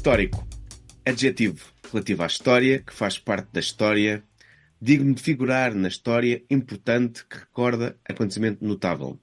Histórico. 0.00 0.48
Adjetivo 1.04 1.74
relativo 1.92 2.22
à 2.22 2.26
história, 2.26 2.78
que 2.78 2.90
faz 2.90 3.18
parte 3.18 3.52
da 3.52 3.60
história, 3.60 4.24
digno 4.80 5.14
de 5.14 5.22
figurar 5.22 5.74
na 5.74 5.88
história, 5.88 6.42
importante, 6.48 7.26
que 7.26 7.36
recorda 7.36 8.00
acontecimento 8.08 8.64
notável. 8.64 9.20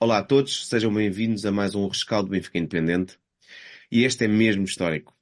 Olá 0.00 0.18
a 0.18 0.24
todos, 0.24 0.66
sejam 0.66 0.92
bem-vindos 0.92 1.46
a 1.46 1.52
mais 1.52 1.76
um 1.76 1.86
rescaldo 1.86 2.30
Benfica 2.30 2.58
Independente. 2.58 3.16
E 3.92 4.02
este 4.02 4.24
é 4.24 4.28
mesmo 4.28 4.64
histórico. 4.64 5.16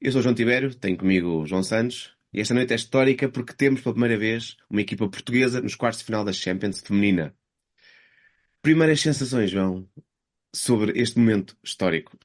Eu 0.00 0.12
sou 0.12 0.22
João 0.22 0.32
Tibério, 0.32 0.72
tenho 0.72 0.96
comigo 0.96 1.44
João 1.44 1.64
Santos, 1.64 2.16
e 2.32 2.40
esta 2.40 2.54
noite 2.54 2.72
é 2.72 2.76
histórica 2.76 3.28
porque 3.28 3.52
temos 3.52 3.80
pela 3.80 3.94
primeira 3.94 4.16
vez 4.16 4.56
uma 4.70 4.80
equipa 4.80 5.08
portuguesa 5.08 5.60
nos 5.60 5.74
quartos 5.74 5.98
de 5.98 6.06
final 6.06 6.24
da 6.24 6.32
Champions 6.32 6.80
feminina. 6.80 7.34
Primeiras 8.62 9.00
sensações, 9.00 9.50
João, 9.50 9.88
sobre 10.54 11.00
este 11.00 11.18
momento 11.18 11.56
histórico. 11.64 12.16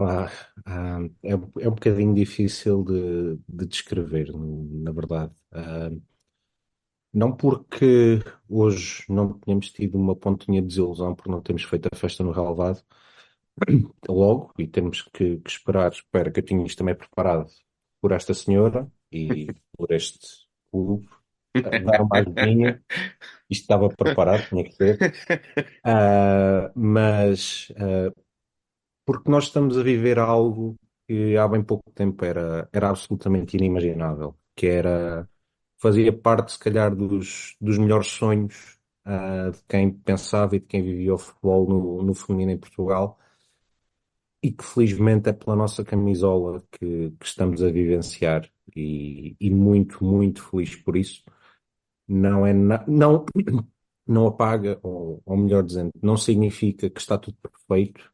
Ah, 0.00 0.30
ah, 0.66 0.98
é, 1.22 1.32
é 1.32 1.68
um 1.68 1.74
bocadinho 1.74 2.14
difícil 2.14 2.82
de, 2.84 3.36
de 3.48 3.66
descrever, 3.66 4.32
na 4.34 4.92
verdade. 4.92 5.34
Ah, 5.52 5.90
não 7.12 7.36
porque 7.36 8.22
hoje 8.48 9.04
não 9.08 9.38
tenhamos 9.38 9.70
tido 9.72 9.96
uma 9.98 10.14
pontinha 10.14 10.60
de 10.62 10.68
desilusão 10.68 11.14
por 11.14 11.28
não 11.28 11.42
termos 11.42 11.64
feito 11.64 11.88
a 11.92 11.96
festa 11.96 12.22
no 12.22 12.30
relevado, 12.32 12.82
logo, 14.08 14.52
e 14.58 14.66
temos 14.66 15.02
que, 15.02 15.38
que 15.38 15.50
esperar, 15.50 15.92
espero 15.92 16.32
que 16.32 16.40
eu 16.40 16.44
tenha 16.44 16.64
isto 16.64 16.78
também 16.78 16.94
preparado 16.94 17.46
por 18.00 18.12
esta 18.12 18.34
senhora 18.34 18.90
e 19.12 19.48
por 19.76 19.90
este 19.92 20.46
clube, 20.72 21.08
dar 21.84 22.02
uma 22.02 22.18
ajudinha. 22.18 22.82
Isto 23.50 23.62
estava 23.62 23.88
preparado, 23.88 24.48
tinha 24.48 24.64
que 24.64 24.72
ser. 24.72 24.98
Uh, 25.84 26.70
mas 26.76 27.72
porque 29.10 29.28
nós 29.28 29.44
estamos 29.44 29.76
a 29.76 29.82
viver 29.82 30.20
algo 30.20 30.76
que 31.08 31.36
há 31.36 31.48
bem 31.48 31.64
pouco 31.64 31.90
tempo 31.90 32.24
era, 32.24 32.68
era 32.72 32.90
absolutamente 32.90 33.56
inimaginável, 33.56 34.36
que 34.54 34.68
era 34.68 35.28
fazia 35.78 36.12
parte, 36.12 36.52
se 36.52 36.58
calhar, 36.60 36.94
dos, 36.94 37.56
dos 37.60 37.76
melhores 37.76 38.06
sonhos 38.06 38.78
uh, 39.04 39.50
de 39.50 39.58
quem 39.68 39.90
pensava 39.92 40.54
e 40.54 40.60
de 40.60 40.66
quem 40.66 40.80
vivia 40.82 41.12
o 41.14 41.18
futebol 41.18 41.68
no, 41.68 42.02
no 42.04 42.14
feminino 42.14 42.52
em 42.52 42.58
Portugal. 42.58 43.18
E 44.42 44.52
que 44.52 44.64
felizmente 44.64 45.28
é 45.28 45.32
pela 45.32 45.56
nossa 45.56 45.84
camisola 45.84 46.62
que, 46.70 47.10
que 47.18 47.26
estamos 47.26 47.62
a 47.64 47.70
vivenciar. 47.70 48.48
E, 48.76 49.36
e, 49.40 49.50
muito, 49.50 50.04
muito 50.04 50.42
feliz 50.48 50.76
por 50.76 50.96
isso. 50.96 51.24
Não 52.06 52.46
é 52.46 52.52
na, 52.52 52.84
não, 52.86 53.24
não 54.06 54.26
apaga, 54.28 54.78
ou, 54.84 55.20
ou 55.26 55.36
melhor 55.36 55.64
dizendo, 55.64 55.90
não 56.00 56.16
significa 56.16 56.88
que 56.88 57.00
está 57.00 57.18
tudo 57.18 57.36
perfeito, 57.42 58.12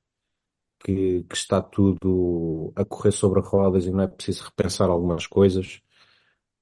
que, 0.80 1.24
que, 1.24 1.36
está 1.36 1.60
tudo 1.60 2.72
a 2.77 2.84
correr 2.84 3.12
sobre 3.12 3.41
rodas 3.41 3.86
e 3.86 3.91
não 3.91 4.02
é 4.05 4.08
preciso 4.08 4.44
repensar 4.44 4.88
algumas 4.88 5.27
coisas. 5.27 5.80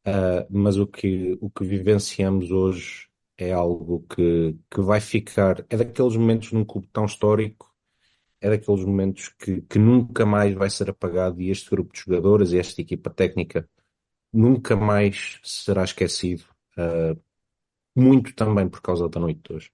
Uh, 0.06 0.46
mas 0.50 0.76
o 0.76 0.86
que, 0.86 1.38
o 1.40 1.48
que 1.50 1.64
vivenciamos 1.64 2.50
hoje 2.50 3.08
é 3.38 3.52
algo 3.52 4.06
que, 4.08 4.56
que 4.70 4.80
vai 4.80 5.00
ficar. 5.00 5.64
É 5.70 5.76
daqueles 5.76 6.16
momentos 6.16 6.52
num 6.52 6.64
clube 6.64 6.88
tão 6.92 7.04
histórico, 7.04 7.74
é 8.40 8.50
daqueles 8.50 8.84
momentos 8.84 9.28
que, 9.38 9.62
que 9.62 9.78
nunca 9.78 10.26
mais 10.26 10.54
vai 10.54 10.70
ser 10.70 10.90
apagado 10.90 11.40
e 11.40 11.50
este 11.50 11.70
grupo 11.70 11.92
de 11.92 12.00
jogadoras 12.00 12.52
e 12.52 12.58
esta 12.58 12.80
equipa 12.80 13.10
técnica 13.10 13.68
nunca 14.32 14.76
mais 14.76 15.40
será 15.42 15.84
esquecido. 15.84 16.44
Uh, 16.76 17.18
muito 17.96 18.34
também 18.34 18.68
por 18.68 18.82
causa 18.82 19.08
da 19.08 19.20
noite 19.20 19.40
de 19.48 19.54
hoje. 19.54 19.70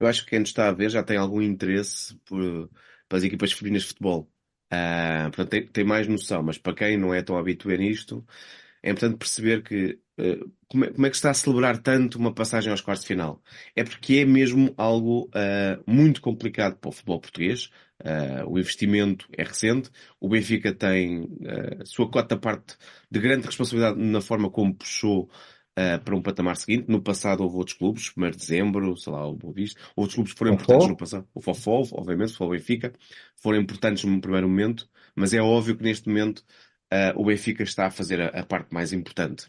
Eu 0.00 0.06
acho 0.06 0.24
que 0.24 0.30
quem 0.30 0.40
nos 0.40 0.48
está 0.48 0.68
a 0.68 0.72
ver 0.72 0.90
já 0.90 1.02
tem 1.02 1.16
algum 1.16 1.40
interesse 1.40 2.16
por, 2.24 2.70
para 3.08 3.18
as 3.18 3.24
equipas 3.24 3.52
femininas 3.52 3.82
de 3.82 3.88
futebol. 3.88 4.30
Uh, 4.72 5.30
portanto, 5.30 5.48
tem, 5.48 5.66
tem, 5.66 5.84
mais 5.84 6.08
noção, 6.08 6.42
mas 6.42 6.58
para 6.58 6.74
quem 6.74 6.96
não 6.96 7.14
é 7.14 7.22
tão 7.22 7.36
habituado 7.36 7.78
nisto, 7.78 8.26
é 8.82 8.90
importante 8.90 9.18
perceber 9.18 9.62
que 9.62 9.98
uh, 10.18 10.52
como, 10.68 10.84
é, 10.84 10.90
como, 10.92 11.06
é, 11.06 11.10
que 11.10 11.16
está 11.16 11.30
a 11.30 11.34
celebrar 11.34 11.78
tanto 11.78 12.18
uma 12.18 12.34
passagem 12.34 12.70
aos 12.70 12.80
quartos 12.80 13.04
de 13.04 13.08
final. 13.08 13.40
É 13.76 13.84
porque 13.84 14.16
é 14.16 14.24
mesmo 14.24 14.74
algo 14.76 15.28
uh, 15.28 15.82
muito 15.86 16.20
complicado 16.20 16.76
para 16.78 16.88
o 16.88 16.92
futebol 16.92 17.20
português. 17.20 17.70
o 18.46 18.58
investimento 18.58 19.26
é 19.32 19.42
recente, 19.44 19.90
o 20.20 20.28
Benfica 20.28 20.74
tem 20.74 21.28
a 21.80 21.84
sua 21.86 22.10
cota 22.10 22.36
parte 22.36 22.76
de 23.10 23.20
grande 23.20 23.46
responsabilidade 23.46 23.98
na 23.98 24.20
forma 24.20 24.50
como 24.50 24.74
puxou 24.74 25.30
uh, 25.76 26.02
para 26.02 26.16
um 26.16 26.22
patamar 26.22 26.56
seguinte. 26.56 26.86
No 26.88 27.02
passado 27.02 27.42
houve 27.42 27.56
outros 27.56 27.76
clubes, 27.76 28.12
1 28.16 28.30
de 28.30 28.36
dezembro, 28.38 28.96
sei 28.96 29.12
lá, 29.12 29.26
o 29.26 29.34
Boa 29.34 29.52
Vista. 29.52 29.80
Outros 29.94 30.14
clubes 30.14 30.32
foram 30.32 30.52
Fofó. 30.52 30.62
importantes 30.64 30.88
no 30.88 30.96
passado. 30.96 31.28
O 31.34 31.40
Fofó, 31.40 31.82
obviamente, 31.92 32.32
o 32.32 32.36
Fofó 32.36 32.50
Benfica, 32.50 32.92
foram 33.36 33.60
importantes 33.60 34.04
no 34.04 34.20
primeiro 34.20 34.48
momento, 34.48 34.88
mas 35.14 35.32
é 35.34 35.40
óbvio 35.40 35.76
que 35.76 35.84
neste 35.84 36.08
momento 36.08 36.40
uh, 36.92 37.20
o 37.20 37.24
Benfica 37.24 37.62
está 37.62 37.86
a 37.86 37.90
fazer 37.90 38.20
a, 38.20 38.28
a 38.28 38.44
parte 38.44 38.72
mais 38.72 38.92
importante. 38.92 39.46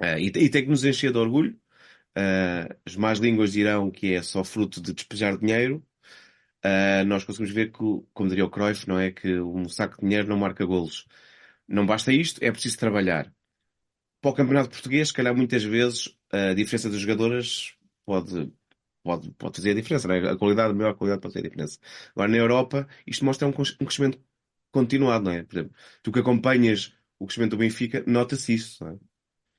Uh, 0.00 0.18
e, 0.18 0.26
e, 0.26 0.48
tem 0.48 0.62
que 0.62 0.68
nos 0.70 0.84
encher 0.84 1.12
de 1.12 1.18
orgulho. 1.18 1.56
as 2.86 2.96
más 2.96 3.18
línguas 3.18 3.52
dirão 3.52 3.90
que 3.90 4.14
é 4.14 4.22
só 4.22 4.44
fruto 4.44 4.80
de 4.80 4.92
despejar 4.92 5.36
dinheiro. 5.38 5.82
nós 7.06 7.24
conseguimos 7.24 7.54
ver 7.54 7.72
que, 7.72 7.78
como 8.12 8.28
diria 8.28 8.44
o 8.44 8.50
Cruyff, 8.50 8.88
não 8.88 8.98
é 8.98 9.10
que 9.10 9.40
um 9.40 9.68
saco 9.68 9.96
de 9.96 10.02
dinheiro 10.02 10.28
não 10.28 10.36
marca 10.36 10.64
golos. 10.64 11.06
Não 11.68 11.86
basta 11.86 12.12
isto, 12.12 12.42
é 12.42 12.50
preciso 12.50 12.78
trabalhar 12.78 13.32
para 14.20 14.30
o 14.30 14.34
campeonato 14.34 14.70
português, 14.70 15.08
se 15.08 15.14
calhar 15.14 15.34
muitas 15.34 15.64
vezes 15.64 16.16
a 16.30 16.54
diferença 16.54 16.90
das 16.90 17.00
jogadoras 17.00 17.74
pode, 18.04 18.52
pode, 19.02 19.30
pode 19.32 19.56
fazer 19.56 19.70
a 19.70 19.74
diferença, 19.74 20.08
né? 20.08 20.30
a 20.30 20.36
qualidade, 20.36 20.72
a 20.72 20.74
maior 20.74 20.94
qualidade 20.94 21.22
pode 21.22 21.34
fazer 21.34 21.46
a 21.46 21.48
diferença. 21.48 21.78
Agora 22.14 22.30
na 22.30 22.36
Europa, 22.36 22.88
isto 23.06 23.24
mostra 23.24 23.48
um, 23.48 23.50
um 23.50 23.84
crescimento 23.84 24.20
continuado, 24.70 25.24
não 25.24 25.32
é? 25.32 25.42
Por 25.42 25.58
exemplo, 25.58 25.76
tu 26.02 26.12
que 26.12 26.20
acompanhas 26.20 26.94
o 27.18 27.26
crescimento 27.26 27.52
do 27.52 27.58
Benfica, 27.58 28.04
nota-se 28.06 28.54
isso, 28.54 28.84
não 28.84 28.92
é? 28.92 28.98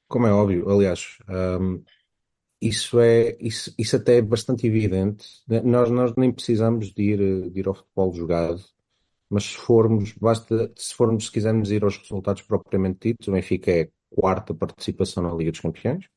Como 0.07 0.27
é 0.27 0.33
óbvio, 0.33 0.69
aliás, 0.69 1.17
um, 1.59 1.83
isso 2.61 2.99
é 2.99 3.37
isso, 3.39 3.73
isso 3.77 3.95
até 3.95 4.17
é 4.17 4.21
bastante 4.21 4.67
evidente. 4.67 5.25
Nós, 5.63 5.89
nós 5.89 6.15
nem 6.15 6.31
precisamos 6.31 6.93
de 6.93 7.01
ir, 7.01 7.49
de 7.49 7.59
ir 7.59 7.67
ao 7.67 7.73
futebol 7.73 8.13
jogado, 8.13 8.61
mas 9.29 9.45
se 9.45 9.55
formos, 9.55 10.13
basta, 10.13 10.71
se 10.75 10.93
formos, 10.93 11.25
se 11.27 11.31
quisermos 11.31 11.71
ir 11.71 11.83
aos 11.83 11.97
resultados 11.97 12.41
propriamente 12.43 13.09
ditos, 13.09 13.27
o 13.29 13.31
Benfica 13.31 13.71
é 13.71 13.89
quarta 14.15 14.53
participação 14.53 15.23
na 15.23 15.33
Liga 15.33 15.51
dos 15.51 15.61
Campeões. 15.61 16.07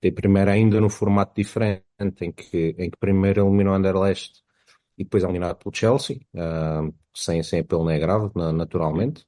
Tem 0.00 0.12
primeiro 0.12 0.50
ainda 0.50 0.80
no 0.80 0.88
formato 0.88 1.34
diferente, 1.34 1.84
em 2.20 2.30
que, 2.30 2.76
em 2.78 2.90
que 2.90 2.96
primeiro 2.98 3.40
eliminou 3.40 3.72
o 3.72 3.76
Anderlecht 3.76 4.42
e 4.96 5.04
depois 5.04 5.24
eliminado 5.24 5.56
pelo 5.56 5.74
Chelsea, 5.74 6.20
uh, 6.34 6.94
sem, 7.14 7.42
sem 7.42 7.60
apelo 7.60 7.84
nem 7.86 7.96
agravo, 7.96 8.32
naturalmente. 8.52 9.26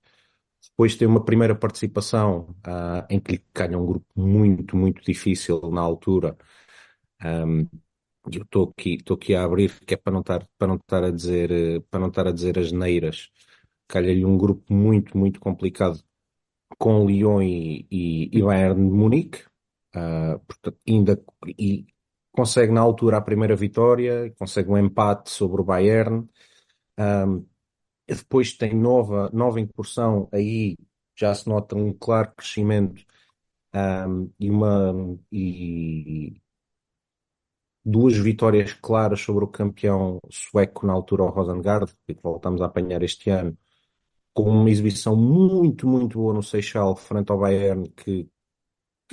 Depois 0.70 0.96
tem 0.96 1.08
uma 1.08 1.24
primeira 1.24 1.54
participação 1.54 2.54
uh, 2.66 3.06
em 3.08 3.18
que 3.18 3.42
ganha 3.54 3.78
um 3.78 3.86
grupo 3.86 4.06
muito, 4.14 4.76
muito 4.76 5.02
difícil 5.02 5.60
na 5.70 5.80
altura. 5.80 6.36
Um, 7.24 7.66
eu 8.30 8.42
estou 8.42 8.72
aqui, 8.76 8.94
estou 8.94 9.16
aqui 9.16 9.34
a 9.34 9.44
abrir, 9.44 9.80
que 9.80 9.94
é 9.94 9.96
para 9.96 10.12
não 10.12 10.20
estar, 10.20 10.46
para 10.58 10.68
não 10.68 10.76
estar 10.76 11.02
a 11.04 11.10
dizer, 11.10 11.82
para 11.90 12.00
não 12.00 12.08
estar 12.08 12.26
a 12.26 12.32
dizer 12.32 12.58
as 12.58 12.70
neiras. 12.72 13.30
Calha-lhe 13.88 14.24
um 14.24 14.36
grupo 14.36 14.72
muito, 14.72 15.16
muito 15.16 15.40
complicado 15.40 16.00
com 16.80 17.06
Lyon 17.06 17.42
e, 17.42 17.86
e, 17.90 18.38
e 18.38 18.42
Bayern 18.42 18.88
de 18.88 18.96
Munique, 18.96 19.44
uh, 19.94 20.40
portanto, 20.46 20.78
ainda 20.88 21.22
e 21.58 21.86
consegue 22.32 22.72
na 22.72 22.80
altura 22.80 23.18
a 23.18 23.20
primeira 23.20 23.54
vitória, 23.54 24.34
consegue 24.38 24.70
um 24.70 24.78
empate 24.78 25.30
sobre 25.30 25.60
o 25.60 25.64
Bayern, 25.64 26.26
um, 26.98 27.46
depois 28.08 28.54
tem 28.54 28.74
nova, 28.74 29.28
nova 29.30 29.60
incursão, 29.60 30.26
aí 30.32 30.78
já 31.14 31.34
se 31.34 31.46
nota 31.48 31.76
um 31.76 31.92
claro 31.92 32.32
crescimento 32.34 33.04
um, 33.74 34.32
e 34.40 34.50
uma 34.50 34.94
e 35.30 36.40
duas 37.84 38.16
vitórias 38.16 38.72
claras 38.72 39.20
sobre 39.20 39.44
o 39.44 39.48
campeão 39.48 40.18
sueco 40.30 40.86
na 40.86 40.94
altura, 40.94 41.24
o 41.24 41.28
Rosengard, 41.28 41.92
que 42.06 42.16
voltamos 42.22 42.62
a 42.62 42.66
apanhar 42.66 43.02
este 43.02 43.28
ano, 43.28 43.56
com 44.32 44.44
uma 44.44 44.70
exibição 44.70 45.16
muito, 45.16 45.86
muito 45.86 46.18
boa 46.18 46.34
no 46.34 46.42
Seixal 46.42 46.96
frente 46.96 47.30
ao 47.30 47.38
Bayern, 47.38 47.88
que, 47.90 48.28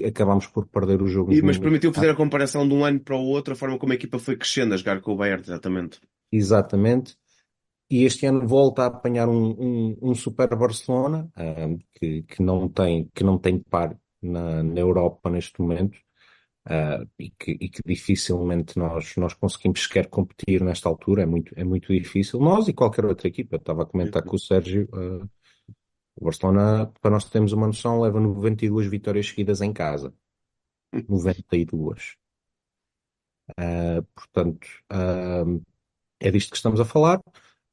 acabámos 0.06 0.48
por 0.48 0.68
perder 0.68 1.02
o 1.02 1.08
jogo. 1.08 1.34
E, 1.34 1.42
mas 1.42 1.58
permitiu 1.58 1.94
fazer 1.94 2.12
a 2.12 2.16
comparação 2.16 2.68
de 2.68 2.74
um 2.74 2.86
ano 2.86 3.00
para 3.00 3.16
o 3.16 3.26
outro, 3.26 3.54
a 3.54 3.56
forma 3.56 3.78
como 3.78 3.94
a 3.94 3.96
equipa 3.96 4.20
foi 4.20 4.36
crescendo 4.36 4.74
a 4.74 4.78
jogar 4.78 5.02
com 5.02 5.14
o 5.14 5.18
Bayern, 5.18 5.42
exatamente. 5.42 6.00
Exatamente. 6.32 7.16
E 7.90 8.04
este 8.04 8.26
ano 8.26 8.46
volta 8.46 8.84
a 8.84 8.88
apanhar 8.88 9.30
um, 9.30 9.52
um, 9.52 9.98
um 10.02 10.16
super 10.16 10.48
Barcelona, 10.56 11.30
um, 11.38 11.78
que, 11.96 12.24
que, 12.24 12.44
não 12.44 12.68
tem, 12.68 13.10
que 13.16 13.24
não 13.24 13.38
tem 13.38 13.60
par 13.60 13.98
na, 14.22 14.62
na 14.62 14.80
Europa 14.80 15.30
neste 15.30 15.62
momento 15.62 15.98
uh, 16.68 17.10
e, 17.18 17.30
que, 17.32 17.52
e, 17.52 17.70
que, 17.70 17.82
dificilmente 17.86 18.78
nós, 18.78 19.16
nós 19.16 19.34
conseguimos 19.34 19.84
sequer 19.84 20.08
competir 20.08 20.62
nesta 20.64 20.90
altura, 20.90 21.24
é 21.24 21.26
muito, 21.26 21.54
é 21.58 21.64
muito 21.64 21.94
difícil. 21.94 22.40
Nós 22.40 22.68
e 22.68 22.74
qualquer 22.74 23.06
outra 23.06 23.28
equipa, 23.28 23.56
Eu 23.56 23.60
estava 23.60 23.84
a 23.84 23.86
comentar 23.86 24.24
com 24.24 24.36
o 24.36 24.40
Sérgio, 24.40 24.88
uh, 24.94 25.30
o 26.16 26.26
Barcelona, 26.26 26.92
para 27.02 27.12
nós 27.12 27.26
termos 27.26 27.54
uma 27.54 27.68
noção, 27.68 28.02
leva 28.02 28.20
92 28.20 28.88
vitórias 28.88 29.28
seguidas 29.28 29.62
em 29.62 29.72
casa. 29.74 30.14
92. 31.08 32.16
Uh, 33.52 34.04
portanto, 34.14 34.68
é 36.20 36.32
disto 36.32 36.52
que 36.52 36.58
estamos 36.58 36.80
a 36.80 36.86
falar. 36.86 37.22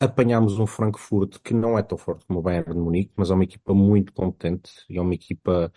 apanhámos 0.00 0.58
um 0.58 0.66
Frankfurt 0.66 1.38
que 1.42 1.54
não 1.54 1.78
é 1.78 1.82
tão 1.82 1.96
forte 1.98 2.26
como 2.26 2.40
o 2.40 2.42
Bayern 2.42 2.72
de 2.72 2.78
Munique, 2.78 3.12
mas 3.16 3.30
é 3.30 3.34
uma 3.34 3.44
equipa 3.44 3.74
muito 3.74 4.12
competente 4.12 4.70
e 4.88 4.98
é 4.98 5.00
uma 5.00 5.14
equipa 5.14 5.72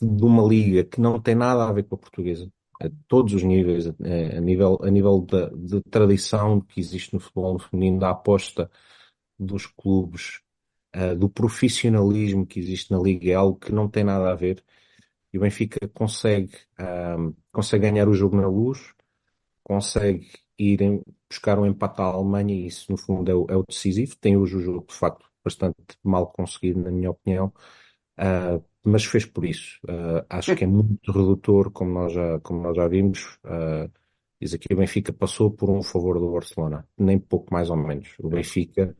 de 0.00 0.24
uma 0.24 0.42
liga 0.42 0.84
que 0.84 1.00
não 1.00 1.20
tem 1.20 1.34
nada 1.34 1.68
a 1.68 1.72
ver 1.72 1.84
com 1.84 1.94
a 1.94 1.98
portuguesa, 1.98 2.50
a 2.80 2.90
todos 3.06 3.34
os 3.34 3.42
níveis, 3.42 3.86
a, 3.86 4.40
nível, 4.40 4.78
a 4.82 4.90
nível 4.90 5.20
da, 5.20 5.48
de 5.50 5.82
tradição 5.82 6.60
que 6.60 6.80
existe 6.80 7.12
no 7.12 7.20
futebol 7.20 7.58
feminino, 7.58 7.98
da 7.98 8.10
aposta 8.10 8.70
dos 9.38 9.66
clubes, 9.66 10.40
uh, 10.96 11.14
do 11.16 11.28
profissionalismo 11.28 12.46
que 12.46 12.58
existe 12.58 12.90
na 12.90 12.98
liga, 12.98 13.30
é 13.30 13.34
algo 13.34 13.58
que 13.58 13.72
não 13.72 13.88
tem 13.88 14.04
nada 14.04 14.30
a 14.30 14.34
ver. 14.34 14.64
E 15.32 15.38
o 15.38 15.42
Benfica 15.42 15.86
consegue, 15.88 16.56
uh, 16.80 17.34
consegue 17.52 17.90
ganhar 17.90 18.08
o 18.08 18.14
jogo 18.14 18.36
na 18.36 18.48
luz, 18.48 18.94
consegue 19.62 20.30
ir 20.58 20.80
em, 20.82 21.02
buscar 21.28 21.58
um 21.58 21.66
empate 21.66 22.00
à 22.00 22.04
Alemanha 22.04 22.54
e 22.54 22.66
isso 22.66 22.90
no 22.90 22.98
fundo 22.98 23.30
é 23.30 23.34
o, 23.34 23.46
é 23.50 23.56
o 23.56 23.62
decisivo. 23.62 24.16
Tem 24.16 24.36
hoje 24.36 24.56
o 24.56 24.60
jogo 24.60 24.86
de 24.88 24.94
facto 24.94 25.24
bastante 25.44 25.76
mal 26.02 26.26
conseguido, 26.32 26.80
na 26.80 26.90
minha 26.90 27.10
opinião, 27.10 27.52
uh, 28.18 28.64
mas 28.84 29.04
fez 29.04 29.26
por 29.26 29.44
isso. 29.44 29.78
Uh, 29.84 30.24
acho 30.28 30.54
que 30.56 30.64
é 30.64 30.66
muito 30.66 31.12
redutor, 31.12 31.70
como 31.70 31.92
nós 31.92 32.12
já, 32.12 32.40
como 32.40 32.62
nós 32.62 32.76
já 32.76 32.88
vimos. 32.88 33.38
Uh, 33.44 33.90
diz 34.40 34.54
aqui 34.54 34.72
o 34.72 34.76
Benfica 34.76 35.12
passou 35.12 35.50
por 35.50 35.70
um 35.70 35.82
favor 35.82 36.18
do 36.18 36.32
Barcelona, 36.32 36.86
nem 36.98 37.18
pouco 37.18 37.52
mais 37.52 37.70
ou 37.70 37.76
menos. 37.76 38.14
O 38.18 38.28
Benfica 38.28 38.96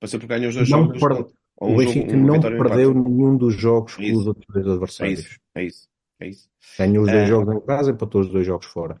passou 0.00 0.18
por 0.18 0.26
ganhar 0.26 0.48
os 0.48 0.54
dois 0.54 0.68
jogos. 0.68 0.98
Per... 0.98 1.26
o 1.60 1.76
Benfica 1.76 2.10
jogo, 2.10 2.26
não 2.26 2.40
perdeu 2.40 2.94
nenhum 2.94 3.36
dos 3.36 3.54
jogos 3.54 3.96
é 3.98 4.10
com 4.10 4.18
os 4.18 4.26
outros 4.26 4.46
dois 4.48 4.66
adversários. 4.66 5.20
É 5.20 5.22
isso, 5.22 5.38
é 5.54 5.64
isso. 5.64 5.88
É 6.20 6.28
isso. 6.28 6.50
Ganhou 6.78 7.04
os 7.04 7.10
dois 7.10 7.28
jogos 7.28 7.54
em 7.54 7.60
casa, 7.66 7.90
empatou 7.90 8.20
os 8.20 8.28
dois 8.28 8.46
jogos 8.46 8.66
fora. 8.66 9.00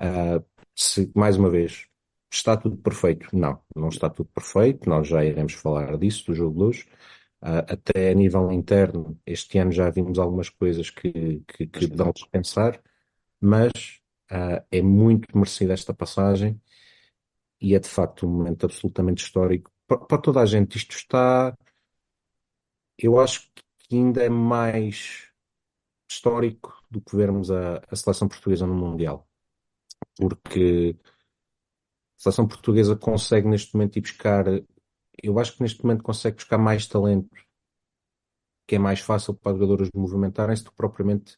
Uh, 0.00 0.44
se, 0.74 1.10
mais 1.14 1.36
uma 1.36 1.50
vez, 1.50 1.86
está 2.30 2.56
tudo 2.56 2.76
perfeito? 2.76 3.28
Não, 3.32 3.60
não 3.76 3.88
está 3.88 4.10
tudo 4.10 4.28
perfeito. 4.34 4.88
Nós 4.88 5.06
já 5.06 5.24
iremos 5.24 5.52
falar 5.52 5.96
disso, 5.98 6.26
do 6.26 6.34
jogo 6.34 6.58
de 6.58 6.64
hoje. 6.64 6.86
Uh, 7.42 7.66
até 7.66 8.12
a 8.12 8.14
nível 8.14 8.52
interno, 8.52 9.20
este 9.26 9.58
ano 9.58 9.72
já 9.72 9.90
vimos 9.90 10.18
algumas 10.18 10.48
coisas 10.48 10.90
que, 10.90 11.42
que, 11.48 11.66
que 11.66 11.86
dão 11.88 12.10
a 12.10 12.28
pensar, 12.30 12.80
mas 13.40 14.00
uh, 14.30 14.64
é 14.70 14.80
muito 14.80 15.36
merecida 15.36 15.72
esta 15.72 15.92
passagem 15.92 16.60
e 17.60 17.74
é 17.74 17.80
de 17.80 17.88
facto 17.88 18.26
um 18.26 18.30
momento 18.30 18.66
absolutamente 18.66 19.24
histórico 19.24 19.72
para, 19.88 19.98
para 19.98 20.18
toda 20.18 20.40
a 20.40 20.46
gente. 20.46 20.76
Isto 20.76 20.94
está, 20.94 21.56
eu 22.96 23.18
acho 23.18 23.50
que 23.52 23.96
ainda 23.96 24.22
é 24.22 24.28
mais 24.28 25.28
histórico 26.08 26.80
do 26.88 27.00
que 27.00 27.16
vermos 27.16 27.50
a, 27.50 27.82
a 27.90 27.96
seleção 27.96 28.28
portuguesa 28.28 28.66
no 28.66 28.74
Mundial 28.74 29.28
porque 30.16 30.96
a 32.18 32.22
seleção 32.22 32.46
portuguesa 32.46 32.96
consegue 32.96 33.48
neste 33.48 33.74
momento 33.74 33.96
ir 33.96 34.02
buscar, 34.02 34.44
eu 35.22 35.38
acho 35.38 35.56
que 35.56 35.62
neste 35.62 35.82
momento 35.84 36.02
consegue 36.02 36.36
buscar 36.36 36.58
mais 36.58 36.86
talento, 36.86 37.36
que 38.66 38.76
é 38.76 38.78
mais 38.78 39.00
fácil 39.00 39.34
para 39.34 39.52
os 39.52 39.58
jogadores 39.58 39.90
movimentarem-se 39.94 40.64
do 40.64 40.70
que 40.70 40.76
propriamente 40.76 41.36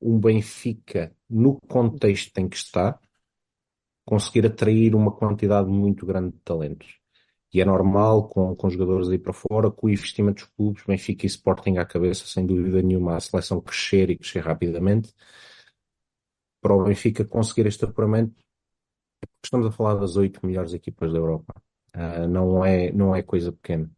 um 0.00 0.18
Benfica, 0.18 1.14
no 1.28 1.60
contexto 1.68 2.38
em 2.38 2.48
que 2.48 2.56
está, 2.56 2.98
conseguir 4.04 4.46
atrair 4.46 4.94
uma 4.94 5.12
quantidade 5.12 5.68
muito 5.68 6.04
grande 6.06 6.32
de 6.32 6.40
talentos. 6.40 6.98
E 7.52 7.60
é 7.60 7.64
normal, 7.64 8.28
com, 8.28 8.54
com 8.56 8.68
jogadores 8.68 9.08
aí 9.08 9.18
para 9.18 9.32
fora, 9.32 9.70
com 9.70 9.86
o 9.86 9.90
investimento 9.90 10.44
dos 10.44 10.52
clubes, 10.56 10.84
Benfica 10.84 11.24
e 11.24 11.28
Sporting 11.28 11.78
à 11.78 11.86
cabeça, 11.86 12.26
sem 12.26 12.44
dúvida 12.44 12.82
nenhuma, 12.82 13.16
a 13.16 13.20
seleção 13.20 13.60
crescer 13.60 14.10
e 14.10 14.18
crescer 14.18 14.40
rapidamente 14.40 15.14
para 16.64 16.74
o 16.74 16.82
Benfica 16.82 17.26
conseguir 17.26 17.66
este 17.66 17.84
apuramento, 17.84 18.42
estamos 19.44 19.66
a 19.66 19.70
falar 19.70 19.96
das 19.96 20.16
oito 20.16 20.40
melhores 20.46 20.72
equipas 20.72 21.12
da 21.12 21.18
Europa. 21.18 21.63
Uh, 21.94 22.26
não, 22.28 22.64
é, 22.64 22.90
não 22.92 23.14
é 23.14 23.22
coisa 23.22 23.52
pequena. 23.52 23.90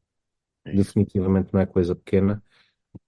É 0.64 0.72
Definitivamente 0.72 1.52
não 1.52 1.60
é 1.60 1.66
coisa 1.66 1.94
pequena. 1.94 2.43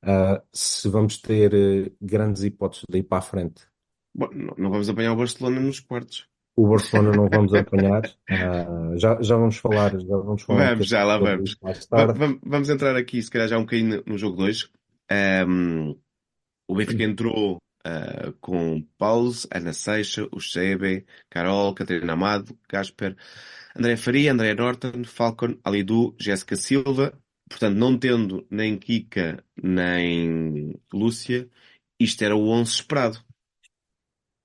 Uh, 0.02 0.40
se 0.52 0.88
vamos 0.88 1.18
ter 1.18 1.52
uh, 1.54 1.96
grandes 2.00 2.42
hipóteses 2.42 2.84
de 2.88 2.98
ir 2.98 3.02
para 3.02 3.18
a 3.18 3.22
frente. 3.22 3.66
Bom, 4.14 4.28
não 4.56 4.70
vamos 4.70 4.88
apanhar 4.88 5.12
o 5.12 5.16
Barcelona 5.16 5.60
nos 5.60 5.80
quartos. 5.80 6.26
O 6.56 6.66
Barcelona 6.66 7.12
não 7.12 7.28
vamos 7.28 7.54
apanhar. 7.54 8.02
já, 8.96 9.22
já 9.22 9.36
vamos 9.36 9.58
falar. 9.58 9.92
Já 9.92 10.16
vamos, 10.16 10.42
falar 10.42 10.70
vamos 10.70 10.88
já 10.88 11.04
lá 11.04 11.18
vamos. 11.18 11.56
Vamos, 11.90 12.40
vamos 12.42 12.68
entrar 12.68 12.96
aqui, 12.96 13.22
se 13.22 13.30
calhar, 13.30 13.46
já 13.46 13.58
um 13.58 13.62
bocadinho 13.62 14.02
no 14.04 14.18
jogo 14.18 14.36
2. 14.38 14.68
Um, 15.46 15.96
o 16.66 16.74
Benfica 16.74 17.04
entrou 17.04 17.58
uh, 17.88 18.32
com 18.40 18.82
Paulo, 18.98 19.32
Ana 19.50 19.72
Seixa, 19.72 20.28
o 20.30 20.40
Sebe, 20.40 21.06
Carol, 21.30 21.74
Catarina 21.74 22.12
Amado, 22.12 22.56
Gasper, 22.68 23.16
André 23.76 23.96
Faria, 23.96 24.32
André 24.32 24.54
Norton, 24.54 25.04
Falcon, 25.04 25.58
Alidu, 25.64 26.14
Jéssica 26.18 26.56
Silva. 26.56 27.12
Portanto, 27.48 27.76
não 27.76 27.98
tendo 27.98 28.46
nem 28.50 28.78
Kika 28.78 29.42
nem 29.56 30.78
Lúcia, 30.92 31.48
isto 31.98 32.22
era 32.22 32.36
o 32.36 32.48
11 32.50 32.70
esperado. 32.70 33.18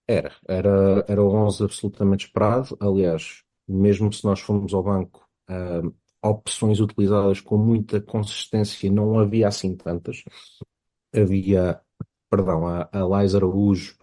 Era, 0.08 0.34
era, 0.48 1.06
era 1.08 1.22
o 1.22 1.34
11 1.48 1.64
absolutamente 1.64 2.26
esperado. 2.28 2.78
Aliás, 2.80 3.44
mesmo 3.68 4.12
se 4.12 4.24
nós 4.24 4.40
formos 4.40 4.74
ao 4.74 4.84
banco, 4.84 5.28
uh, 5.50 5.94
opções 6.24 6.80
utilizadas 6.80 7.42
com 7.42 7.58
muita 7.58 8.00
consistência 8.02 8.90
não 8.90 9.20
havia 9.20 9.48
assim 9.48 9.76
tantas. 9.76 10.24
Havia 11.14 11.82
perdão, 12.36 12.68
a, 12.68 12.90
a 12.92 13.22
Liza 13.22 13.38
Araújo 13.38 13.96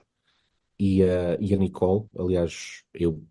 e 0.78 1.02
a, 1.02 1.36
e 1.40 1.52
a 1.52 1.56
Nicole. 1.56 2.06
Aliás, 2.16 2.84
eu 2.94 3.24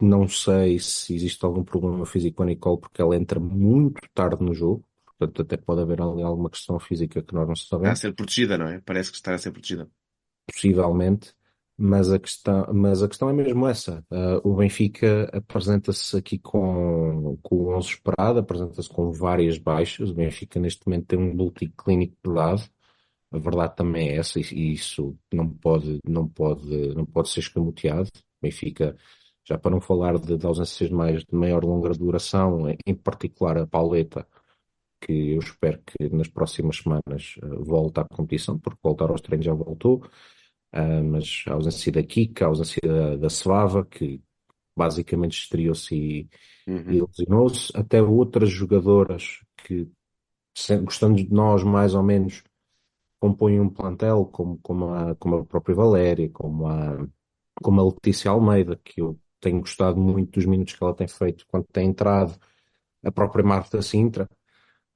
não 0.00 0.28
sei 0.28 0.78
se 0.78 1.14
existe 1.14 1.42
algum 1.44 1.64
problema 1.64 2.04
físico 2.04 2.36
com 2.36 2.42
a 2.42 2.46
Nicole, 2.46 2.80
porque 2.80 3.00
ela 3.00 3.16
entra 3.16 3.40
muito 3.40 4.02
tarde 4.12 4.44
no 4.44 4.52
jogo. 4.52 4.84
Portanto, 5.06 5.42
até 5.42 5.56
pode 5.56 5.80
haver 5.80 6.02
ali 6.02 6.22
alguma 6.22 6.50
questão 6.50 6.78
física 6.78 7.22
que 7.22 7.34
nós 7.34 7.48
não 7.48 7.56
sabemos. 7.56 7.98
Está 7.98 8.08
a 8.08 8.10
ser 8.10 8.14
protegida, 8.14 8.58
não 8.58 8.68
é? 8.68 8.80
Parece 8.80 9.10
que 9.10 9.16
está 9.16 9.34
a 9.34 9.38
ser 9.38 9.50
protegida. 9.50 9.88
Possivelmente. 10.46 11.34
Mas 11.76 12.12
a 12.12 12.20
questão, 12.20 12.72
mas 12.72 13.02
a 13.02 13.08
questão 13.08 13.28
é 13.28 13.32
mesmo 13.32 13.66
essa. 13.66 14.04
Uh, 14.10 14.48
o 14.48 14.54
Benfica 14.54 15.28
apresenta-se 15.32 16.16
aqui 16.16 16.38
com, 16.38 17.36
com 17.42 17.56
o 17.56 17.76
11 17.76 17.88
esperado, 17.88 18.38
apresenta-se 18.38 18.88
com 18.88 19.10
várias 19.10 19.58
baixas. 19.58 20.10
O 20.10 20.14
Benfica 20.14 20.60
neste 20.60 20.86
momento 20.86 21.06
tem 21.06 21.18
um 21.18 21.34
multiclínico 21.34 22.16
pelado. 22.22 22.62
A 23.34 23.38
verdade 23.38 23.74
também 23.74 24.10
é 24.10 24.16
essa, 24.18 24.38
e 24.38 24.72
isso 24.72 25.18
não 25.32 25.48
pode, 25.48 25.98
não 26.06 26.28
pode, 26.28 26.94
não 26.94 27.04
pode 27.04 27.30
ser 27.30 27.40
escamoteado. 27.40 28.08
Benfica, 28.40 28.96
já 29.44 29.58
para 29.58 29.72
não 29.72 29.80
falar 29.80 30.18
de, 30.20 30.36
de 30.36 30.46
ausências 30.46 30.88
de, 30.88 30.94
mais, 30.94 31.24
de 31.24 31.34
maior 31.34 31.64
longa 31.64 31.90
duração, 31.90 32.64
em 32.86 32.94
particular 32.94 33.58
a 33.58 33.66
Pauleta, 33.66 34.24
que 35.00 35.32
eu 35.32 35.40
espero 35.40 35.82
que 35.84 36.08
nas 36.10 36.28
próximas 36.28 36.76
semanas 36.76 37.36
uh, 37.42 37.64
volte 37.64 37.98
à 37.98 38.04
competição, 38.04 38.56
porque 38.56 38.78
voltar 38.80 39.10
aos 39.10 39.20
treinos 39.20 39.44
já 39.44 39.52
voltou, 39.52 40.06
uh, 40.72 41.04
mas 41.04 41.44
a 41.48 41.54
ausência 41.54 41.90
da 41.90 42.04
Kika, 42.04 42.44
a 42.44 42.48
ausência 42.48 42.80
da, 42.84 43.16
da 43.16 43.28
Svava, 43.28 43.84
que 43.84 44.22
basicamente 44.76 45.32
estreou-se 45.32 45.92
e, 45.92 46.28
uhum. 46.68 46.92
e 46.92 47.00
lesionou-se, 47.00 47.72
até 47.74 48.00
outras 48.00 48.48
jogadoras 48.48 49.40
que, 49.56 49.88
gostando 50.84 51.16
de 51.16 51.32
nós 51.32 51.64
mais 51.64 51.96
ou 51.96 52.02
menos, 52.04 52.44
compõem 53.24 53.58
um 53.58 53.70
plantel 53.70 54.26
como, 54.26 54.58
como, 54.58 54.92
a, 54.92 55.14
como 55.14 55.36
a 55.36 55.44
própria 55.46 55.74
Valéria, 55.74 56.28
como 56.28 56.66
a, 56.66 57.08
como 57.54 57.80
a 57.80 57.84
Letícia 57.84 58.30
Almeida, 58.30 58.78
que 58.84 59.00
eu 59.00 59.18
tenho 59.40 59.60
gostado 59.60 59.98
muito 59.98 60.32
dos 60.32 60.44
minutos 60.44 60.74
que 60.74 60.84
ela 60.84 60.94
tem 60.94 61.08
feito 61.08 61.46
quando 61.48 61.64
tem 61.72 61.88
entrado, 61.88 62.38
a 63.02 63.10
própria 63.10 63.42
Marta 63.42 63.80
Sintra, 63.80 64.28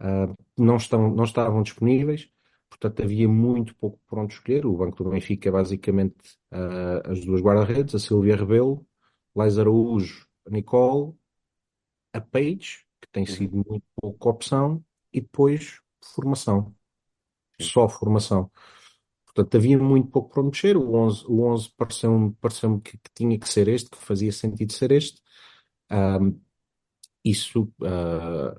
uh, 0.03 0.37
não, 0.59 0.77
estão, 0.77 1.11
não 1.11 1.25
estavam 1.25 1.63
disponíveis, 1.63 2.29
portanto 2.69 3.03
havia 3.03 3.27
muito 3.27 3.75
pouco 3.77 3.99
por 4.07 4.19
onde 4.19 4.35
escolher. 4.35 4.67
O 4.67 4.77
Banco 4.77 5.03
do 5.03 5.09
Benfica 5.09 5.49
é 5.49 5.53
basicamente 5.53 6.37
uh, 6.53 7.11
as 7.11 7.25
duas 7.25 7.41
guarda-redes, 7.41 7.95
a 7.95 7.99
Silvia 7.99 8.37
Rebelo, 8.37 8.87
Lais 9.35 9.59
Araújo, 9.59 10.27
a 10.47 10.51
Nicole, 10.51 11.15
a 12.13 12.21
Page, 12.21 12.85
que 13.01 13.09
tem 13.11 13.23
uhum. 13.23 13.35
sido 13.35 13.57
muito 13.57 13.87
pouca 13.99 14.29
opção, 14.29 14.85
e 15.15 15.23
depois 15.23 15.81
formação 16.03 16.75
só 17.61 17.89
formação. 17.89 18.51
Portanto, 19.27 19.57
havia 19.57 19.79
muito 19.79 20.09
pouco 20.11 20.35
para 20.35 20.43
mexer. 20.43 20.77
O 20.77 20.95
11, 20.95 21.25
o 21.27 21.43
11 21.45 21.71
pareceu-me 21.77 22.35
pareceu 22.41 22.81
que, 22.81 22.99
que, 22.99 23.11
tinha 23.15 23.39
que 23.39 23.49
ser 23.49 23.69
este, 23.69 23.91
que 23.91 23.99
fazia 23.99 24.33
sentido 24.33 24.73
ser 24.73 24.93
este. 24.93 25.21
Um, 25.91 26.41
isso 27.25 27.73
uh, 27.81 28.57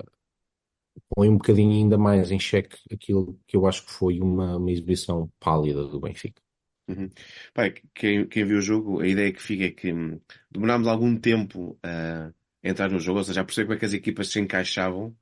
põe 1.13 1.29
um 1.29 1.37
bocadinho 1.37 1.73
ainda 1.73 1.97
mais 1.97 2.31
em 2.31 2.39
xeque 2.39 2.77
aquilo 2.91 3.39
que 3.47 3.57
eu 3.57 3.65
acho 3.67 3.85
que 3.85 3.91
foi 3.91 4.19
uma, 4.19 4.57
uma 4.57 4.71
exibição 4.71 5.31
pálida 5.39 5.83
do 5.85 5.99
Benfica. 5.99 6.41
Uhum. 6.87 7.09
Pai, 7.53 7.73
quem, 7.93 8.27
quem 8.27 8.45
viu 8.45 8.57
o 8.57 8.61
jogo, 8.61 9.01
a 9.01 9.07
ideia 9.07 9.31
que 9.31 9.41
fica 9.41 9.65
é 9.65 9.71
que 9.71 9.93
hum, 9.93 10.19
demorámos 10.49 10.87
algum 10.87 11.15
tempo 11.15 11.77
a 11.83 12.31
entrar 12.63 12.89
no 12.89 12.99
jogo, 12.99 13.19
ou 13.19 13.23
seja, 13.23 13.41
a 13.41 13.45
perceber 13.45 13.67
como 13.67 13.75
é 13.75 13.79
que 13.79 13.85
as 13.85 13.93
equipas 13.93 14.29
se 14.29 14.39
encaixavam 14.39 15.15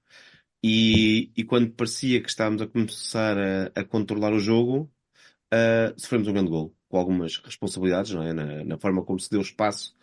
e, 0.67 1.31
e 1.36 1.43
quando 1.45 1.71
parecia 1.71 2.21
que 2.21 2.29
estávamos 2.29 2.62
a 2.62 2.67
começar 2.67 3.38
a, 3.38 3.71
a 3.74 3.83
controlar 3.86 4.33
o 4.33 4.39
jogo, 4.39 4.91
uh, 5.53 6.00
sofremos 6.00 6.27
um 6.27 6.33
grande 6.33 6.50
gol, 6.50 6.75
com 6.89 6.97
algumas 6.97 7.38
responsabilidades, 7.38 8.12
não 8.12 8.24
é? 8.24 8.33
Na, 8.33 8.63
na 8.65 8.77
forma 8.77 9.03
como 9.03 9.19
se 9.19 9.29
deu 9.29 9.39
o 9.39 9.43
espaço, 9.43 9.95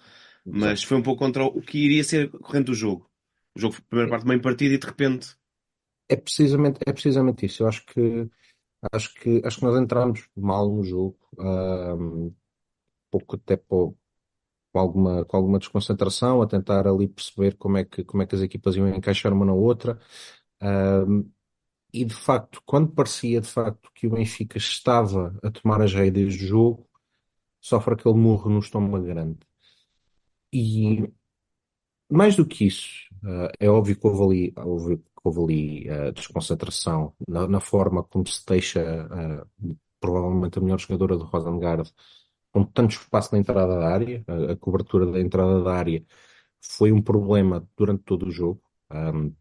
mas 0.44 0.82
foi 0.82 0.96
um 0.96 1.02
pouco 1.02 1.18
contra 1.18 1.44
o 1.44 1.60
que 1.60 1.78
iria 1.78 2.02
ser 2.02 2.30
corrente 2.30 2.66
do 2.66 2.74
jogo. 2.74 3.10
O 3.54 3.60
jogo, 3.60 3.76
a 3.78 3.82
primeira 3.88 4.10
parte, 4.10 4.26
meio 4.26 4.40
partido 4.40 4.74
e 4.74 4.78
de 4.78 4.86
repente. 4.86 5.36
É 6.08 6.16
precisamente, 6.16 6.80
é 6.86 6.92
precisamente 6.92 7.46
isso. 7.46 7.62
Eu 7.62 7.68
acho 7.68 7.84
que, 7.86 8.28
acho 8.92 9.14
que, 9.14 9.42
acho 9.44 9.58
que 9.58 9.64
nós 9.64 9.80
entramos 9.80 10.28
mal 10.36 10.68
no 10.68 10.82
jogo, 10.82 11.18
um, 11.38 12.34
pouco 13.10 13.36
até 13.36 13.56
com 13.56 13.94
alguma, 14.74 15.24
com 15.24 15.36
alguma 15.36 15.58
desconcentração, 15.58 16.42
a 16.42 16.46
tentar 16.46 16.86
ali 16.86 17.06
perceber 17.08 17.56
como 17.56 17.78
é 17.78 17.84
que, 17.84 18.02
como 18.04 18.22
é 18.22 18.26
que 18.26 18.34
as 18.34 18.42
equipas 18.42 18.76
iam 18.76 18.88
encaixar 18.88 19.32
uma 19.32 19.46
na 19.46 19.54
outra. 19.54 19.98
E 21.92 22.04
de 22.04 22.14
facto, 22.14 22.60
quando 22.66 22.92
parecia 22.92 23.40
de 23.40 23.48
facto 23.48 23.90
que 23.94 24.06
o 24.06 24.10
Benfica 24.10 24.58
estava 24.58 25.38
a 25.42 25.50
tomar 25.50 25.80
as 25.80 25.94
rédeas 25.94 26.36
do 26.36 26.44
jogo, 26.44 26.88
sofre 27.60 27.94
aquele 27.94 28.16
murro 28.16 28.50
no 28.50 28.58
estômago 28.58 29.04
grande. 29.04 29.38
E 30.52 31.08
mais 32.10 32.36
do 32.36 32.46
que 32.46 32.66
isso, 32.66 33.08
uh, 33.22 33.50
é 33.58 33.68
óbvio 33.68 33.96
que 33.98 34.06
houve 34.06 34.22
ali, 34.22 34.54
houve, 34.56 35.02
houve 35.22 35.40
ali 35.40 35.90
uh, 35.90 36.12
desconcentração 36.12 37.14
na, 37.28 37.48
na, 37.48 37.60
forma 37.60 38.02
como 38.04 38.26
se 38.26 38.44
deixa 38.46 38.80
uh, 39.06 39.76
provavelmente 40.00 40.58
a 40.58 40.62
melhor 40.62 40.78
jogadora 40.78 41.16
do 41.16 41.24
Rosengard 41.24 41.92
com 42.52 42.64
tanto 42.64 42.92
espaço 42.92 43.32
na 43.32 43.38
entrada 43.40 43.78
da 43.78 43.88
área, 43.88 44.24
a, 44.28 44.52
a, 44.52 44.56
cobertura 44.56 45.06
da 45.10 45.20
entrada 45.20 45.62
da 45.62 45.74
área 45.74 46.04
foi 46.60 46.92
um 46.92 47.02
problema 47.02 47.66
durante 47.76 48.04
todo 48.04 48.26
o 48.26 48.30
jogo. 48.30 48.62
Um, 48.92 49.34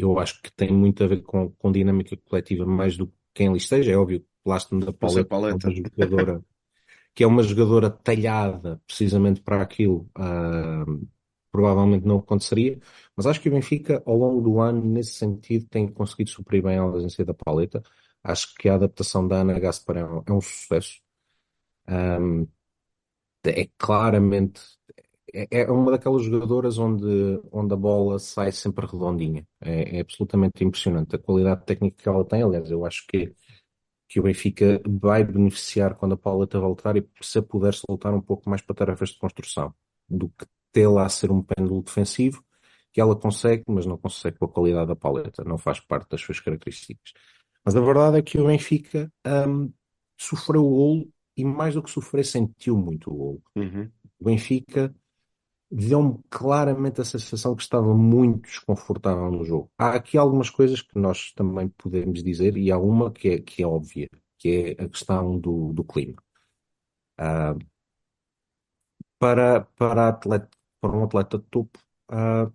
eu 0.00 0.18
acho 0.18 0.40
que 0.42 0.52
tem 0.52 0.72
muito 0.72 1.04
a 1.04 1.06
ver 1.06 1.22
com, 1.22 1.50
com 1.50 1.72
dinâmica 1.72 2.16
coletiva 2.28 2.64
mais 2.64 2.96
do 2.96 3.06
que 3.06 3.14
quem 3.34 3.48
ali 3.48 3.58
esteja. 3.58 3.92
É 3.92 3.96
óbvio 3.96 4.20
que 4.20 4.26
Lastman 4.44 4.80
da 4.80 4.92
Pauleta. 4.92 5.34
É 5.34 5.70
uma 5.70 5.74
jogadora 5.74 6.44
que 7.14 7.24
é 7.24 7.26
uma 7.26 7.42
jogadora 7.42 7.90
talhada 7.90 8.80
precisamente 8.86 9.40
para 9.40 9.60
aquilo, 9.60 10.08
uh, 10.18 11.08
provavelmente 11.50 12.06
não 12.06 12.18
aconteceria, 12.18 12.80
mas 13.14 13.26
acho 13.26 13.40
que 13.40 13.48
o 13.48 13.52
Benfica, 13.52 14.02
ao 14.06 14.16
longo 14.16 14.40
do 14.40 14.60
ano, 14.60 14.82
nesse 14.82 15.14
sentido, 15.14 15.66
tem 15.68 15.86
conseguido 15.86 16.30
suprir 16.30 16.62
bem 16.62 16.78
a 16.78 16.82
ausência 16.82 17.24
da 17.24 17.34
Pauleta. 17.34 17.82
Acho 18.24 18.54
que 18.54 18.68
a 18.68 18.76
adaptação 18.76 19.26
da 19.26 19.40
Ana 19.40 19.58
Gasparão 19.58 20.24
é 20.26 20.32
um 20.32 20.40
sucesso. 20.40 21.00
Um, 21.88 22.46
é 23.44 23.68
claramente 23.76 24.60
é, 25.32 25.62
é 25.62 25.70
uma 25.70 25.90
daquelas 25.90 26.22
jogadoras 26.22 26.78
onde, 26.78 27.40
onde 27.50 27.72
a 27.72 27.76
bola 27.76 28.18
sai 28.18 28.52
sempre 28.52 28.86
redondinha. 28.86 29.46
É, 29.60 29.98
é, 29.98 30.00
absolutamente 30.00 30.64
impressionante 30.64 31.16
a 31.16 31.18
qualidade 31.18 31.64
técnica 31.64 31.96
que 32.02 32.08
ela 32.08 32.24
tem. 32.24 32.42
Aliás, 32.42 32.70
eu 32.70 32.84
acho 32.84 33.06
que, 33.06 33.34
que 34.08 34.20
o 34.20 34.24
Benfica 34.24 34.80
vai 34.86 35.24
beneficiar 35.24 35.94
quando 35.94 36.12
a 36.12 36.16
Paula 36.16 36.46
te 36.46 36.58
voltar 36.58 36.96
e 36.96 37.08
se 37.20 37.38
a 37.38 37.42
puder 37.42 37.74
soltar 37.74 38.14
um 38.14 38.20
pouco 38.20 38.48
mais 38.48 38.60
para 38.62 38.76
tarefas 38.76 39.10
de 39.10 39.18
construção 39.18 39.74
do 40.08 40.28
que 40.28 40.46
tê-la 40.72 41.06
a 41.06 41.08
ser 41.08 41.30
um 41.30 41.42
pêndulo 41.42 41.82
defensivo 41.82 42.44
que 42.92 43.00
ela 43.00 43.16
consegue, 43.16 43.64
mas 43.68 43.86
não 43.86 43.96
consegue 43.96 44.38
com 44.38 44.44
a 44.44 44.48
qualidade 44.48 44.88
da 44.88 44.96
paleta, 44.96 45.42
não 45.44 45.56
faz 45.56 45.80
parte 45.80 46.10
das 46.10 46.20
suas 46.20 46.38
características. 46.38 47.14
Mas 47.64 47.74
a 47.74 47.80
verdade 47.80 48.18
é 48.18 48.22
que 48.22 48.38
o 48.38 48.46
Benfica 48.46 49.10
um, 49.48 49.72
sofreu 50.18 50.64
o 50.64 50.70
golo 50.70 51.12
e 51.34 51.44
mais 51.44 51.74
do 51.74 51.82
que 51.82 51.90
sofrer, 51.90 52.24
sentiu 52.24 52.76
muito 52.76 53.10
o 53.10 53.16
golo. 53.16 53.42
Uhum. 53.56 53.90
O 54.20 54.24
Benfica 54.24 54.94
deu-me 55.72 56.18
claramente 56.28 57.00
a 57.00 57.04
sensação 57.04 57.56
que 57.56 57.62
estava 57.62 57.94
muito 57.94 58.42
desconfortável 58.42 59.30
no 59.30 59.42
jogo. 59.42 59.70
Há 59.78 59.94
aqui 59.94 60.18
algumas 60.18 60.50
coisas 60.50 60.82
que 60.82 60.98
nós 60.98 61.32
também 61.32 61.68
podemos 61.68 62.22
dizer, 62.22 62.58
e 62.58 62.70
há 62.70 62.78
uma 62.78 63.10
que 63.10 63.28
é, 63.30 63.38
que 63.40 63.62
é 63.62 63.66
óbvia, 63.66 64.08
que 64.36 64.76
é 64.78 64.84
a 64.84 64.88
questão 64.88 65.38
do, 65.38 65.72
do 65.72 65.82
clima. 65.82 66.22
Uh, 67.18 67.58
para, 69.18 69.62
para, 69.76 70.08
atleta, 70.08 70.50
para 70.78 70.92
um 70.92 71.04
atleta 71.04 71.38
de 71.38 71.44
topo, 71.44 71.78
uh, 72.10 72.52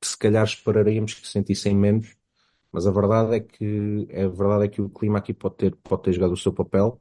se 0.00 0.16
calhar 0.16 0.44
esperaríamos 0.44 1.14
que 1.14 1.26
sentissem 1.26 1.74
menos, 1.74 2.16
mas 2.70 2.86
a 2.86 2.92
verdade 2.92 3.34
é 3.36 3.40
que 3.40 4.08
a 4.14 4.28
verdade 4.28 4.64
é 4.66 4.68
que 4.68 4.80
o 4.80 4.88
clima 4.88 5.18
aqui 5.18 5.34
pode 5.34 5.56
ter, 5.56 5.74
pode 5.76 6.02
ter 6.02 6.12
jogado 6.12 6.32
o 6.32 6.36
seu 6.36 6.52
papel 6.52 7.00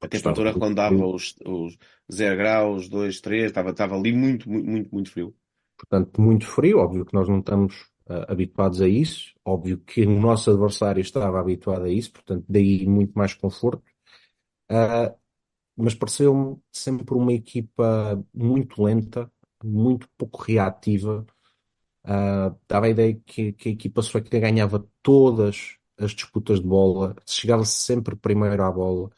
a 0.00 0.08
temperatura 0.08 0.52
rondava 0.52 1.06
os, 1.06 1.34
os 1.44 1.76
0 2.12 2.36
graus, 2.36 2.88
2, 2.88 3.20
3, 3.20 3.44
estava, 3.44 3.70
estava 3.70 3.96
ali 3.96 4.12
muito, 4.12 4.48
muito, 4.48 4.68
muito, 4.68 4.90
muito 4.92 5.10
frio. 5.10 5.34
Portanto, 5.76 6.20
muito 6.20 6.46
frio, 6.46 6.78
óbvio 6.78 7.04
que 7.04 7.14
nós 7.14 7.28
não 7.28 7.38
estamos 7.38 7.74
uh, 8.06 8.24
habituados 8.28 8.80
a 8.82 8.88
isso, 8.88 9.34
óbvio 9.44 9.78
que 9.78 10.02
o 10.02 10.20
nosso 10.20 10.50
adversário 10.50 11.00
estava 11.00 11.40
habituado 11.40 11.84
a 11.84 11.88
isso, 11.90 12.12
portanto, 12.12 12.44
daí 12.48 12.86
muito 12.86 13.12
mais 13.14 13.34
conforto. 13.34 13.82
Uh, 14.70 15.18
mas 15.76 15.94
pareceu-me 15.94 16.58
sempre 16.70 17.14
uma 17.14 17.32
equipa 17.32 18.22
muito 18.34 18.82
lenta, 18.82 19.30
muito 19.64 20.08
pouco 20.16 20.42
reativa. 20.42 21.26
Uh, 22.04 22.56
dava 22.68 22.86
a 22.86 22.90
ideia 22.90 23.14
que, 23.26 23.52
que 23.52 23.68
a 23.70 23.72
equipa 23.72 24.02
sueca 24.02 24.38
ganhava 24.38 24.86
todas 25.02 25.76
as 25.98 26.12
disputas 26.12 26.60
de 26.60 26.66
bola, 26.66 27.14
chegava 27.26 27.64
sempre 27.64 28.16
primeiro 28.16 28.62
à 28.62 28.70
bola. 28.70 29.10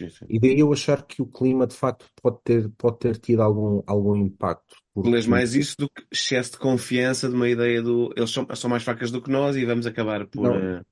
Sim, 0.00 0.08
sim. 0.08 0.24
E 0.30 0.40
daí 0.40 0.58
eu 0.58 0.72
achar 0.72 1.02
que 1.02 1.20
o 1.20 1.26
clima 1.26 1.66
de 1.66 1.74
facto 1.74 2.06
pode 2.22 2.38
ter, 2.42 2.70
pode 2.70 2.98
ter 2.98 3.18
tido 3.18 3.42
algum, 3.42 3.82
algum 3.86 4.16
impacto. 4.16 4.76
Porque... 4.94 5.10
Lês 5.10 5.26
mais 5.26 5.54
isso 5.54 5.76
do 5.78 5.90
que 5.90 6.02
excesso 6.10 6.52
de 6.52 6.58
confiança 6.58 7.28
de 7.28 7.34
uma 7.34 7.48
ideia 7.48 7.82
do 7.82 8.10
eles 8.16 8.30
são, 8.30 8.46
são 8.54 8.70
mais 8.70 8.82
fracas 8.82 9.10
do 9.10 9.20
que 9.20 9.30
nós 9.30 9.56
e 9.56 9.66
vamos 9.66 9.86
acabar 9.86 10.26
por. 10.26 10.44
Não, 10.44 10.80
uh... 10.80 10.84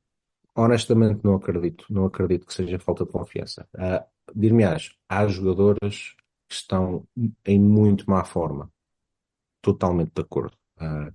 Honestamente 0.54 1.20
não 1.24 1.36
acredito, 1.36 1.86
não 1.88 2.04
acredito 2.04 2.46
que 2.46 2.52
seja 2.52 2.78
falta 2.78 3.06
de 3.06 3.12
confiança. 3.12 3.66
Uh, 3.74 4.04
Dir-me-ás, 4.34 4.90
há 5.08 5.26
jogadoras 5.26 6.14
que 6.46 6.54
estão 6.54 7.06
em 7.46 7.58
muito 7.58 8.10
má 8.10 8.24
forma. 8.24 8.70
Totalmente 9.62 10.12
de 10.14 10.20
acordo. 10.20 10.54
Uh, 10.78 11.12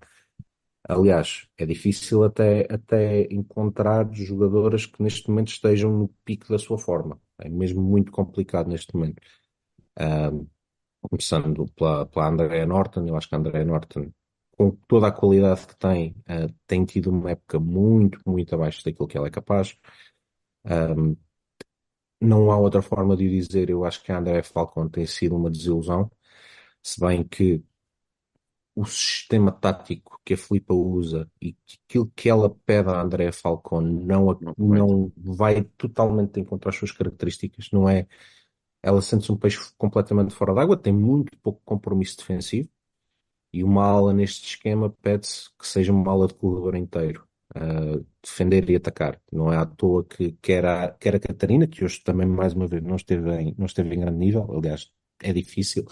Aliás, 0.87 1.47
é 1.57 1.65
difícil 1.65 2.23
até, 2.23 2.67
até 2.69 3.23
encontrar 3.33 4.11
jogadoras 4.13 4.85
que 4.85 5.01
neste 5.01 5.29
momento 5.29 5.49
estejam 5.49 5.91
no 5.91 6.09
pico 6.25 6.49
da 6.49 6.59
sua 6.59 6.77
forma. 6.77 7.19
É 7.39 7.47
mesmo 7.49 7.81
muito 7.81 8.11
complicado 8.11 8.67
neste 8.67 8.93
momento. 8.93 9.21
Um, 9.99 10.47
começando 11.01 11.65
pela, 11.75 12.05
pela 12.05 12.27
Andrea 12.27 12.65
Norton, 12.65 13.05
eu 13.07 13.15
acho 13.15 13.29
que 13.29 13.35
a 13.35 13.37
Andrea 13.37 13.65
Norton, 13.65 14.11
com 14.57 14.71
toda 14.87 15.07
a 15.07 15.11
qualidade 15.11 15.67
que 15.67 15.75
tem, 15.77 16.11
uh, 16.29 16.53
tem 16.67 16.85
tido 16.85 17.09
uma 17.11 17.31
época 17.31 17.59
muito, 17.59 18.19
muito 18.25 18.53
abaixo 18.53 18.83
daquilo 18.83 19.07
que 19.07 19.17
ela 19.17 19.27
é 19.27 19.31
capaz. 19.31 19.77
Um, 20.65 21.15
não 22.21 22.51
há 22.51 22.57
outra 22.57 22.81
forma 22.81 23.15
de 23.17 23.27
o 23.27 23.29
dizer, 23.29 23.69
eu 23.69 23.85
acho 23.85 24.03
que 24.03 24.11
a 24.11 24.17
Andrea 24.17 24.43
Falcon 24.43 24.89
tem 24.89 25.05
sido 25.05 25.35
uma 25.35 25.51
desilusão, 25.51 26.09
se 26.81 26.99
bem 26.99 27.23
que 27.23 27.63
o 28.75 28.85
sistema 28.85 29.51
tático 29.51 30.19
que 30.25 30.33
a 30.33 30.37
Filipa 30.37 30.73
usa 30.73 31.29
e 31.41 31.55
aquilo 31.87 32.11
que 32.15 32.29
ela 32.29 32.49
pede 32.65 32.89
a 32.89 33.01
Andrea 33.01 33.31
Falcon 33.31 33.81
não, 33.81 34.37
não 34.57 35.11
vai 35.15 35.63
totalmente 35.77 36.39
encontrar 36.39 36.69
as 36.69 36.77
suas 36.77 36.91
características, 36.91 37.69
não 37.71 37.87
é? 37.87 38.07
Ela 38.81 39.01
sente-se 39.01 39.31
um 39.31 39.37
peixe 39.37 39.59
completamente 39.77 40.33
fora 40.33 40.53
d'água, 40.53 40.75
tem 40.77 40.93
muito 40.93 41.37
pouco 41.39 41.61
compromisso 41.63 42.17
defensivo 42.17 42.69
e 43.53 43.63
uma 43.63 43.85
ala 43.85 44.13
neste 44.13 44.47
esquema 44.47 44.89
pede-se 45.01 45.49
que 45.57 45.67
seja 45.67 45.93
uma 45.93 46.11
ala 46.11 46.27
de 46.27 46.33
corredor 46.33 46.75
inteiro, 46.75 47.27
uh, 47.55 48.05
defender 48.21 48.67
e 48.69 48.75
atacar. 48.75 49.21
Não 49.31 49.53
é 49.53 49.57
à 49.57 49.65
toa 49.65 50.03
que 50.03 50.33
quer 50.41 50.65
a, 50.65 50.89
quer 50.91 51.15
a 51.15 51.19
Catarina, 51.19 51.67
que 51.67 51.85
hoje 51.85 52.01
também 52.03 52.27
mais 52.27 52.53
uma 52.53 52.67
vez 52.67 52.81
não 52.83 52.95
esteve 52.95 53.29
em, 53.35 53.55
não 53.57 53.67
esteve 53.67 53.95
em 53.95 53.99
grande 53.99 54.17
nível, 54.17 54.51
aliás 54.51 54.91
é 55.21 55.31
difícil 55.31 55.85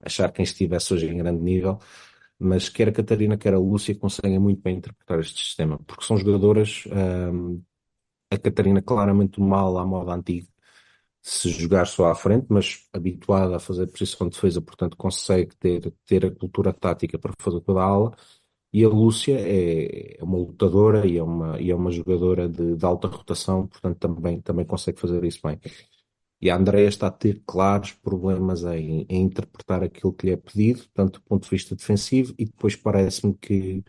achar 0.00 0.32
quem 0.32 0.42
estivesse 0.42 0.92
hoje 0.94 1.06
em 1.06 1.16
grande 1.18 1.42
nível, 1.42 1.78
mas 2.38 2.68
quer 2.68 2.88
a 2.88 2.92
Catarina, 2.92 3.36
quer 3.36 3.54
a 3.54 3.58
Lúcia 3.58 3.94
conseguem 3.96 4.38
muito 4.38 4.62
bem 4.62 4.76
interpretar 4.76 5.20
este 5.20 5.42
sistema, 5.42 5.78
porque 5.86 6.04
são 6.04 6.16
jogadoras, 6.16 6.84
um, 7.32 7.62
a 8.30 8.38
Catarina 8.38 8.82
claramente 8.82 9.40
mal 9.40 9.78
à 9.78 9.86
moda 9.86 10.12
antiga, 10.14 10.48
se 11.22 11.48
jogar 11.50 11.86
só 11.86 12.06
à 12.10 12.14
frente, 12.14 12.46
mas 12.50 12.86
habituada 12.92 13.56
a 13.56 13.60
fazer 13.60 13.86
posição 13.86 14.28
de 14.28 14.34
defesa, 14.34 14.60
portanto 14.60 14.96
consegue 14.96 15.56
ter, 15.56 15.92
ter 16.06 16.26
a 16.26 16.30
cultura 16.30 16.72
tática 16.72 17.18
para 17.18 17.32
fazer 17.38 17.60
toda 17.60 17.80
a 17.80 17.84
ala, 17.84 18.16
e 18.72 18.84
a 18.84 18.88
Lúcia 18.88 19.38
é, 19.38 20.16
é 20.18 20.24
uma 20.24 20.36
lutadora 20.36 21.06
e 21.06 21.16
é 21.16 21.22
uma, 21.22 21.60
e 21.60 21.70
é 21.70 21.74
uma 21.74 21.92
jogadora 21.92 22.48
de, 22.48 22.76
de 22.76 22.84
alta 22.84 23.08
rotação, 23.08 23.68
portanto 23.68 23.98
também, 23.98 24.40
também 24.40 24.66
consegue 24.66 24.98
fazer 25.00 25.24
isso 25.24 25.40
bem. 25.44 25.58
E 26.40 26.50
a 26.50 26.56
Andrea 26.56 26.88
está 26.88 27.06
a 27.06 27.10
ter 27.10 27.42
claros 27.46 27.92
problemas 27.92 28.64
em, 28.64 29.06
em, 29.08 29.22
interpretar 29.22 29.82
aquilo 29.82 30.12
que 30.12 30.26
lhe 30.26 30.32
é 30.32 30.36
pedido, 30.36 30.82
tanto 30.92 31.20
do 31.20 31.24
ponto 31.24 31.44
de 31.44 31.50
vista 31.50 31.74
defensivo, 31.74 32.34
e 32.38 32.44
depois 32.44 32.76
parece-me 32.76 33.34
que 33.34 33.82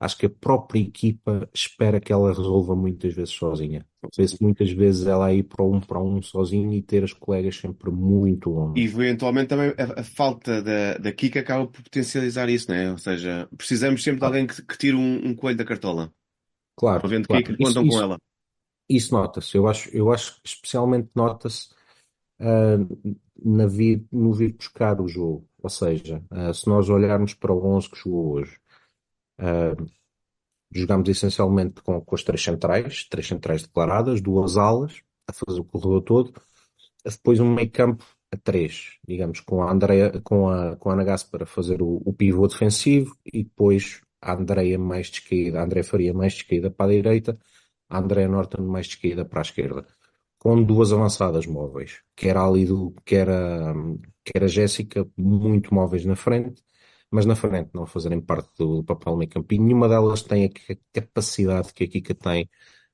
acho 0.00 0.18
que 0.18 0.26
a 0.26 0.30
própria 0.30 0.80
equipa 0.80 1.48
espera 1.54 2.00
que 2.00 2.12
ela 2.12 2.34
resolva 2.34 2.74
muitas 2.74 3.14
vezes 3.14 3.32
sozinha. 3.32 3.86
Vê-se 4.16 4.42
muitas 4.42 4.70
vezes 4.72 5.06
ela 5.06 5.26
aí 5.26 5.44
para 5.44 5.64
um 5.64 5.80
para 5.80 6.02
um 6.02 6.20
sozinho 6.20 6.72
e 6.72 6.82
ter 6.82 7.04
as 7.04 7.12
colegas 7.12 7.56
sempre 7.56 7.90
muito 7.92 8.50
longe. 8.50 8.80
E 8.80 8.84
eventualmente 8.84 9.48
também 9.48 9.72
a, 9.78 10.00
a, 10.00 10.02
falta 10.02 10.60
da, 10.60 10.98
da 10.98 11.12
Kika 11.12 11.38
acaba 11.38 11.68
por 11.68 11.82
potencializar 11.82 12.48
isso, 12.48 12.68
não 12.68 12.76
é? 12.76 12.90
Ou 12.90 12.98
seja, 12.98 13.48
precisamos 13.56 14.02
sempre 14.02 14.18
de 14.18 14.26
alguém 14.26 14.46
que, 14.46 14.60
que 14.60 14.76
tire 14.76 14.96
um, 14.96 15.28
um 15.28 15.34
coelho 15.36 15.58
da 15.58 15.64
cartola. 15.64 16.12
Claro. 16.76 17.02
Havendo 17.04 17.28
claro. 17.28 17.44
Kika, 17.44 17.56
contam 17.56 17.84
isso, 17.84 17.96
com 17.96 18.02
ela. 18.02 18.18
Isso 18.88 19.14
nota-se, 19.14 19.56
eu 19.56 19.66
acho, 19.66 19.88
eu 19.96 20.12
acho 20.12 20.34
que 20.40 20.48
especialmente 20.48 21.10
nota-se 21.14 21.68
uh, 22.40 23.16
na 23.42 23.66
vir, 23.66 24.04
no 24.12 24.32
vir 24.32 24.52
buscar 24.54 25.00
o 25.00 25.08
jogo. 25.08 25.48
Ou 25.62 25.70
seja, 25.70 26.22
uh, 26.30 26.52
se 26.52 26.68
nós 26.68 26.88
olharmos 26.90 27.34
para 27.34 27.52
o 27.52 27.64
11 27.64 27.90
que 27.90 27.98
jogou 27.98 28.32
hoje, 28.32 28.62
Uh, 29.42 29.90
jogámos 30.70 31.08
essencialmente 31.08 31.82
com, 31.82 32.00
com 32.00 32.14
as 32.14 32.22
três 32.22 32.42
centrais, 32.42 33.04
três 33.04 33.26
centrais 33.26 33.62
declaradas, 33.62 34.20
duas 34.20 34.56
alas, 34.56 35.02
a 35.26 35.32
fazer 35.32 35.60
o 35.60 35.64
corredor 35.64 36.02
todo, 36.02 36.32
depois 37.04 37.40
um 37.40 37.52
meio 37.52 37.70
campo 37.70 38.04
a 38.32 38.36
três, 38.36 38.98
digamos, 39.06 39.40
com 39.40 39.62
a 39.62 39.70
Andrea, 39.70 40.20
com 40.22 40.48
a, 40.48 40.76
com 40.76 40.90
a 40.90 40.92
Ana 40.94 41.04
Gaspar 41.04 41.46
fazer 41.46 41.82
o, 41.82 42.00
o 42.04 42.12
pivô 42.12 42.46
defensivo 42.46 43.16
e 43.26 43.42
depois 43.44 44.00
a 44.20 44.34
Andrea 44.34 44.78
mais 44.78 45.08
descaída, 45.10 45.60
a 45.60 45.64
Andrea 45.64 45.84
Faria 45.84 46.14
mais 46.14 46.34
descaída 46.34 46.70
para 46.70 46.90
a 46.90 46.94
direita, 46.94 47.38
a 47.92 47.98
Andrea 47.98 48.26
Norton 48.26 48.62
mais 48.62 48.86
descaída 48.86 49.24
para 49.24 49.40
a 49.40 49.42
esquerda, 49.42 49.86
com 50.38 50.62
duas 50.62 50.92
avançadas 50.92 51.46
móveis, 51.46 52.00
que 52.16 52.28
era 52.28 52.44
ali 52.44 52.64
do, 52.64 52.94
que 53.04 53.14
era, 53.14 53.74
que 54.24 54.32
era 54.34 54.48
Jéssica, 54.48 55.06
muito 55.16 55.74
móveis 55.74 56.04
na 56.04 56.16
frente, 56.16 56.62
mas 57.10 57.26
na 57.26 57.36
frente 57.36 57.70
não 57.74 57.84
fazerem 57.86 58.20
parte 58.20 58.50
do, 58.58 58.76
do 58.76 58.84
papel 58.84 59.16
meio 59.16 59.30
campo. 59.30 59.52
E 59.54 59.58
nenhuma 59.58 59.88
delas 59.88 60.22
tem 60.22 60.46
a 60.46 60.50
capacidade 60.92 61.74
que 61.74 61.84
a 61.84 61.88
Kika 61.88 62.14
tem 62.14 62.48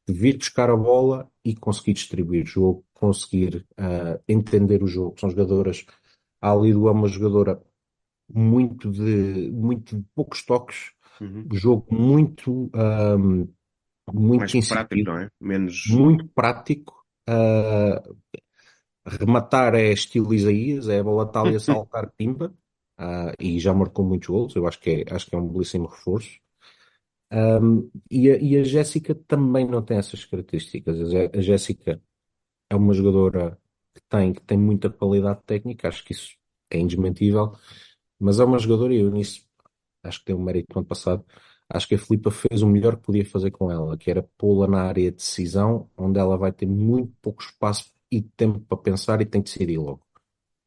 de 0.06 0.12
vir 0.12 0.36
buscar 0.36 0.68
a 0.68 0.76
bola 0.76 1.30
e 1.44 1.54
conseguir 1.54 1.92
distribuir 1.92 2.44
o 2.44 2.46
jogo, 2.46 2.84
conseguir 2.92 3.64
uh, 3.78 4.20
entender 4.26 4.82
o 4.82 4.86
jogo. 4.88 5.18
São 5.20 5.30
jogadoras, 5.30 5.86
a 6.40 6.54
Lido 6.54 6.88
é 6.88 6.90
uma 6.90 7.08
jogadora 7.08 7.62
muito 8.28 8.90
de, 8.90 9.50
muito 9.52 9.96
de 9.96 10.04
poucos 10.14 10.44
toques, 10.44 10.92
uhum. 11.20 11.46
jogo 11.52 11.86
muito, 11.94 12.70
um, 12.74 13.48
muito 14.12 14.40
Mais 14.40 14.68
prático, 14.68 15.02
não 15.04 15.18
é? 15.18 15.30
Menos... 15.40 15.86
Muito 15.88 16.26
prático. 16.28 17.04
Uh, 17.28 18.16
rematar 19.06 19.74
é 19.74 19.92
estilo 19.92 20.34
Isaías, 20.34 20.88
é 20.88 21.00
a 21.00 21.04
bola 21.04 21.26
tal 21.26 21.50
e 21.50 21.56
a 21.56 21.60
saltar 21.60 22.10
pimba, 22.16 22.54
uh, 23.00 23.32
e 23.38 23.58
já 23.58 23.72
marcou 23.72 24.04
muitos 24.04 24.28
gols, 24.28 24.56
eu 24.56 24.66
acho 24.66 24.80
que 24.80 24.90
é, 24.90 25.14
acho 25.14 25.26
que 25.26 25.34
é 25.34 25.38
um 25.38 25.48
belíssimo 25.48 25.86
reforço. 25.86 26.38
Um, 27.30 27.90
e 28.10 28.30
a, 28.30 28.38
e 28.38 28.56
a 28.56 28.64
Jéssica 28.64 29.14
também 29.14 29.66
não 29.66 29.82
tem 29.82 29.98
essas 29.98 30.24
características. 30.24 30.98
A 31.34 31.40
Jéssica 31.40 32.00
é 32.70 32.74
uma 32.74 32.94
jogadora 32.94 33.58
que 33.94 34.00
tem, 34.08 34.32
que 34.32 34.40
tem 34.42 34.56
muita 34.56 34.88
qualidade 34.88 35.42
técnica, 35.44 35.88
acho 35.88 36.04
que 36.04 36.12
isso 36.12 36.36
é 36.70 36.78
indesmentível, 36.78 37.54
mas 38.18 38.40
é 38.40 38.44
uma 38.44 38.58
jogadora, 38.58 38.94
e 38.94 39.00
eu 39.00 39.10
nisso 39.10 39.46
acho 40.02 40.20
que 40.20 40.26
tem 40.26 40.34
um 40.34 40.42
mérito 40.42 40.72
do 40.72 40.78
ano 40.78 40.88
passado, 40.88 41.24
acho 41.70 41.88
que 41.88 41.94
a 41.94 41.98
Filipa 41.98 42.30
fez 42.30 42.62
o 42.62 42.66
melhor 42.66 42.96
que 42.96 43.02
podia 43.02 43.24
fazer 43.24 43.50
com 43.50 43.70
ela, 43.70 43.96
que 43.96 44.10
era 44.10 44.22
pô-la 44.36 44.66
na 44.66 44.82
área 44.82 45.10
de 45.10 45.16
decisão, 45.16 45.88
onde 45.96 46.18
ela 46.18 46.36
vai 46.36 46.52
ter 46.52 46.66
muito 46.66 47.12
pouco 47.20 47.42
espaço 47.42 47.92
e 48.10 48.22
tempo 48.22 48.60
para 48.60 48.78
pensar 48.78 49.20
e 49.20 49.26
tem 49.26 49.42
que 49.42 49.50
decidir 49.50 49.78
logo. 49.78 50.00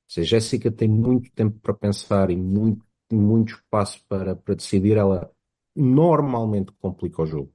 Seja, 0.07 0.37
a 0.37 0.39
Jéssica 0.39 0.71
tem 0.71 0.87
muito 0.87 1.31
tempo 1.31 1.57
para 1.59 1.73
pensar 1.73 2.29
e 2.29 2.35
muito, 2.35 2.85
muito 3.11 3.53
espaço 3.55 4.03
para, 4.07 4.35
para 4.35 4.55
decidir, 4.55 4.97
ela 4.97 5.31
normalmente 5.75 6.71
complica 6.79 7.21
o 7.23 7.25
jogo. 7.25 7.51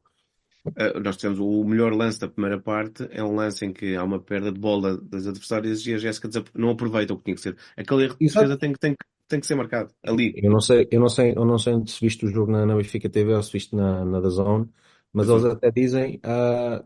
Uh, 0.67 0.99
nós 0.99 1.17
temos 1.17 1.38
o 1.38 1.62
melhor 1.62 1.93
lance 1.93 2.19
da 2.19 2.29
primeira 2.29 2.61
parte, 2.61 3.07
é 3.12 3.23
um 3.23 3.37
lance 3.37 3.65
em 3.65 3.73
que 3.73 3.95
há 3.95 4.03
uma 4.03 4.19
perda 4.19 4.50
de 4.50 4.59
bola 4.59 4.97
das 5.00 5.26
adversárias 5.26 5.87
e 5.87 5.95
a 5.95 5.99
Jéssica 5.99 6.29
não 6.55 6.71
aproveita 6.71 7.15
o 7.15 7.19
que 7.19 7.25
tinha 7.25 7.35
que 7.37 7.43
ser. 7.43 7.57
Aquele 7.76 8.05
erro 8.05 8.17
de 8.19 8.26
defesa 8.26 8.57
tem 8.57 8.73
que, 8.73 8.79
tem, 8.79 8.97
tem 9.28 9.40
que 9.40 9.47
ser 9.47 9.54
marcado 9.54 9.92
ali. 10.04 10.35
Eu 10.37 10.50
não 10.50 10.61
sei, 10.61 10.87
eu 10.90 11.00
não 11.00 11.09
sei, 11.09 11.33
eu 11.37 11.45
não 11.45 11.59
sei 11.59 11.75
se 11.87 12.00
viste 12.00 12.25
o 12.25 12.28
jogo 12.28 12.50
na, 12.50 12.66
na 12.66 12.76
Benfica 12.76 13.09
TV 13.09 13.35
ou 13.35 13.42
se 13.42 13.52
viste 13.52 13.75
na, 13.75 14.04
na 14.04 14.21
da 14.21 14.28
Zone, 14.28 14.68
mas 15.12 15.28
eles 15.28 15.45
até 15.45 15.71
dizem 15.71 16.21
uh, 16.25 16.85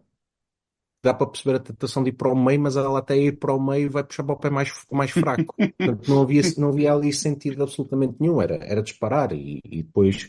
dá 1.02 1.14
para 1.14 1.26
perceber 1.26 1.56
a 1.56 1.60
tentação 1.60 2.02
de 2.02 2.10
ir 2.10 2.12
para 2.12 2.32
o 2.32 2.36
meio, 2.36 2.60
mas 2.60 2.76
ela 2.76 2.98
até 2.98 3.16
ir 3.16 3.38
para 3.38 3.54
o 3.54 3.60
meio 3.60 3.90
vai 3.90 4.04
puxar 4.04 4.22
para 4.24 4.34
o 4.34 4.38
pé 4.38 4.50
mais, 4.50 4.72
mais 4.90 5.10
fraco. 5.10 5.54
Portanto, 5.78 6.08
não 6.08 6.22
havia, 6.22 6.42
não 6.58 6.68
havia 6.68 6.92
ali 6.92 7.12
sentido 7.12 7.62
absolutamente 7.62 8.16
nenhum, 8.20 8.40
era, 8.40 8.56
era 8.56 8.82
disparar 8.82 9.32
e, 9.32 9.60
e 9.64 9.82
depois 9.82 10.28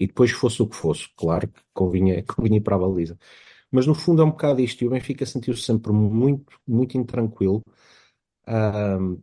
e 0.00 0.06
depois 0.06 0.30
fosse 0.30 0.62
o 0.62 0.66
que 0.66 0.76
fosse, 0.76 1.08
claro 1.14 1.46
que 1.46 1.60
convinha, 1.74 2.24
convinha 2.24 2.56
ir 2.56 2.62
para 2.62 2.76
a 2.76 2.78
baliza. 2.78 3.18
Mas 3.70 3.86
no 3.86 3.94
fundo 3.94 4.22
é 4.22 4.24
um 4.24 4.30
bocado 4.30 4.60
isto, 4.62 4.82
e 4.82 4.86
o 4.86 4.90
Benfica 4.90 5.26
sentiu-se 5.26 5.62
sempre 5.62 5.92
muito, 5.92 6.58
muito 6.66 6.96
intranquilo, 6.96 7.62
um, 8.48 9.22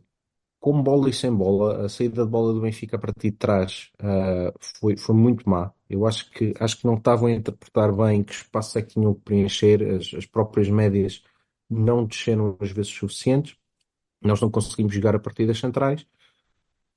com 0.60 0.82
bola 0.82 1.08
e 1.08 1.12
sem 1.12 1.32
bola. 1.34 1.86
A 1.86 1.88
saída 1.88 2.24
de 2.24 2.30
bola 2.30 2.52
do 2.52 2.60
Benfica 2.60 2.96
a 2.96 2.98
partir 2.98 3.30
de 3.30 3.36
trás 3.36 3.90
uh, 4.00 4.52
foi, 4.80 4.96
foi 4.96 5.14
muito 5.14 5.48
má. 5.48 5.72
Eu 5.88 6.06
acho 6.06 6.30
que, 6.30 6.54
acho 6.60 6.78
que 6.78 6.86
não 6.86 6.94
estavam 6.94 7.28
a 7.28 7.32
interpretar 7.32 7.92
bem 7.94 8.22
que 8.22 8.32
espaço 8.32 8.78
é 8.78 8.82
que 8.82 8.94
tinham 8.94 9.14
que 9.14 9.20
preencher, 9.22 9.82
as, 9.82 10.12
as 10.14 10.26
próprias 10.26 10.68
médias 10.68 11.22
não 11.70 12.04
desceram 12.04 12.56
às 12.60 12.70
vezes 12.70 12.92
suficientes. 12.92 13.56
Nós 14.22 14.40
não 14.40 14.50
conseguimos 14.50 14.94
jogar 14.94 15.14
a 15.14 15.20
partir 15.20 15.46
das 15.46 15.58
centrais 15.58 16.06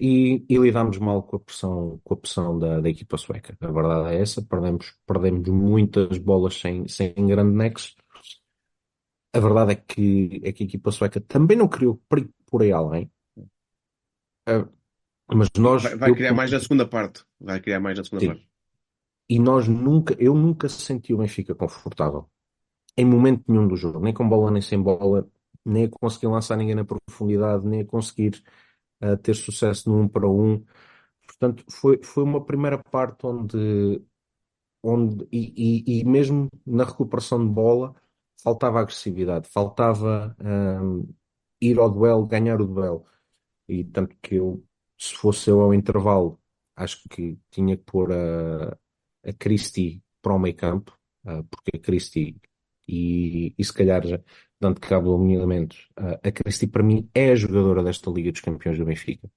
e, 0.01 0.43
e 0.49 0.57
lidámos 0.57 0.97
mal 0.97 1.21
com 1.21 1.35
a 1.35 1.39
pressão, 1.39 2.01
com 2.03 2.13
a 2.15 2.17
pressão 2.17 2.57
da, 2.57 2.79
da 2.79 2.89
equipa 2.89 3.17
sueca. 3.17 3.55
A 3.61 3.71
verdade 3.71 4.15
é 4.15 4.21
essa, 4.21 4.41
perdemos, 4.41 4.95
perdemos 5.05 5.47
muitas 5.49 6.17
bolas 6.17 6.59
sem, 6.59 6.87
sem 6.87 7.13
grande 7.13 7.55
nexo. 7.55 7.95
A 9.33 9.39
verdade 9.39 9.73
é 9.73 9.75
que, 9.75 10.41
é 10.43 10.51
que 10.51 10.63
a 10.63 10.65
equipa 10.65 10.91
sueca 10.91 11.21
também 11.21 11.55
não 11.55 11.67
criou 11.67 12.01
perigo 12.09 12.33
por 12.47 12.63
aí 12.63 12.71
além. 12.71 13.11
Uh, 14.47 14.67
mas 15.33 15.49
nós. 15.57 15.83
Vai, 15.83 15.95
vai 15.95 16.13
criar 16.13 16.29
eu, 16.29 16.35
mais 16.35 16.51
na 16.51 16.59
segunda 16.59 16.85
parte. 16.85 17.23
Vai 17.39 17.59
criar 17.59 17.79
mais 17.79 17.97
na 17.97 18.03
segunda 18.03 18.21
sim. 18.21 18.27
parte. 18.27 18.49
E 19.29 19.39
nós 19.39 19.67
nunca, 19.67 20.15
eu 20.19 20.33
nunca 20.33 20.67
senti 20.67 21.13
o 21.13 21.17
Benfica 21.17 21.55
confortável. 21.55 22.29
Em 22.97 23.05
momento 23.05 23.43
nenhum 23.47 23.67
do 23.67 23.75
jogo. 23.75 23.99
Nem 23.99 24.13
com 24.13 24.27
bola, 24.27 24.51
nem 24.51 24.61
sem 24.61 24.81
bola. 24.81 25.27
Nem 25.65 25.85
a 25.85 25.89
conseguir 25.89 26.27
lançar 26.27 26.57
ninguém 26.57 26.75
na 26.75 26.83
profundidade, 26.83 27.65
nem 27.65 27.81
a 27.81 27.85
conseguir 27.85 28.43
a 29.01 29.17
ter 29.17 29.35
sucesso 29.35 29.89
no 29.89 30.01
um 30.01 30.07
para 30.07 30.27
um. 30.29 30.63
Portanto, 31.25 31.63
foi, 31.69 32.01
foi 32.03 32.23
uma 32.23 32.43
primeira 32.43 32.77
parte 32.77 33.25
onde, 33.25 34.01
onde 34.83 35.27
e, 35.31 35.83
e, 35.87 36.01
e 36.01 36.05
mesmo 36.05 36.49
na 36.65 36.83
recuperação 36.83 37.45
de 37.45 37.51
bola, 37.51 37.95
faltava 38.43 38.79
agressividade, 38.79 39.47
faltava 39.47 40.35
um, 40.39 41.07
ir 41.59 41.79
ao 41.79 41.89
duelo, 41.89 42.25
ganhar 42.27 42.61
o 42.61 42.67
duelo. 42.67 43.05
E 43.67 43.83
tanto 43.83 44.15
que 44.21 44.35
eu, 44.35 44.63
se 44.97 45.15
fosse 45.15 45.49
eu 45.49 45.61
ao 45.61 45.73
intervalo, 45.73 46.39
acho 46.75 47.07
que 47.09 47.37
tinha 47.49 47.77
que 47.77 47.83
pôr 47.83 48.11
a, 48.11 48.77
a 49.25 49.33
Christie 49.33 50.01
para 50.21 50.33
o 50.33 50.39
meio 50.39 50.55
campo, 50.55 50.97
porque 51.49 51.77
a 51.77 51.79
Christie 51.79 52.39
e, 52.87 53.53
e 53.57 53.63
se 53.63 53.73
calhar 53.73 54.03
dando 54.59 54.79
cabo 54.79 55.17
do 55.17 55.23
alinhamento, 55.23 55.75
a 55.95 56.31
Cristi 56.31 56.67
para 56.67 56.83
mim 56.83 57.09
é 57.15 57.31
a 57.31 57.35
jogadora 57.35 57.83
desta 57.83 58.11
Liga 58.11 58.31
dos 58.31 58.41
Campeões 58.41 58.77
do 58.77 58.85
Benfica. 58.85 59.29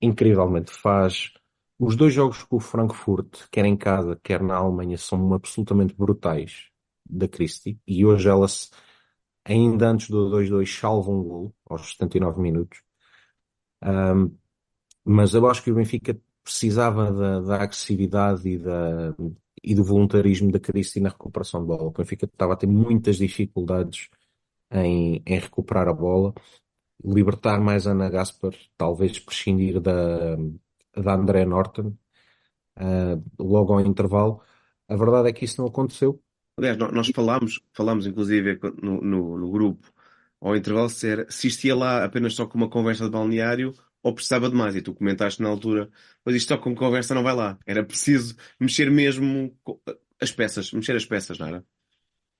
Incrivelmente 0.00 0.72
faz. 0.72 1.32
Os 1.78 1.94
dois 1.94 2.14
jogos 2.14 2.42
com 2.42 2.56
o 2.56 2.60
Frankfurt, 2.60 3.46
quer 3.50 3.66
em 3.66 3.76
casa, 3.76 4.18
quer 4.22 4.42
na 4.42 4.56
Alemanha, 4.56 4.96
são 4.96 5.34
absolutamente 5.34 5.94
brutais 5.94 6.70
da 7.08 7.28
Cristi. 7.28 7.78
E 7.86 8.04
hoje 8.04 8.28
ela, 8.28 8.46
ainda 9.44 9.90
antes 9.90 10.08
do 10.08 10.30
2-2, 10.30 10.66
salva 10.66 11.10
um 11.10 11.22
gol 11.22 11.54
aos 11.68 11.90
79 11.92 12.40
minutos. 12.40 12.85
Um, 13.82 14.36
mas 15.04 15.34
eu 15.34 15.46
acho 15.46 15.62
que 15.62 15.70
o 15.70 15.74
Benfica 15.74 16.18
precisava 16.42 17.12
da, 17.12 17.40
da 17.40 17.62
agressividade 17.62 18.48
e 18.48 18.58
da, 18.58 19.14
e 19.62 19.74
do 19.74 19.84
voluntarismo 19.84 20.50
da 20.50 20.60
Cristi 20.60 21.00
na 21.00 21.08
recuperação 21.08 21.60
de 21.60 21.66
bola. 21.66 21.84
O 21.84 21.90
Benfica 21.90 22.26
estava 22.26 22.54
a 22.54 22.56
ter 22.56 22.66
muitas 22.66 23.16
dificuldades 23.16 24.08
em, 24.70 25.22
em 25.26 25.38
recuperar 25.38 25.88
a 25.88 25.92
bola, 25.92 26.34
libertar 27.04 27.60
mais 27.60 27.86
Ana 27.86 28.08
Gaspar, 28.08 28.54
talvez 28.76 29.18
prescindir 29.18 29.80
da, 29.80 30.36
da 30.96 31.14
André 31.14 31.44
Norton 31.44 31.92
uh, 32.78 33.22
logo 33.38 33.72
ao 33.72 33.80
intervalo. 33.80 34.40
A 34.88 34.96
verdade 34.96 35.28
é 35.28 35.32
que 35.32 35.44
isso 35.44 35.60
não 35.60 35.68
aconteceu. 35.68 36.20
Aliás, 36.56 36.78
nós 36.78 37.08
falámos, 37.08 37.60
falámos 37.72 38.06
inclusive 38.06 38.58
no, 38.82 39.00
no, 39.02 39.38
no 39.38 39.50
grupo, 39.50 39.92
ao 40.40 40.56
intervalo, 40.56 40.88
se, 40.88 41.26
se 41.28 41.48
isto 41.48 41.64
ia 41.64 41.74
lá 41.74 42.04
apenas 42.04 42.34
só 42.34 42.46
com 42.46 42.58
uma 42.58 42.68
conversa 42.68 43.04
de 43.04 43.10
balneário 43.10 43.72
ou 44.02 44.14
precisava 44.14 44.48
de 44.48 44.54
mais. 44.54 44.76
E 44.76 44.82
tu 44.82 44.94
comentaste 44.94 45.42
na 45.42 45.48
altura, 45.48 45.90
pois 46.22 46.36
isto 46.36 46.48
só 46.48 46.58
com 46.58 46.74
conversa 46.74 47.14
não 47.14 47.22
vai 47.22 47.34
lá. 47.34 47.58
Era 47.66 47.84
preciso 47.84 48.36
mexer 48.60 48.90
mesmo 48.90 49.56
as 50.20 50.30
peças, 50.30 50.72
mexer 50.72 50.96
as 50.96 51.04
peças, 51.04 51.38
não 51.38 51.48
era? 51.48 51.64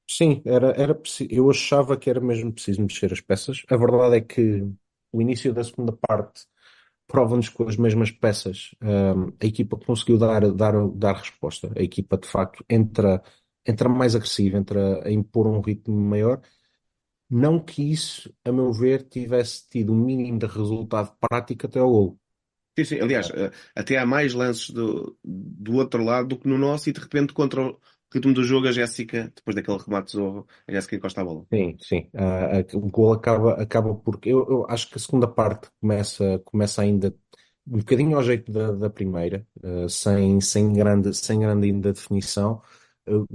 Sim, 0.09 0.41
era, 0.45 0.69
era 0.81 1.01
eu 1.29 1.51
achava 1.51 1.97
que 1.97 2.09
era 2.09 2.21
mesmo 2.21 2.53
preciso 2.53 2.81
mexer 2.81 3.13
as 3.13 3.21
peças. 3.21 3.63
A 3.69 3.77
verdade 3.77 4.17
é 4.17 4.21
que 4.21 4.65
o 5.13 5.21
início 5.21 5.53
da 5.53 5.65
segunda 5.65 5.93
parte 5.93 6.47
prova-nos 7.09 7.49
com 7.49 7.69
as 7.69 7.77
mesmas 7.77 8.11
peças. 8.11 8.75
Um, 8.83 9.33
a 9.41 9.47
equipa 9.47 9.77
conseguiu 9.77 10.19
dar, 10.19 10.51
dar, 10.53 10.75
dar 10.91 11.17
resposta. 11.17 11.73
A 11.77 11.83
equipa, 11.83 12.17
de 12.17 12.29
facto, 12.29 12.65
entra, 12.69 13.23
entra 13.67 13.89
mais 13.89 14.15
agressiva, 14.15 14.59
entra 14.59 15.07
a 15.07 15.11
impor 15.11 15.47
um 15.47 15.61
ritmo 15.61 15.97
maior 15.97 16.41
não 17.29 17.59
que 17.59 17.93
isso, 17.93 18.33
a 18.45 18.53
meu 18.53 18.73
ver, 18.73 19.03
tivesse 19.03 19.69
tido 19.69 19.93
um 19.93 19.97
mínimo 19.97 20.39
de 20.39 20.47
resultado 20.47 21.13
prático 21.21 21.67
até 21.67 21.81
ao 21.81 21.91
golo. 21.91 22.21
Sim, 22.79 22.85
sim. 22.85 23.01
Aliás, 23.01 23.31
eh, 23.31 23.51
até 23.75 23.97
há 23.97 24.05
mais 24.05 24.35
lances 24.35 24.71
do, 24.71 25.17
do 25.25 25.77
outro 25.77 26.05
lado 26.05 26.29
do 26.29 26.39
que 26.39 26.47
no 26.49 26.59
nosso 26.59 26.91
e 26.91 26.93
de 26.93 27.01
repente 27.01 27.33
contra 27.33 27.63
o 27.63 27.81
ritmo 28.13 28.35
do 28.35 28.45
jogo 28.45 28.69
a 28.69 28.73
Jéssica, 28.73 29.33
depois 29.35 29.55
daquele 29.55 29.79
remate 29.79 30.13
zorro, 30.13 30.47
a 30.69 30.73
Jéssica 30.73 30.97
encosta 30.97 31.21
a 31.23 31.25
bola. 31.25 31.47
Sim, 31.53 31.77
sim. 31.81 32.11
Uh, 32.15 32.77
o 32.77 32.91
gol 32.91 33.13
acaba, 33.15 33.55
acaba 33.55 33.95
porque 33.95 34.29
eu, 34.29 34.47
eu, 34.49 34.67
acho 34.69 34.91
que 34.91 34.97
a 34.97 35.01
segunda 35.01 35.27
parte 35.27 35.69
começa, 35.81 36.39
começa 36.45 36.83
ainda 36.83 37.15
um 37.67 37.79
bocadinho 37.79 38.17
ao 38.17 38.23
jeito 38.23 38.53
da, 38.53 38.73
da 38.73 38.91
primeira, 38.91 39.47
uh, 39.63 39.89
sem, 39.89 40.41
sem 40.41 40.73
grande, 40.73 41.15
sem 41.15 41.41
grande 41.41 41.67
ainda 41.67 41.93
definição. 41.93 42.63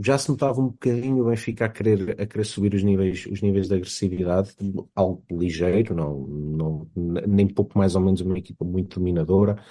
Já 0.03 0.17
se 0.17 0.29
notava 0.29 0.59
um 0.59 0.67
bocadinho 0.67 1.23
o 1.23 1.29
Benfica 1.29 1.65
a 1.65 1.69
querer, 1.69 2.21
a 2.21 2.25
querer 2.25 2.43
subir 2.43 2.73
os 2.73 2.83
níveis, 2.83 3.25
os 3.25 3.41
níveis 3.41 3.67
de 3.67 3.75
agressividade, 3.75 4.53
algo 4.93 5.23
ligeiro, 5.31 5.95
não, 5.95 6.19
não, 6.27 6.91
nem 7.27 7.47
pouco 7.47 7.77
mais 7.77 7.95
ou 7.95 8.01
menos 8.01 8.19
uma 8.21 8.37
equipa 8.37 8.65
muito 8.65 8.99
dominadora, 8.99 9.63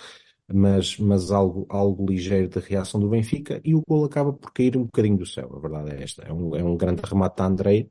mas, 0.52 0.98
mas 0.98 1.30
algo, 1.30 1.66
algo 1.68 2.06
ligeiro 2.06 2.48
de 2.48 2.58
reação 2.60 2.98
do 2.98 3.08
Benfica 3.08 3.60
e 3.64 3.74
o 3.74 3.82
gol 3.86 4.04
acaba 4.04 4.32
por 4.32 4.52
cair 4.52 4.76
um 4.76 4.84
bocadinho 4.84 5.18
do 5.18 5.26
céu, 5.26 5.52
a 5.54 5.60
verdade 5.60 5.90
é 5.92 6.02
esta. 6.02 6.22
É 6.22 6.32
um, 6.32 6.56
é 6.56 6.64
um 6.64 6.76
grande 6.76 7.02
remate 7.04 7.36
da 7.36 7.46
Andrei, 7.46 7.88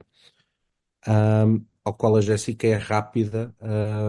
um, 1.08 1.64
ao 1.84 1.94
qual 1.94 2.16
a 2.16 2.22
Jéssica 2.22 2.68
é 2.68 2.76
rápida, 2.76 3.56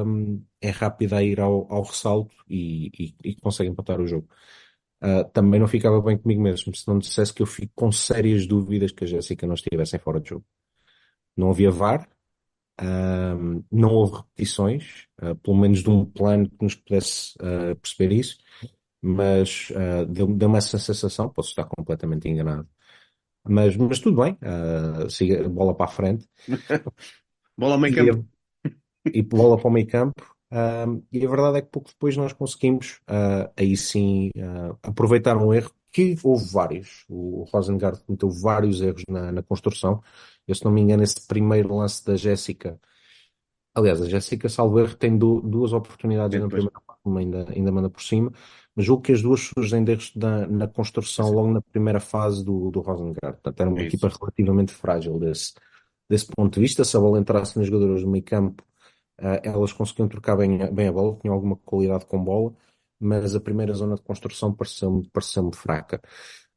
um, 0.06 0.42
é 0.60 0.70
rápida 0.70 1.18
a 1.18 1.22
ir 1.22 1.40
ao, 1.40 1.72
ao 1.72 1.82
ressalto 1.82 2.34
e, 2.48 2.90
e, 2.98 3.14
e, 3.24 3.36
consegue 3.36 3.70
empatar 3.70 4.00
o 4.00 4.06
jogo. 4.06 4.28
Uh, 5.02 5.24
também 5.32 5.58
não 5.58 5.66
ficava 5.66 5.98
bem 6.02 6.18
comigo 6.18 6.42
mesmo 6.42 6.74
se 6.76 6.86
não 6.86 6.98
dissesse 6.98 7.32
que 7.32 7.40
eu 7.40 7.46
fico 7.46 7.72
com 7.74 7.90
sérias 7.90 8.46
dúvidas 8.46 8.92
que 8.92 9.04
a 9.04 9.06
Jéssica 9.06 9.46
não 9.46 9.54
estivessem 9.54 9.98
fora 9.98 10.20
de 10.20 10.28
jogo. 10.28 10.44
Não 11.34 11.50
havia 11.50 11.70
VAR, 11.70 12.06
um, 12.82 13.64
não 13.70 13.90
houve 13.90 14.16
repetições, 14.16 15.06
uh, 15.22 15.34
pelo 15.36 15.56
menos 15.56 15.82
de 15.82 15.88
um 15.88 16.04
plano 16.04 16.50
que 16.50 16.62
nos 16.62 16.74
pudesse 16.74 17.34
uh, 17.36 17.74
perceber 17.76 18.12
isso, 18.12 18.38
mas 19.00 19.72
deu-me 20.10 20.34
deu 20.36 20.56
essa 20.56 20.78
sensação, 20.78 21.30
posso 21.30 21.48
estar 21.48 21.64
completamente 21.64 22.28
enganado. 22.28 22.68
Mas, 23.42 23.74
mas 23.74 23.98
tudo 23.98 24.22
bem, 24.22 24.36
siga, 25.08 25.48
bola 25.48 25.74
para 25.74 25.86
a 25.86 25.88
frente. 25.88 26.28
bola 27.56 27.76
ao 27.76 27.80
meio 27.80 27.94
campo. 27.94 28.28
E, 29.06 29.20
e 29.20 29.22
bola 29.22 29.56
para 29.56 29.68
o 29.68 29.72
meio 29.72 29.86
campo. 29.86 30.36
Um, 30.52 31.02
e 31.12 31.24
a 31.24 31.28
verdade 31.28 31.58
é 31.58 31.62
que 31.62 31.68
pouco 31.68 31.90
depois 31.90 32.16
nós 32.16 32.32
conseguimos, 32.32 33.00
uh, 33.08 33.50
aí 33.56 33.76
sim, 33.76 34.30
uh, 34.36 34.76
aproveitar 34.82 35.36
um 35.36 35.54
erro 35.54 35.70
que 35.92 36.16
houve 36.22 36.44
vários. 36.52 37.04
O 37.08 37.44
Rosengard 37.52 38.00
cometeu 38.04 38.30
vários 38.30 38.80
erros 38.80 39.02
na, 39.08 39.30
na, 39.30 39.42
construção. 39.42 40.02
Eu, 40.46 40.54
se 40.54 40.64
não 40.64 40.72
me 40.72 40.80
engano, 40.80 41.02
esse 41.02 41.26
primeiro 41.26 41.76
lance 41.76 42.04
da 42.04 42.16
Jéssica. 42.16 42.80
Aliás, 43.74 44.02
a 44.02 44.08
Jéssica, 44.08 44.48
salvo 44.48 44.80
erro, 44.80 44.96
tem 44.96 45.16
du 45.16 45.40
duas 45.40 45.72
oportunidades 45.72 46.40
na 46.40 46.48
primeira 46.48 46.80
parte, 46.84 47.00
uma 47.04 47.20
ainda, 47.20 47.46
ainda 47.54 47.70
manda 47.70 47.88
por 47.88 48.02
cima, 48.02 48.32
mas 48.74 48.84
julgo 48.84 49.02
que 49.02 49.12
as 49.12 49.22
duas 49.22 49.40
surgem 49.40 49.84
de 49.84 49.92
erros 49.92 50.12
na, 50.16 50.46
na 50.48 50.66
construção 50.66 51.28
sim. 51.28 51.34
logo 51.34 51.52
na 51.52 51.62
primeira 51.62 52.00
fase 52.00 52.44
do, 52.44 52.70
do 52.72 52.80
Rosengard. 52.80 53.38
Portanto, 53.40 53.60
era 53.60 53.70
uma 53.70 53.80
é 53.80 53.84
equipa 53.84 54.08
relativamente 54.08 54.72
frágil 54.72 55.18
desse, 55.20 55.54
desse 56.08 56.26
ponto 56.26 56.54
de 56.54 56.60
vista. 56.60 56.84
Se 56.84 56.96
a 56.96 57.00
bola 57.00 57.20
entrasse 57.20 57.56
nos 57.56 57.68
jogadores 57.68 58.02
do 58.02 58.10
meio 58.10 58.24
campo, 58.24 58.64
Uh, 58.64 58.69
elas 59.42 59.72
conseguiam 59.72 60.08
trocar 60.08 60.36
bem, 60.36 60.58
bem 60.72 60.88
a 60.88 60.92
bola, 60.92 61.18
tinham 61.20 61.34
alguma 61.34 61.56
qualidade 61.56 62.06
com 62.06 62.22
bola, 62.22 62.54
mas 62.98 63.34
a 63.34 63.40
primeira 63.40 63.72
zona 63.72 63.96
de 63.96 64.02
construção 64.02 64.54
pareceu-me 64.54 65.08
pareceu 65.10 65.50
fraca. 65.52 66.00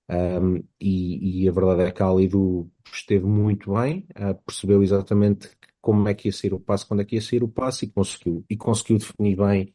Um, 0.10 0.58
e, 0.80 1.44
e, 1.44 1.50
a 1.50 1.52
verdade 1.52 1.84
é 1.84 1.92
que 1.92 2.04
a 2.04 2.08
Alidu 2.08 2.70
esteve 2.94 3.26
muito 3.26 3.74
bem, 3.74 4.06
uh, 4.12 4.36
percebeu 4.46 4.84
exatamente 4.84 5.50
como 5.82 6.08
é 6.08 6.14
que 6.14 6.28
ia 6.28 6.34
sair 6.34 6.54
o 6.54 6.60
passe, 6.60 6.86
quando 6.86 7.02
é 7.02 7.06
que 7.06 7.16
ia 7.16 7.22
sair 7.22 7.44
o 7.44 7.48
passe 7.48 7.86
e 7.86 7.90
conseguiu. 7.90 8.46
E 8.50 8.58
conseguiu 8.58 8.98
definir 8.98 9.38
bem 9.38 9.74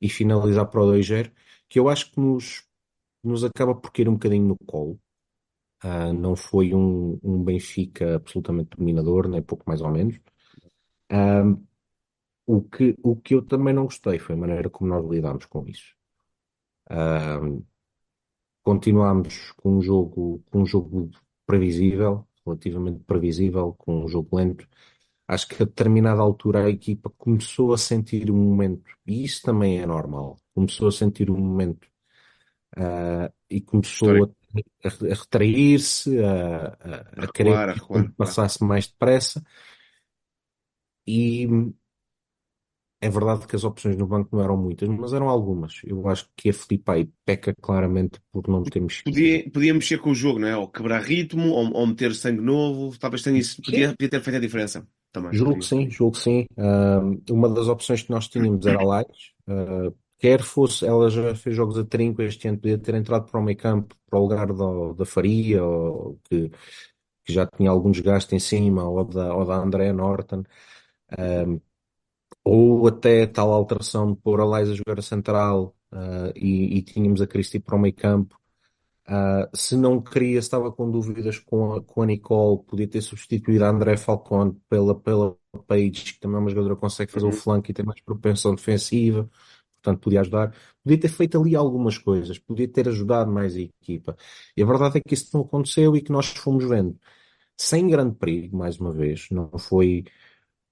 e 0.00 0.08
finalizar 0.08 0.66
para 0.66 0.82
o 0.82 0.92
2-0, 0.92 1.32
que 1.68 1.78
eu 1.78 1.88
acho 1.88 2.10
que 2.12 2.20
nos, 2.20 2.64
nos 3.22 3.44
acaba 3.44 3.74
por 3.74 3.92
cair 3.92 4.08
um 4.08 4.14
bocadinho 4.14 4.48
no 4.48 4.56
colo. 4.66 4.98
Uh, 5.84 6.12
não 6.12 6.34
foi 6.34 6.74
um, 6.74 7.18
um 7.22 7.42
Benfica 7.44 8.16
absolutamente 8.16 8.76
dominador, 8.76 9.28
nem 9.28 9.42
pouco 9.42 9.64
mais 9.66 9.80
ou 9.80 9.90
menos. 9.90 10.18
O 12.48 12.62
que, 12.62 12.96
o 13.02 13.14
que 13.14 13.34
eu 13.34 13.42
também 13.42 13.74
não 13.74 13.84
gostei 13.84 14.18
foi 14.18 14.34
a 14.34 14.38
maneira 14.38 14.70
como 14.70 14.88
nós 14.88 15.06
lidámos 15.06 15.44
com 15.44 15.68
isso. 15.68 15.94
Um, 16.90 17.62
continuámos 18.62 19.52
com 19.58 19.76
um 19.76 19.82
jogo, 19.82 20.42
com 20.50 20.62
um 20.62 20.66
jogo 20.66 21.10
previsível, 21.44 22.26
relativamente 22.46 23.04
previsível, 23.04 23.74
com 23.76 24.02
um 24.02 24.08
jogo 24.08 24.34
lento. 24.34 24.66
Acho 25.28 25.46
que 25.46 25.62
a 25.62 25.66
determinada 25.66 26.22
altura 26.22 26.64
a 26.64 26.70
equipa 26.70 27.12
começou 27.18 27.74
a 27.74 27.76
sentir 27.76 28.30
um 28.30 28.36
momento, 28.36 28.90
e 29.06 29.24
isso 29.24 29.42
também 29.42 29.80
é 29.80 29.84
normal, 29.84 30.38
começou 30.54 30.88
a 30.88 30.92
sentir 30.92 31.30
um 31.30 31.36
momento 31.36 31.86
uh, 32.78 33.30
e 33.50 33.60
começou 33.60 34.24
a, 34.24 34.28
a, 34.86 34.88
retrair-se, 35.14 36.18
a, 36.24 36.68
a, 36.80 37.24
a, 37.24 37.28
querer 37.30 37.74
que 37.74 38.12
passasse 38.16 38.64
mais 38.64 38.86
depressa. 38.86 39.44
E 41.06 41.46
é 43.00 43.08
verdade 43.08 43.46
que 43.46 43.54
as 43.54 43.62
opções 43.62 43.96
no 43.96 44.06
banco 44.06 44.34
não 44.34 44.42
eram 44.42 44.56
muitas, 44.56 44.88
mas 44.88 45.12
eram 45.12 45.28
algumas. 45.28 45.80
Eu 45.84 46.08
acho 46.08 46.28
que 46.36 46.50
a 46.50 46.52
Felipe 46.52 46.90
aí 46.90 47.08
peca 47.24 47.54
claramente 47.60 48.20
por 48.32 48.48
não 48.48 48.62
ter 48.64 48.80
mexido. 48.80 49.04
Podia, 49.04 49.50
podia 49.50 49.74
mexer 49.74 49.98
com 49.98 50.10
o 50.10 50.14
jogo, 50.14 50.40
não 50.40 50.48
é? 50.48 50.56
Ou 50.56 50.68
quebrar 50.68 51.00
ritmo, 51.02 51.48
ou, 51.50 51.72
ou 51.72 51.86
meter 51.86 52.14
sangue 52.14 52.40
novo. 52.40 52.98
Talvez 52.98 53.22
tenha 53.22 53.38
isso. 53.38 53.62
Podia, 53.62 53.90
podia 53.90 54.08
ter 54.08 54.20
feito 54.20 54.36
a 54.36 54.40
diferença. 54.40 54.86
Também. 55.12 55.32
Julgo 55.32 55.58
que 55.60 55.64
sim, 55.64 55.88
julgo 55.88 56.16
que 56.16 56.22
sim. 56.22 56.46
Uh, 56.56 57.32
uma 57.32 57.48
das 57.48 57.68
opções 57.68 58.02
que 58.02 58.10
nós 58.10 58.28
tínhamos 58.28 58.66
era 58.66 58.80
a 58.80 58.84
Light. 58.84 59.32
Uh, 59.48 59.94
quer 60.18 60.42
fosse, 60.42 60.84
ela 60.84 61.08
já 61.08 61.34
fez 61.36 61.54
jogos 61.54 61.78
a 61.78 61.84
trinco 61.84 62.20
este 62.20 62.48
ano, 62.48 62.58
podia 62.58 62.78
ter 62.78 62.94
entrado 62.96 63.30
para 63.30 63.40
o 63.40 63.42
meio 63.42 63.56
campo, 63.56 63.94
para 64.10 64.18
o 64.18 64.22
lugar 64.22 64.52
da, 64.52 64.92
da 64.96 65.06
Faria, 65.06 65.64
ou 65.64 66.18
que, 66.24 66.50
que 67.24 67.32
já 67.32 67.46
tinha 67.46 67.70
algum 67.70 67.92
desgaste 67.92 68.34
em 68.34 68.40
cima, 68.40 68.88
ou 68.88 69.04
da, 69.04 69.34
ou 69.34 69.44
da 69.44 69.54
Andrea 69.54 69.92
Norton. 69.92 70.42
Um, 71.16 71.60
ou 72.48 72.86
até 72.88 73.26
tal 73.26 73.52
alteração 73.52 74.12
de 74.12 74.18
pôr 74.20 74.40
a 74.40 74.58
Liza 74.58 74.72
a 74.72 74.74
jogar 74.74 74.98
a 74.98 75.02
central 75.02 75.76
uh, 75.92 76.32
e, 76.34 76.78
e, 76.78 76.82
tínhamos 76.82 77.20
a 77.20 77.26
Cristi 77.26 77.58
para 77.58 77.76
o 77.76 77.78
meio 77.78 77.94
campo. 77.94 78.38
Uh, 79.06 79.48
se 79.54 79.76
não 79.76 80.00
queria, 80.00 80.38
estava 80.38 80.72
com 80.72 80.90
dúvidas 80.90 81.38
com 81.38 81.74
a, 81.74 81.82
com 81.82 82.02
a 82.02 82.06
Nicole, 82.06 82.62
podia 82.64 82.88
ter 82.88 83.02
substituído 83.02 83.64
a 83.64 83.68
André 83.68 83.96
Falcone 83.98 84.58
pela, 84.68 84.98
pela 84.98 85.36
Page, 85.66 86.14
que 86.14 86.20
também 86.20 86.36
é 86.36 86.40
uma 86.40 86.50
jogadora 86.50 86.74
que 86.74 86.80
consegue 86.80 87.12
fazer 87.12 87.26
uhum. 87.26 87.32
o 87.32 87.34
flanco 87.34 87.70
e 87.70 87.74
tem 87.74 87.84
mais 87.84 88.00
propensão 88.00 88.54
defensiva, 88.54 89.28
portanto 89.74 90.00
podia 90.02 90.20
ajudar. 90.20 90.54
Podia 90.82 91.00
ter 91.00 91.08
feito 91.08 91.38
ali 91.38 91.54
algumas 91.54 91.98
coisas, 91.98 92.38
podia 92.38 92.68
ter 92.68 92.88
ajudado 92.88 93.30
mais 93.30 93.56
a 93.56 93.60
equipa. 93.60 94.16
E 94.56 94.62
a 94.62 94.66
verdade 94.66 94.98
é 94.98 95.00
que 95.06 95.14
isso 95.14 95.30
não 95.34 95.42
aconteceu 95.42 95.94
e 95.96 96.00
que 96.00 96.12
nós 96.12 96.28
fomos 96.28 96.64
vendo. 96.64 96.98
Sem 97.56 97.88
grande 97.88 98.14
perigo, 98.14 98.56
mais 98.56 98.78
uma 98.78 98.92
vez, 98.92 99.28
não 99.30 99.50
foi 99.58 100.04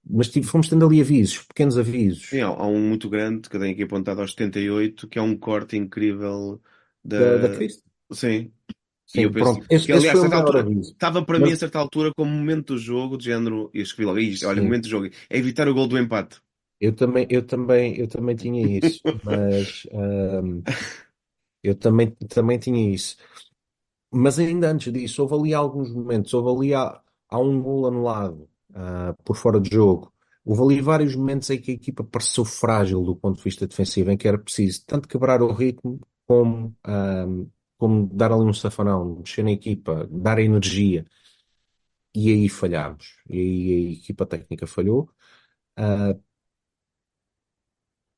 mas 0.08 0.28
tipo, 0.28 0.46
fomos 0.46 0.68
tendo 0.68 0.86
ali 0.86 1.00
avisos, 1.00 1.38
pequenos 1.42 1.76
avisos. 1.76 2.28
Sim, 2.28 2.40
há, 2.40 2.46
há 2.46 2.66
um 2.66 2.80
muito 2.80 3.08
grande 3.08 3.48
que 3.48 3.58
tem 3.58 3.72
aqui 3.72 3.82
apontado 3.82 4.20
aos 4.20 4.32
78, 4.32 5.08
que 5.08 5.18
é 5.18 5.22
um 5.22 5.36
corte 5.36 5.76
incrível 5.76 6.60
da, 7.04 7.18
da, 7.18 7.48
da 7.48 7.56
Cristo. 7.56 7.82
Sim. 8.12 8.52
Sim, 9.06 9.20
e 9.20 9.30
pronto. 9.30 9.64
Esse, 9.70 9.86
que, 9.86 9.92
aliás, 9.92 10.18
altura, 10.18 10.66
estava 10.80 11.24
para 11.24 11.38
mas... 11.38 11.48
mim 11.48 11.54
a 11.54 11.58
certa 11.58 11.78
altura 11.78 12.10
como 12.16 12.30
momento 12.30 12.74
do 12.74 12.78
jogo, 12.78 13.16
de 13.16 13.26
género, 13.26 13.70
e 13.72 13.80
escrevi 13.80 14.06
logo, 14.06 14.18
isto, 14.18 14.48
olha, 14.48 14.62
momento 14.62 14.84
do 14.84 14.88
jogo, 14.88 15.06
é 15.30 15.38
evitar 15.38 15.68
o 15.68 15.74
gol 15.74 15.86
do 15.86 15.98
empate. 15.98 16.40
Eu 16.80 16.92
também, 16.92 17.26
eu 17.30 17.42
também, 17.42 17.96
eu 17.96 18.08
também 18.08 18.34
tinha 18.34 18.78
isso, 18.78 19.00
mas 19.24 19.86
um, 19.92 20.62
eu 21.62 21.74
também, 21.76 22.10
também 22.28 22.58
tinha 22.58 22.92
isso. 22.92 23.16
Mas 24.12 24.38
ainda 24.40 24.70
antes 24.70 24.92
disso, 24.92 25.22
houve 25.22 25.34
ali 25.34 25.54
alguns 25.54 25.92
momentos, 25.92 26.34
houve 26.34 26.66
ali 26.66 26.74
há, 26.74 27.00
há 27.28 27.38
um 27.38 27.62
gol 27.62 27.86
anulado 27.86 28.48
uh, 28.76 29.14
por 29.24 29.36
fora 29.36 29.60
de 29.60 29.70
jogo. 29.70 30.12
Houve 30.44 30.62
ali 30.62 30.80
vários 30.80 31.16
momentos 31.16 31.50
em 31.50 31.60
que 31.60 31.72
a 31.72 31.74
equipa 31.74 32.04
pareceu 32.04 32.44
frágil 32.44 33.02
do 33.02 33.16
ponto 33.16 33.38
de 33.38 33.42
vista 33.44 33.66
defensivo, 33.66 34.10
em 34.10 34.16
que 34.16 34.28
era 34.28 34.38
preciso 34.38 34.84
tanto 34.86 35.08
quebrar 35.08 35.42
o 35.42 35.52
ritmo 35.52 36.00
como, 36.26 36.76
um, 36.86 37.50
como 37.76 38.06
dar 38.14 38.32
ali 38.32 38.44
um 38.44 38.52
safanão, 38.52 39.16
mexer 39.16 39.42
na 39.42 39.50
equipa, 39.52 40.06
dar 40.10 40.38
energia. 40.38 41.04
E 42.14 42.30
aí 42.30 42.48
falhámos. 42.48 43.16
E 43.28 43.38
aí 43.38 43.88
a 43.88 43.92
equipa 43.92 44.26
técnica 44.26 44.66
falhou. 44.66 45.10
Uh, 45.78 46.20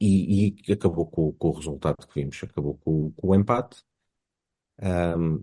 e, 0.00 0.54
e, 0.68 0.72
acabou 0.72 1.06
com, 1.06 1.32
com, 1.32 1.48
o 1.48 1.52
resultado 1.52 2.06
que 2.06 2.14
vimos, 2.20 2.40
acabou 2.42 2.76
com, 2.78 3.10
com 3.12 3.28
o 3.28 3.34
empate. 3.34 3.82
Um, 4.80 5.42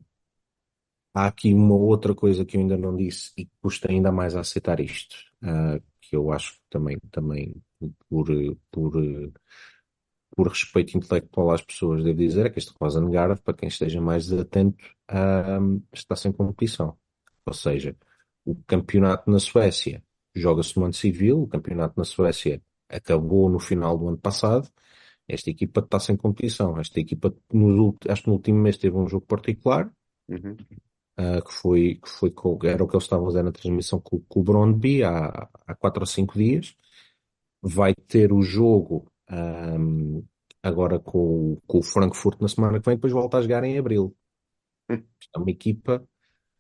Há 1.16 1.28
aqui 1.28 1.54
uma 1.54 1.76
outra 1.76 2.14
coisa 2.14 2.44
que 2.44 2.58
eu 2.58 2.62
ainda 2.62 2.76
não 2.76 2.94
disse 2.94 3.32
e 3.38 3.46
que 3.46 3.52
custa 3.62 3.90
ainda 3.90 4.12
mais 4.12 4.36
a 4.36 4.42
aceitar 4.42 4.82
isto, 4.82 5.16
uh, 5.42 5.82
que 6.02 6.14
eu 6.14 6.30
acho 6.30 6.60
também, 6.70 7.00
também 7.10 7.56
por, 8.10 8.28
por, 8.70 8.92
por 10.36 10.48
respeito 10.50 10.98
intelectual 10.98 11.52
às 11.52 11.62
pessoas, 11.62 12.04
devo 12.04 12.18
dizer, 12.18 12.48
é 12.48 12.50
que 12.50 12.60
este 12.60 12.74
Rosengard, 12.78 13.42
para 13.42 13.54
quem 13.54 13.70
esteja 13.70 14.02
mais 14.02 14.30
atento, 14.34 14.84
uh, 15.10 15.82
está 15.94 16.18
sem 16.18 16.34
competição. 16.34 16.98
Ou 17.46 17.54
seja, 17.54 17.96
o 18.44 18.54
campeonato 18.68 19.32
na 19.32 19.40
Suécia 19.40 20.04
joga-se 20.36 20.78
no 20.78 20.84
ano 20.84 20.94
civil, 20.94 21.44
o 21.44 21.48
campeonato 21.48 21.94
na 21.98 22.04
Suécia 22.04 22.62
acabou 22.90 23.50
no 23.50 23.60
final 23.60 23.98
do 23.98 24.10
ano 24.10 24.18
passado, 24.18 24.70
esta 25.30 25.50
equipa 25.50 25.80
está 25.80 25.98
sem 25.98 26.18
competição. 26.18 26.78
Esta 26.78 27.00
equipa, 27.00 27.34
nos, 27.54 27.96
acho 28.10 28.24
que 28.24 28.28
no 28.28 28.34
último 28.34 28.60
mês 28.60 28.78
teve 28.78 28.98
um 28.98 29.08
jogo 29.08 29.26
particular, 29.26 29.90
uhum 30.28 30.58
uh, 31.20 31.44
que 31.46 31.54
foi, 31.54 31.96
que 31.96 32.10
foi 32.10 32.32
com, 32.32 32.58
era 32.64 32.84
o 32.84 32.88
que 32.88 32.96
eles 32.96 33.04
estavam 33.06 33.26
a 33.28 33.30
fazer 33.30 33.44
na 33.44 33.52
transmissão 33.52 34.00
com, 34.02 34.20
com 34.22 34.40
o 34.40 34.44
Brondby 34.44 35.04
há, 35.04 35.50
há 35.68 35.76
4 35.76 36.02
ou 36.04 36.08
5 36.08 36.38
dias. 36.38 36.76
Vai 37.62 37.96
ter 37.96 38.32
o 38.34 38.42
jogo 38.42 39.12
um, 39.32 40.24
agora 40.64 41.00
com, 41.00 41.54
o- 41.54 41.62
com 41.68 41.80
o 41.80 41.84
Frankfurt 41.84 42.40
na 42.42 42.48
semana 42.50 42.80
que 42.80 42.86
vem, 42.88 42.96
depois 42.98 43.14
volta 43.14 43.38
a 43.38 43.42
jogar 43.42 43.64
em 43.64 43.78
abril. 43.78 44.16
Hum. 44.90 45.06
É 45.36 45.40
uma 45.40 45.50
equipa, 45.52 46.08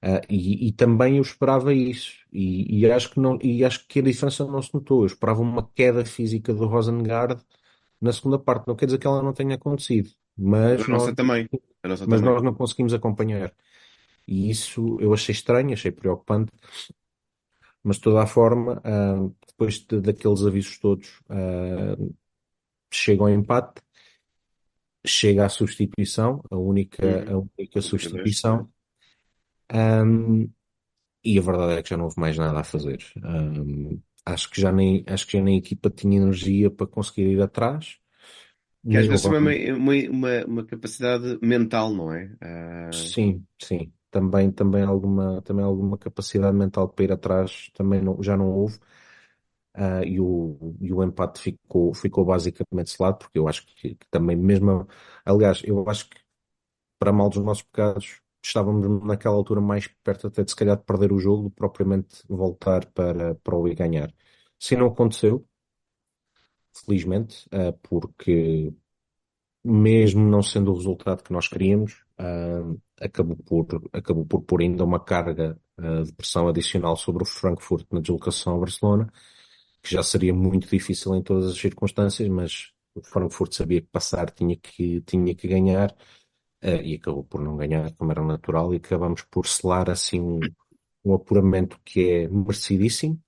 ah, 0.01 0.21
e, 0.29 0.67
e 0.69 0.73
também 0.73 1.17
eu 1.17 1.23
esperava 1.23 1.73
isso. 1.73 2.13
E, 2.33 2.81
e 2.81 2.91
acho 2.91 3.11
que 3.11 3.19
não, 3.21 3.39
e 3.43 3.65
acho 3.65 3.87
que 3.87 3.99
a 3.99 4.03
diferença 4.03 4.45
não 4.45 4.61
se 4.61 4.73
notou. 4.73 5.01
Eu 5.03 5.07
esperava 5.07 5.41
uma 5.41 5.69
queda 5.75 6.05
física 6.05 6.53
do 6.53 6.67
Rosengard 6.67 7.41
na 8.01 8.13
segunda 8.13 8.39
parte. 8.39 8.67
Não 8.67 8.75
quer 8.77 8.87
dizer 8.87 8.99
que 8.99 9.07
ela 9.07 9.23
não 9.23 9.33
tenha 9.33 9.55
acontecido, 9.55 10.11
mas 10.37 10.81
A 10.81 10.87
nós, 10.87 11.03
nossa 11.03 11.13
também. 11.13 11.49
A 11.83 11.87
nossa 11.87 12.05
mas 12.05 12.21
também. 12.21 12.21
nós 12.21 12.41
não 12.43 12.53
conseguimos 12.55 12.93
acompanhar. 12.93 13.53
E 14.27 14.49
isso 14.49 14.97
eu 14.99 15.13
achei 15.13 15.33
estranho, 15.33 15.73
achei 15.73 15.91
preocupante. 15.91 16.51
Mas 17.83 17.97
de 17.97 18.01
toda 18.03 18.23
a 18.23 18.27
forma, 18.27 18.81
ah, 18.83 19.29
depois 19.47 19.79
de- 19.85 20.01
daqueles 20.01 20.41
avisos 20.43 20.77
todos, 20.79 21.21
ah, 21.29 21.95
chega 22.91 23.23
ao 23.23 23.29
empate, 23.29 23.81
chega 25.05 25.45
à 25.45 25.49
substituição, 25.49 26.41
a 26.51 26.57
única, 26.57 27.05
Uhum. 27.05 27.31
a 27.31 27.37
única 27.59 27.81
substituição, 27.81 28.69
ahm, 29.69 30.47
e 31.23 31.39
a 31.39 31.41
verdade 31.41 31.79
é 31.79 31.83
que 31.83 31.89
já 31.89 31.97
não 31.97 32.05
houve 32.05 32.19
mais 32.19 32.37
nada 32.37 32.59
a 32.59 32.63
fazer. 32.63 32.99
Ahm, 33.23 33.99
acho 34.25 34.49
que 34.51 34.61
já 34.61 34.71
nem, 34.71 35.03
acho 35.07 35.25
que 35.27 35.33
já 35.37 35.43
nem 35.43 35.55
a 35.55 35.59
equipa 35.59 35.89
tinha 35.89 36.17
energia 36.17 36.71
para 36.71 36.87
conseguir 36.87 37.27
ir 37.31 37.41
atrás, 37.41 37.97
Que 38.89 38.97
às 38.97 39.07
vezes 39.07 39.25
é 39.25 39.29
uma, 39.29 39.93
uma, 40.09 40.45
uma, 40.45 40.65
capacidade 40.65 41.39
mental, 41.41 41.93
não 41.93 42.13
é? 42.13 42.35
Ah, 42.41 42.91
Sim, 42.91 43.45
sim. 43.61 43.93
Também, 44.15 44.49
também 44.51 44.81
alguma, 44.83 45.41
também 45.41 45.65
alguma 45.65 45.97
capacidade 45.97 46.55
mental 46.55 46.87
para 46.89 47.03
ir 47.05 47.11
atrás 47.11 47.69
também 47.73 48.01
não, 48.01 48.23
já 48.23 48.37
não 48.37 48.49
houve. 48.49 48.79
Ah, 49.73 50.03
e 50.05 50.19
o, 50.21 50.75
e 50.81 50.93
o 50.93 51.03
empate 51.03 51.41
ficou, 51.41 51.93
ficou 51.93 52.23
basicamente 52.25 52.91
selado, 52.91 53.17
porque 53.19 53.37
eu 53.39 53.47
acho 53.47 53.65
que, 53.65 53.95
que 53.95 54.07
também 54.09 54.35
mesmo, 54.37 54.87
aliás, 55.25 55.61
eu 55.65 55.87
acho 55.89 56.09
que 56.09 56.17
para 56.99 57.13
mal 57.13 57.29
dos 57.29 57.43
nossos 57.43 57.63
pecados, 57.63 58.21
estávamos 58.45 59.03
naquela 59.05 59.35
altura 59.35 59.61
mais 59.61 59.87
perto 60.03 60.27
até 60.27 60.43
de 60.43 60.51
se 60.51 60.57
calhar 60.57 60.77
de 60.77 60.83
perder 60.85 61.13
o 61.13 61.19
jogo 61.19 61.51
propriamente 61.51 62.23
voltar 62.29 62.85
para, 62.93 63.35
para 63.35 63.57
o 63.57 63.67
ir 63.67 63.75
ganhar. 63.75 64.13
Se 64.59 64.75
não 64.77 64.87
aconteceu, 64.87 65.47
felizmente, 66.73 67.47
ah, 67.51 67.73
porque 67.83 68.73
mesmo 69.65 70.23
não 70.29 70.43
sendo 70.43 70.71
o 70.71 70.75
resultado 70.75 71.23
que 71.23 71.33
nós 71.33 71.47
queríamos, 71.47 72.03
ah, 72.19 72.61
acabou 73.01 73.35
por, 73.37 73.65
acabou 73.91 74.25
por 74.25 74.41
pôr 74.43 74.61
ainda 74.61 74.83
uma 74.83 74.99
carga, 74.99 75.59
ah, 75.77 76.03
de 76.03 76.13
pressão 76.13 76.47
adicional 76.47 76.95
sobre 76.95 77.23
o 77.23 77.25
Frankfurt 77.25 77.87
na 77.91 77.99
deslocação 77.99 78.55
a 78.55 78.59
Barcelona, 78.59 79.11
que 79.81 79.91
já 79.91 80.03
seria 80.03 80.33
muito 80.33 80.67
difícil 80.69 81.15
em 81.15 81.23
todas 81.23 81.51
as 81.51 81.57
circunstâncias, 81.57 82.29
mas 82.29 82.71
o 82.95 83.01
Frankfurt 83.03 83.53
sabia 83.53 83.81
que 83.81 83.87
passar 83.87 84.29
tinha 84.31 84.55
que, 84.55 85.01
tinha 85.01 85.33
que 85.35 85.47
ganhar, 85.47 85.95
ah, 86.61 86.69
e 86.83 86.95
acabou 86.95 87.23
por 87.23 87.41
não 87.41 87.57
ganhar, 87.57 87.91
como 87.95 88.11
era 88.11 88.23
natural, 88.23 88.73
e 88.73 88.77
acabamos 88.77 89.23
por 89.23 89.47
selar 89.47 89.89
assim 89.89 90.21
um, 90.21 90.39
um 91.03 91.13
apuramento 91.15 91.79
que 91.83 92.09
é 92.09 92.27
merecidíssimo, 92.27 93.19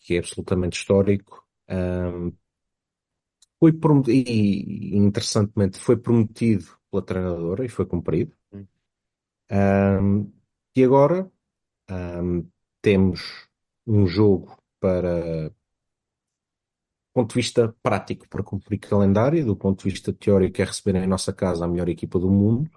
que 0.00 0.16
é 0.16 0.18
absolutamente 0.18 0.78
histórico. 0.78 1.44
Ah, 1.68 2.30
foi 3.58 3.72
prometido, 3.72 4.30
e 4.30 4.96
interessantemente 4.96 5.78
foi 5.78 5.96
prometido 5.96 6.66
pela 6.90 7.02
treinadora 7.02 7.64
e 7.64 7.68
foi 7.68 7.86
cumprido. 7.86 8.34
Ahm, 9.50 10.26
e 10.76 10.82
agora 10.84 11.30
ahm, 11.88 12.42
temos 12.80 13.48
um 13.86 14.06
jogo 14.06 14.56
para, 14.80 15.48
do 15.48 15.54
ponto 17.14 17.30
de 17.30 17.34
vista 17.36 17.74
prático, 17.82 18.28
para 18.28 18.42
cumprir 18.42 18.78
calendário, 18.78 19.44
do 19.44 19.56
ponto 19.56 19.84
de 19.84 19.90
vista 19.90 20.12
teórico, 20.12 20.60
é 20.60 20.64
receber 20.64 20.96
em 20.96 21.06
nossa 21.06 21.32
casa 21.32 21.64
a 21.64 21.68
melhor 21.68 21.88
equipa 21.88 22.18
do 22.18 22.30
mundo, 22.30 22.70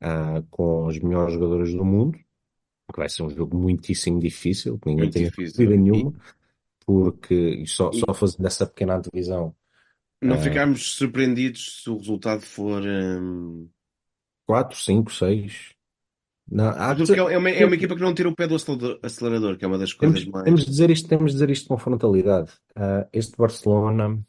ah, 0.00 0.42
com 0.50 0.86
os 0.86 0.98
melhores 0.98 1.34
jogadores 1.34 1.72
do 1.74 1.84
mundo, 1.84 2.18
que 2.92 2.98
vai 2.98 3.08
ser 3.08 3.22
um 3.22 3.30
jogo 3.30 3.56
muitíssimo 3.56 4.20
difícil, 4.20 4.78
que 4.78 4.88
ninguém 4.88 5.04
muito 5.04 5.18
difícil. 5.18 5.64
dúvida 5.64 5.82
nenhuma, 5.82 6.14
porque 6.84 7.64
só, 7.66 7.90
e 7.92 8.00
só 8.00 8.14
fazendo 8.14 8.46
essa 8.46 8.66
pequena 8.66 9.00
divisão, 9.00 9.54
não 10.22 10.36
ah, 10.36 10.38
ficarmos 10.38 10.94
surpreendidos 10.94 11.82
se 11.82 11.90
o 11.90 11.96
resultado 11.96 12.42
for. 12.42 12.82
hum, 12.82 13.68
4, 14.46 14.76
5, 14.78 15.12
6. 15.12 15.74
Não, 16.50 16.68
há 16.68 16.94
que 16.94 17.04
Porque 17.04 17.12
dizer, 17.14 17.18
é 17.32 17.38
uma, 17.38 17.50
é 17.50 17.64
uma 17.64 17.74
equipa 17.74 17.94
que 17.94 18.02
não 18.02 18.14
tira 18.14 18.28
o 18.28 18.34
pé 18.34 18.46
do 18.46 18.56
acelerador, 19.02 19.56
que 19.56 19.64
é 19.64 19.68
uma 19.68 19.78
das 19.78 19.94
temos, 19.94 20.16
coisas 20.16 20.30
mais. 20.30 20.44
temos 20.44 20.64
de 20.64 20.70
dizer 20.70 20.90
isto, 20.90 21.08
temos 21.08 21.30
de 21.30 21.36
dizer 21.36 21.50
isto 21.50 21.68
com 21.68 21.78
frontalidade. 21.78 22.52
Ah, 22.76 23.08
este 23.12 23.36
Barcelona, 23.36 24.22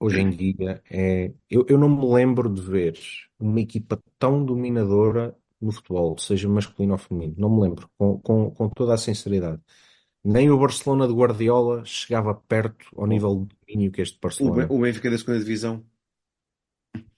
hoje 0.00 0.20
em 0.20 0.30
dia, 0.30 0.82
é. 0.90 1.32
Eu, 1.50 1.66
eu 1.68 1.78
não 1.78 1.88
me 1.88 2.06
lembro 2.14 2.48
de 2.48 2.60
ver 2.60 2.98
uma 3.38 3.60
equipa 3.60 4.00
tão 4.18 4.44
dominadora 4.44 5.36
no 5.60 5.70
futebol, 5.70 6.16
seja 6.18 6.48
masculino 6.48 6.94
ou 6.94 6.98
feminino. 6.98 7.34
Não 7.36 7.54
me 7.54 7.62
lembro, 7.62 7.88
com, 7.96 8.18
com, 8.18 8.50
com 8.50 8.68
toda 8.70 8.94
a 8.94 8.98
sinceridade. 8.98 9.60
Nem 10.24 10.50
o 10.50 10.58
Barcelona 10.58 11.06
de 11.08 11.12
Guardiola 11.14 11.84
chegava 11.84 12.34
perto 12.34 12.86
ao 12.96 13.06
nível 13.06 13.44
de 13.44 13.56
domínio 13.66 13.90
que 13.90 14.02
este 14.02 14.18
Barcelona 14.20 14.66
o 14.70 14.80
Benfica 14.80 15.10
da 15.10 15.18
segunda 15.18 15.38
divisão. 15.40 15.84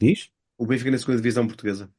diz. 0.00 0.30
O 0.56 0.66
Benfica 0.66 0.90
na 0.90 0.98
segunda 0.98 1.18
divisão 1.18 1.46
portuguesa. 1.46 1.90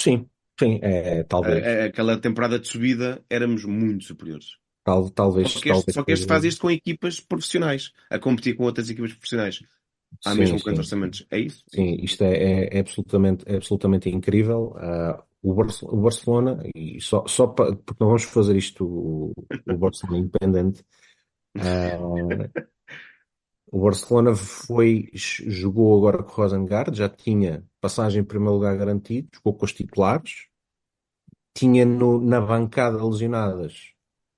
Sim, 0.00 0.26
sim, 0.58 0.78
é, 0.82 1.20
A- 1.20 1.24
talvez. 1.24 1.64
a- 1.66 1.84
aquela 1.86 2.18
temporada 2.18 2.58
de 2.58 2.66
subida 2.68 3.22
éramos 3.28 3.64
muito 3.64 4.04
superiores. 4.04 4.56
Tal, 4.82 5.04
Só 5.04 5.10
talvez, 5.10 5.52
que 5.52 5.58
este, 5.58 5.68
talvez 5.68 5.94
só 5.94 6.04
que 6.04 6.12
este 6.12 6.26
faz 6.26 6.44
isto 6.44 6.60
com 6.62 6.70
equipas 6.70 7.20
profissionais, 7.20 7.92
a 8.08 8.18
competir 8.18 8.56
com 8.56 8.64
outras 8.64 8.88
equipas 8.88 9.12
profissionais, 9.12 9.62
há 10.24 10.32
Sim, 10.32 10.38
mesmo 10.38 10.58
sim. 10.58 10.70
orçamentos. 10.70 11.26
É 11.30 11.38
isso? 11.38 11.62
É 11.70 11.76
Sim, 11.76 11.96
isto 12.02 12.24
é, 12.24 12.32
é- 12.34 12.76
é 12.78 12.80
absolutamente, 12.80 13.44
é 13.46 13.56
absolutamente 13.56 14.08
incrível. 14.08 14.74
Ah, 14.78 15.22
o, 15.42 15.54
Barce- 15.54 15.84
o 15.84 15.96
Barcelona, 15.96 16.62
e 16.74 17.00
só, 17.00 17.26
só 17.26 17.46
pa- 17.46 17.74
porque 17.76 17.96
não 18.00 18.08
vamos 18.08 18.24
fazer 18.24 18.56
isto 18.56 18.84
o, 18.86 19.32
o 19.72 19.76
Barcelona 19.78 20.18
independente, 20.24 20.84
ah, 21.58 21.98
o 23.72 23.80
Barcelona 23.80 24.34
foi, 24.34 25.08
jogou 25.14 25.96
agora 25.96 26.22
com 26.22 26.30
o 26.32 26.34
Rosengard, 26.34 26.96
já 26.96 27.08
tinha 27.08 27.64
passagem 27.80 28.22
em 28.22 28.24
primeiro 28.24 28.54
lugar 28.54 28.76
garantido, 28.76 29.28
jogou 29.34 29.54
com 29.54 29.64
os 29.64 29.72
titulares, 29.72 30.46
tinha 31.54 31.84
no- 31.84 32.20
na 32.20 32.40
bancada 32.40 33.04
lesionadas 33.04 33.92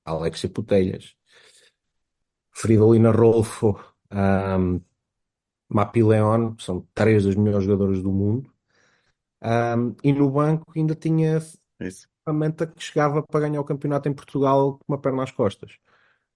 Alexia 0.04 0.48
Putellas, 0.50 1.14
Fridolina 2.50 3.10
Rolfo, 3.10 3.78
um, 4.12 4.80
Mapi 5.68 6.02
León, 6.02 6.54
são 6.58 6.86
três 6.92 7.24
dos 7.24 7.34
melhores 7.34 7.64
jogadores 7.64 8.02
do 8.02 8.12
mundo. 8.12 8.51
Um, 9.44 9.94
e 10.04 10.12
no 10.12 10.30
banco 10.30 10.72
ainda 10.76 10.94
tinha 10.94 11.38
É 11.80 11.88
isso. 11.88 12.08
ferramenta 12.24 12.66
que 12.66 12.82
chegava 12.82 13.22
para 13.22 13.40
ganhar 13.40 13.60
o 13.60 13.64
campeonato 13.64 14.08
em 14.08 14.14
Portugal 14.14 14.78
com 14.78 14.92
uma 14.92 15.00
perna 15.00 15.24
às 15.24 15.32
costas. 15.32 15.72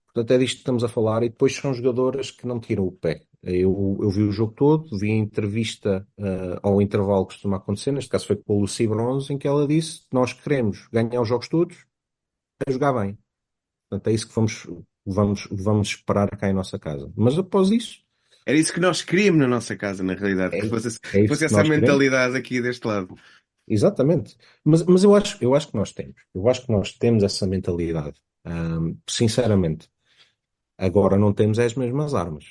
Portanto, 0.07 0.31
é 0.33 0.39
disto 0.39 0.57
que 0.57 0.61
estamos 0.63 0.85
a 0.85 0.89
falar. 0.89 1.23
E 1.23 1.29
depois 1.29 1.55
são 1.55 1.75
jogadoras 1.75 2.31
que 2.31 2.47
não 2.47 2.61
tiram 2.61 2.87
o 2.87 2.93
pé. 2.93 3.23
Eu, 3.43 3.99
eu 4.03 4.11
vi 4.11 4.23
o 4.23 4.33
jogo 4.33 4.53
todo, 4.55 4.99
vi 4.99 5.13
a 5.13 5.15
entrevista 5.17 6.07
ah, 6.19 6.59
ao 6.63 6.83
intervalo 6.83 7.27
que 7.27 7.35
costuma 7.35 7.59
acontecer, 7.59 7.93
neste 7.93 8.11
caso 8.11 8.27
foi 8.27 8.37
com 8.37 8.55
a 8.57 8.61
Lucy 8.61 8.87
Bronze, 8.89 9.33
em 9.33 9.39
que 9.39 9.47
ela 9.47 9.69
disse: 9.69 10.03
Nós 10.13 10.33
queremos 10.33 10.89
ganhar 10.93 11.21
os 11.21 11.29
jogos 11.29 11.49
todos 11.49 11.87
a 12.67 12.71
jogar 12.71 12.93
bem. 12.93 13.19
Portanto, 13.89 14.09
é 14.09 14.15
isso 14.15 14.29
que 14.29 14.35
vamos, 14.35 14.67
vamos, 15.07 15.49
vamos 15.53 15.89
esperar 15.89 16.29
cá 16.39 16.49
em 16.51 16.55
nossa 16.55 16.79
casa. 16.79 17.13
Mas 17.17 17.39
após 17.39 17.71
isso, 17.71 18.01
Era 18.47 18.57
isso 18.57 18.73
que 18.73 18.81
nós 18.81 19.03
queríamos 19.03 19.41
na 19.41 19.49
nossa 19.49 19.77
casa, 19.77 20.05
na 20.05 20.15
realidade, 20.15 20.57
é, 20.57 20.61
que 20.61 20.69
fosse, 20.69 21.01
é 21.13 21.23
que 21.23 21.29
fosse 21.29 21.41
que 21.41 21.45
essa 21.47 21.57
nós 21.57 21.67
queremos. 21.67 21.81
mentalidade 21.81 22.37
aqui 22.37 22.63
deste 22.63 22.87
lado. 22.87 23.17
Exatamente. 23.67 24.37
Mas, 24.65 24.85
mas 24.85 25.03
eu 25.03 25.15
acho, 25.17 25.37
eu 25.43 25.55
acho 25.55 25.69
que 25.69 25.77
nós 25.77 25.93
temos. 25.93 26.15
Eu 26.33 26.49
acho 26.49 26.65
que 26.65 26.71
nós 26.71 26.93
temos 26.93 27.25
essa 27.25 27.47
mentalidade. 27.47 28.15
Sinceramente. 29.09 29.91
Agora 30.79 31.17
não 31.17 31.33
temos 31.33 31.59
as 31.59 31.75
mesmas 31.75 32.15
armas, 32.15 32.45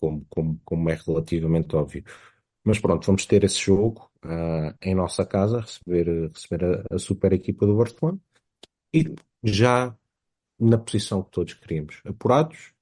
como, 0.00 0.26
como, 0.28 0.60
como 0.64 0.90
é 0.90 1.00
relativamente 1.06 1.74
óbvio. 1.74 2.04
Mas 2.64 2.78
pronto, 2.78 3.06
vamos 3.06 3.24
ter 3.24 3.44
esse 3.44 3.60
jogo 3.60 4.10
ah, 4.22 4.74
em 4.82 4.94
nossa 4.94 5.24
casa, 5.24 5.60
receber, 5.60 6.30
receber 6.32 6.84
a, 6.90 6.96
a 6.96 6.98
super 6.98 7.32
equipa 7.32 7.64
do 7.64 7.76
Barcelona 7.76 8.18
e 8.92 9.14
já 9.42 9.96
na 10.58 10.78
posição 10.78 11.22
que 11.22 11.30
todos 11.30 11.54
queríamos, 11.54 12.00
apurados, 12.04 12.72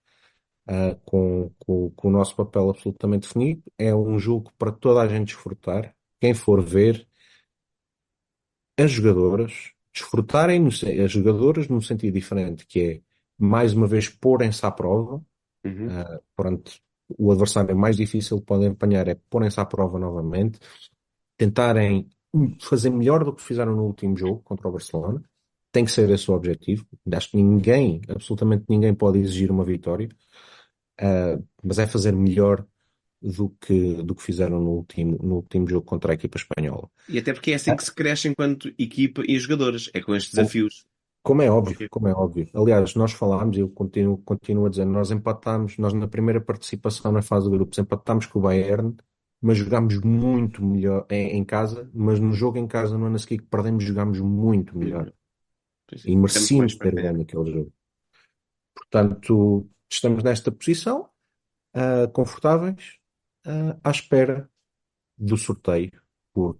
ah, 0.73 0.97
com, 1.05 1.51
com, 1.59 1.91
com 1.91 2.09
o 2.09 2.11
nosso 2.13 2.37
papel 2.37 2.71
absolutamente 2.71 3.27
definido. 3.27 3.61
É 3.77 3.93
um 3.93 4.21
jogo 4.21 4.53
para 4.57 4.71
toda 4.71 5.01
a 5.01 5.09
gente 5.09 5.35
desfrutar. 5.35 5.93
Quem 6.21 6.33
for 6.33 6.63
ver, 6.63 7.09
as 8.79 8.93
jogadoras 8.93 9.73
desfrutarem, 9.93 10.61
no 10.61 10.69
as 10.69 11.11
jogadoras 11.11 11.67
num 11.67 11.81
sentido 11.81 12.15
diferente, 12.15 12.65
que 12.67 12.81
é 12.81 13.01
mais 13.37 13.75
uma 13.75 13.89
vez 13.89 14.09
porem-se 14.09 14.65
à 14.65 14.71
prova. 14.71 15.21
Uhum. 15.65 15.89
Pronto, 16.37 16.71
o 17.19 17.33
adversário 17.33 17.77
mais 17.77 17.97
difícil 17.97 18.39
que 18.39 18.47
podem 18.47 18.69
apanhar 18.69 19.09
é 19.09 19.17
porem-se 19.29 19.59
à 19.59 19.65
prova 19.65 19.99
novamente, 19.99 20.61
tentarem 21.37 22.09
fazer 22.61 22.91
melhor 22.91 23.25
do 23.25 23.35
que 23.35 23.43
fizeram 23.43 23.75
no 23.75 23.83
último 23.83 24.17
jogo 24.17 24.41
contra 24.45 24.69
o 24.69 24.73
Barcelona. 24.73 25.21
Tem 25.73 25.85
que 25.85 25.91
ser 25.91 26.09
esse 26.11 26.31
o 26.31 26.35
objetivo. 26.35 26.87
Acho 27.13 27.33
que 27.33 27.37
ninguém, 27.39 28.01
absolutamente 28.09 28.67
ninguém, 28.69 28.95
pode 28.95 29.19
exigir 29.19 29.51
uma 29.51 29.65
vitória, 29.65 30.09
ah, 31.01 31.39
mas 31.63 31.79
é 31.79 31.87
fazer 31.87 32.13
melhor 32.13 32.65
do 33.23 33.51
que, 33.61 34.03
do 34.03 34.15
que 34.15 34.23
fizeram 34.23 34.61
no 34.61 34.71
último, 34.71 35.19
no 35.23 35.37
último 35.37 35.69
jogo 35.69 35.85
contra 35.85 36.13
a 36.13 36.15
equipa 36.15 36.39
espanhola. 36.39 36.89
E 37.09 37.19
até 37.19 37.33
porque 37.33 37.53
é 37.53 37.55
assim 37.55 37.75
que 37.77 37.85
se 37.85 37.95
cresce 37.95 38.29
enquanto 38.29 38.73
equipa 38.79 39.23
e 39.27 39.39
jogadores, 39.39 39.91
é 39.93 40.01
com 40.01 40.15
estes 40.15 40.35
desafios. 40.35 40.85
Como 41.23 41.43
é 41.43 41.51
óbvio, 41.51 41.87
como 41.91 42.09
é 42.09 42.13
óbvio. 42.13 42.49
Aliás, 42.55 42.95
nós 42.95 43.13
falámos, 43.13 43.59
eu 43.59 43.69
continuo, 43.69 44.17
continuo 44.19 44.65
a 44.65 44.71
dizer, 44.71 44.87
nós 44.87 45.11
empatámos, 45.11 45.77
nós 45.77 45.93
na 45.93 46.09
primeira 46.09 46.41
participação 46.41 47.13
na 47.13 47.21
fase 47.21 47.45
de 47.45 47.57
grupos 47.57 47.79
empatámos 47.79 48.25
com 48.25 48.39
o 48.39 48.43
Bayern, 48.43 48.97
mas 49.41 49.59
jogámos 49.59 49.99
muito 49.99 50.65
melhor 50.65 51.07
em, 51.11 51.37
em 51.37 51.45
casa, 51.45 51.91
mas 51.93 52.19
no 52.19 52.33
jogo 52.33 52.57
em 52.57 52.67
casa 52.67 52.97
no 52.97 53.05
ano 53.05 53.17
a 53.17 53.19
seguir 53.19 53.39
que 53.39 53.49
perdemos 53.49 53.85
jogámos 53.85 54.19
muito 54.21 54.77
melhor. 54.77 55.13
É, 55.93 55.97
E 56.07 56.17
merecíamos 56.17 56.75
ter 56.75 56.95
ganho 56.95 57.21
aquele 57.21 57.53
jogo. 57.53 57.73
Portanto, 58.75 59.69
estamos 59.91 60.23
nesta 60.23 60.51
posição, 60.53 61.09
ah, 61.75 62.09
confortáveis, 62.13 62.99
ah, 63.47 63.79
à 63.85 63.91
espera 63.91 64.49
do 65.19 65.37
sorteio, 65.37 66.01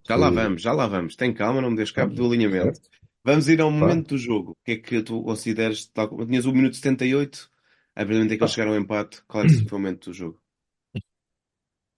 Já 0.07 0.15
lá 0.15 0.29
porque 0.29 0.41
vamos, 0.43 0.61
já 0.61 0.73
lá 0.73 0.87
vamos. 0.87 1.15
Tem 1.15 1.33
calma, 1.33 1.61
não 1.61 1.69
me 1.71 1.75
deixes 1.77 1.93
cabo 1.93 2.13
do 2.13 2.25
alinhamento. 2.25 2.79
Vamos 3.23 3.47
ir 3.47 3.61
ao 3.61 3.69
Claro. 3.69 3.87
momento 3.87 4.09
do 4.09 4.17
jogo. 4.17 4.51
O 4.51 4.57
que 4.65 4.71
é 4.71 4.77
que 4.77 5.01
tu 5.03 5.23
consideras? 5.23 5.85
Tal 5.87 6.09
tinhas 6.25 6.45
o 6.45 6.51
minuto 6.53 6.75
78, 6.75 7.49
a 7.95 7.99
partir 7.99 8.11
do 8.13 8.15
momento 8.15 8.33
em 8.33 8.37
que 8.37 8.43
eles 8.43 8.53
chegaram 8.53 8.73
ao 8.73 8.79
empate, 8.79 9.23
qual 9.27 9.43
é 9.43 9.47
que 9.47 9.53
foi 9.67 9.77
o 9.77 9.81
momento 9.81 10.09
do 10.09 10.13
jogo? 10.13 10.41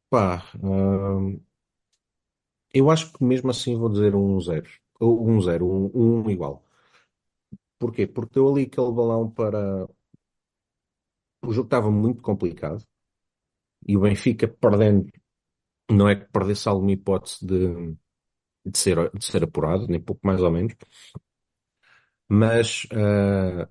pá, 0.09 0.43
ah, 0.63 1.39
eu 2.73 2.89
acho 2.89 3.11
que 3.13 3.23
mesmo 3.23 3.49
assim 3.51 3.77
vou 3.77 3.89
dizer 3.89 4.15
um 4.15 4.39
0 4.39 4.67
ou 4.99 5.27
um 5.29 5.41
0 5.41 5.65
um, 5.65 6.21
um 6.25 6.29
igual. 6.29 6.63
Porquê? 7.79 8.07
Porque 8.07 8.33
deu 8.35 8.49
ali 8.49 8.63
aquele 8.63 8.91
balão 8.91 9.29
para. 9.29 9.87
O 11.45 11.53
jogo 11.53 11.67
estava 11.67 11.91
muito 11.91 12.21
complicado 12.21 12.83
e 13.87 13.97
o 13.97 14.01
Benfica 14.01 14.47
perdendo, 14.47 15.11
não 15.91 16.09
é 16.09 16.15
que 16.15 16.25
perdesse 16.31 16.69
alguma 16.69 16.91
hipótese 16.93 17.45
de, 17.45 17.97
de 18.65 18.77
ser, 18.77 19.11
de 19.11 19.25
ser 19.25 19.43
apurado, 19.43 19.87
nem 19.87 20.01
pouco 20.01 20.25
mais 20.25 20.41
ou 20.41 20.51
menos, 20.51 20.75
mas 22.27 22.87
ah, 22.91 23.69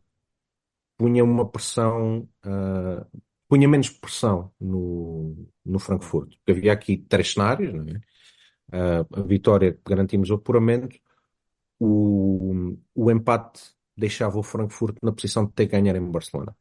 punha 0.97 1.25
uma 1.25 1.49
pressão, 1.49 2.29
ah, 2.43 3.07
punha 3.49 3.69
menos 3.69 3.91
pressão 3.91 4.53
no, 4.61 5.49
no 5.65 5.79
Frankfurt. 5.79 6.37
Porque 6.39 6.53
havia 6.53 6.73
aqui 6.73 6.99
três 6.99 7.33
cenários, 7.33 7.75
não 7.75 7.85
é? 7.85 8.01
Ah, 8.73 9.07
a 9.21 9.23
vitória 9.23 9.79
garantimos 9.87 10.31
o 10.31 10.35
apuramento, 10.35 10.99
o, 11.79 12.77
o 12.95 13.11
empate 13.11 13.61
deixava 13.97 14.39
o 14.39 14.43
Frankfurt 14.43 14.97
na 15.03 15.13
posição 15.13 15.47
de 15.47 15.53
ter 15.53 15.67
que 15.67 15.73
ganhar 15.73 15.97
em 15.97 16.11
Barcelona. 16.11 16.57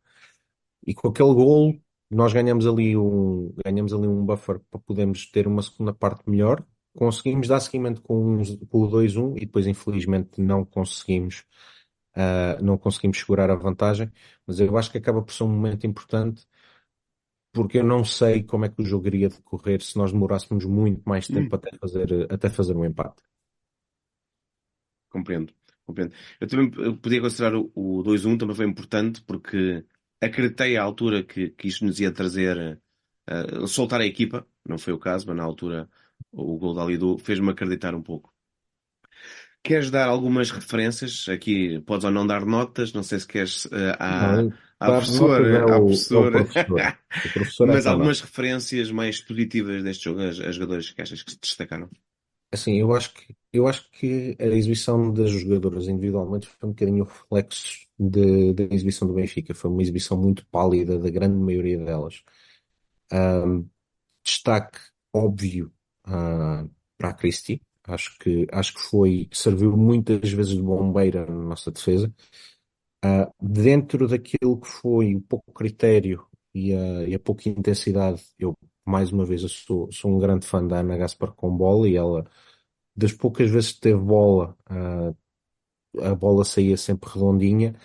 E 0.86 0.94
com 0.94 1.10
aquele 1.10 1.34
gol, 1.34 1.80
nós 2.10 2.34
ganhamos 2.34 2.67
ali 2.67 2.98
um, 2.98 3.54
ganhamos 3.63 3.94
ali 3.94 4.08
um 4.08 4.26
buffer 4.26 4.60
para 4.70 4.80
podermos 4.80 5.26
ter 5.30 5.48
uma 5.48 5.62
segunda 5.62 5.94
parte 5.94 6.30
melhor. 6.30 6.65
Conseguimos 6.96 7.48
dar 7.48 7.60
seguimento 7.60 8.02
com, 8.02 8.41
com 8.70 8.82
o 8.82 8.89
2-1 8.89 9.38
e 9.38 9.41
depois, 9.41 9.65
infelizmente, 9.67 10.41
não 10.41 10.65
conseguimos, 10.65 11.46
ah, 12.15 12.58
não 12.62 12.78
conseguimos 12.78 13.20
segurar 13.20 13.50
a 13.50 13.56
vantagem. 13.56 14.12
Mas 14.46 14.60
eu 14.60 14.78
acho 14.78 14.91
que 14.91 14.98
acaba 14.98 15.22
por 15.22 15.34
ser 15.34 15.44
um 15.44 15.50
momento 15.50 15.88
importante 15.88 16.46
porque 17.54 17.80
eu 17.80 17.84
não 17.84 18.04
sei 18.04 18.44
como 18.44 18.65
é 18.65 18.70
que 18.70 18.82
o 18.82 18.86
jogo 18.86 19.08
iria 19.08 19.30
decorrer 19.30 19.82
se 19.82 19.98
nós 19.98 20.12
demorássemos 20.12 20.65
muito 20.65 21.02
mais 21.08 21.28
tempo 21.28 21.56
até 21.56 21.76
fazer, 21.78 22.32
até 22.32 22.50
fazer 22.50 22.76
um 22.76 22.86
empate. 22.86 23.22
Compreendo, 25.10 25.54
compreendo. 25.86 26.13
Eu 26.39 26.48
também 26.48 26.72
eu 26.78 26.96
podia 26.96 27.20
considerar 27.20 27.56
o, 27.56 27.70
o 27.76 28.04
2-1 28.04 28.39
também 28.39 28.56
foi 28.56 28.65
importante 28.65 29.22
porque 29.24 29.86
acreditei 30.22 30.78
à 30.78 30.84
altura 30.84 31.24
que, 31.24 31.50
que 31.50 31.68
isto 31.68 31.84
nos 31.84 32.00
ia 32.00 32.12
trazer 32.12 32.80
eh, 33.28 33.68
soltar 33.68 34.02
a 34.02 34.06
equipa, 34.06 34.46
não 34.68 34.78
foi 34.78 34.94
o 34.94 35.00
caso, 35.00 35.26
mas 35.28 35.36
na 35.36 35.44
altura 35.44 35.90
o 36.32 36.58
gol 36.58 36.74
da 36.74 36.84
Alidu 36.84 37.18
fez-me 37.18 37.50
acreditar 37.50 37.96
um 37.96 38.02
pouco. 38.02 38.32
Queres 39.64 39.92
dar 39.92 40.08
algumas 40.08 40.50
referências? 40.50 41.28
Aqui 41.30 41.80
podes 41.82 42.06
ou 42.06 42.12
não 42.12 42.26
dar 42.26 42.46
notas, 42.46 42.94
não 42.94 43.04
sei 43.04 43.20
se 43.20 43.28
queres 43.28 43.68
eh, 43.72 43.96
à, 44.00 44.42
Não, 44.44 44.54
à 44.80 44.88
dar 44.88 44.94
notas 44.94 45.16
é 45.16 45.60
professora, 45.60 45.60
à 45.60 45.66
o, 45.66 45.70
é 45.70 45.76
o 45.76 45.86
professora, 45.86 46.46
professor. 46.46 46.98
O 47.12 47.34
professor 47.34 47.70
é 47.70 47.74
mas 47.74 47.86
algumas 47.86 48.22
referências 48.22 48.92
mais 48.92 49.20
positivas 49.20 49.84
deste 49.84 50.06
jogo, 50.06 50.22
as, 50.22 50.40
as 50.40 50.56
jogadores 50.56 50.92
que 50.92 51.02
achas 51.02 51.22
que 51.22 51.32
se 51.32 51.40
destacaram? 51.40 51.90
Assim, 52.52 52.80
eu 52.80 52.94
acho 52.94 53.14
que, 53.14 53.36
eu 53.54 53.68
acho 53.68 53.90
que 53.92 54.36
a 54.40 54.46
exibição 54.46 55.14
das 55.14 55.32
jogadoras 55.32 55.88
individualmente 55.88 56.48
foi 56.48 56.70
um 56.70 56.72
bocadinho 56.74 57.04
reflexo 57.04 57.88
da 58.00 58.64
exibição 58.74 59.08
do 59.08 59.14
Benfica. 59.14 59.54
Foi 59.54 59.70
uma 59.70 59.82
exibição 59.82 60.18
muito 60.18 60.46
pálida 60.48 60.98
da 61.00 61.10
grande 61.10 61.38
maioria 61.38 61.78
delas. 61.78 62.24
Ahm, 63.12 63.66
destaque 64.24 64.80
óbvio, 65.14 65.72
ah, 66.06 66.66
para 66.98 67.10
a 67.10 67.14
Christie. 67.14 67.62
Acho 67.84 68.18
que, 68.20 68.48
acho 68.52 68.74
que 68.76 68.82
foi, 68.82 69.30
serviu 69.34 69.76
muitas 69.76 70.32
vezes 70.32 70.54
de 70.56 70.62
bombeira 70.62 71.26
na 71.26 71.34
nossa 71.34 71.72
defesa. 71.72 72.14
Ah, 73.04 73.32
dentro 73.42 74.08
daquilo 74.08 74.60
que 74.60 74.68
foi 74.68 75.16
o 75.16 75.22
pouco 75.22 75.52
critério 75.54 76.28
e 76.54 76.74
a, 76.74 77.08
e 77.08 77.16
a 77.16 77.20
pouca 77.20 77.50
intensidade, 77.50 78.24
eu, 78.38 78.56
mais 78.86 79.12
uma 79.12 79.26
vez, 79.26 79.42
sou, 79.52 79.92
sou 79.92 80.12
um 80.12 80.20
grande 80.20 80.46
fã 80.46 80.66
da 80.66 80.80
Ana 80.80 80.98
Gaspar 80.98 81.34
com 81.34 81.56
bola 81.56 81.88
e 81.90 81.96
ela, 81.96 82.26
das 82.95 83.13
poucas 83.13 83.49
vezes 83.49 83.73
que 83.73 83.82
teve 83.82 83.99
bola, 83.99 84.58
ah, 84.67 85.13
a 86.01 86.15
bola 86.15 86.43
saía 86.45 86.77
sempre 86.77 87.10
redondinha, 87.10 87.75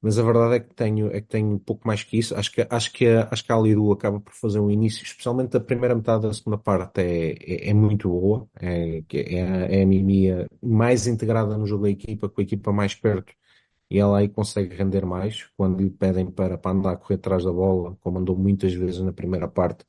mas 0.00 0.18
a 0.18 0.22
verdade 0.22 0.56
é 0.56 0.60
que 0.60 0.74
tenho, 0.74 1.10
é 1.10 1.20
que 1.20 1.28
tenho 1.28 1.58
pouco 1.58 1.86
mais 1.86 2.02
que 2.02 2.18
isso. 2.18 2.34
Acho 2.36 2.52
que, 2.52 2.66
acho 2.68 2.92
que, 2.92 3.06
a, 3.08 3.28
acho 3.30 3.42
que 3.44 3.50
a 3.52 3.56
Alidu 3.56 3.90
acaba 3.92 4.20
por 4.20 4.34
fazer 4.34 4.60
um 4.60 4.70
início, 4.70 5.02
especialmente 5.02 5.56
a 5.56 5.60
primeira 5.60 5.94
metade 5.94 6.24
da 6.24 6.32
segunda 6.34 6.58
parte, 6.58 7.00
é, 7.00 7.32
é, 7.32 7.70
é 7.70 7.74
muito 7.74 8.08
boa. 8.10 8.46
É, 8.60 8.98
é, 9.14 9.78
é 9.80 9.82
a 9.82 9.86
Mimi 9.86 10.28
mais 10.62 11.06
integrada 11.06 11.56
no 11.56 11.66
jogo 11.66 11.84
da 11.84 11.90
equipa, 11.90 12.28
com 12.28 12.40
a 12.40 12.44
equipa 12.44 12.70
mais 12.72 12.94
perto, 12.94 13.32
e 13.90 13.98
ela 13.98 14.18
aí 14.18 14.28
consegue 14.28 14.74
render 14.76 15.06
mais 15.06 15.44
quando 15.56 15.80
lhe 15.82 15.90
pedem 15.90 16.30
para, 16.30 16.58
para 16.58 16.72
andar 16.72 16.92
a 16.92 16.96
correr 16.96 17.14
atrás 17.16 17.44
da 17.44 17.52
bola, 17.52 17.96
como 18.00 18.18
andou 18.18 18.36
muitas 18.36 18.74
vezes 18.74 19.00
na 19.00 19.12
primeira 19.12 19.48
parte, 19.48 19.86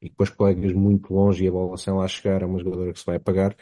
e 0.00 0.08
com 0.10 0.22
os 0.22 0.30
colegas 0.30 0.72
muito 0.72 1.12
longe 1.12 1.44
e 1.44 1.48
a 1.48 1.52
bola 1.52 1.76
sem 1.76 1.92
lá 1.92 2.06
chegar, 2.08 2.42
é 2.42 2.46
uma 2.46 2.58
jogadora 2.58 2.92
que 2.92 3.00
se 3.00 3.06
vai 3.06 3.16
apagar. 3.16 3.56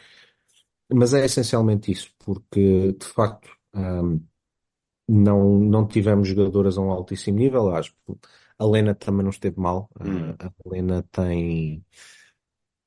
Mas 0.93 1.13
é 1.13 1.25
essencialmente 1.25 1.91
isso, 1.91 2.11
porque 2.19 2.93
de 2.93 3.05
facto. 3.05 3.49
hum, 3.73 4.21
não, 5.07 5.59
não 5.59 5.87
tivemos 5.87 6.27
jogadoras 6.29 6.77
a 6.77 6.81
um 6.81 6.91
altíssimo 6.91 7.39
nível. 7.39 7.75
Acho 7.75 7.93
que 8.05 8.13
a 8.59 8.65
Lena 8.65 8.95
também 8.95 9.23
não 9.23 9.31
esteve 9.31 9.59
mal. 9.59 9.89
Hum. 10.01 10.31
A 10.39 10.47
a 10.47 10.51
Lena 10.65 11.03
tem. 11.11 11.85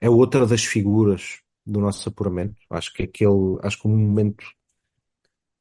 É 0.01 0.09
outra 0.11 0.47
das 0.47 0.65
figuras 0.65 1.41
do 1.65 1.81
nosso 1.81 2.09
apuramento. 2.09 2.57
Acho 2.71 2.93
que 2.93 3.03
aquele. 3.05 3.59
Acho 3.63 3.79
que 3.81 3.87
o 3.87 3.91
momento. 3.91 4.45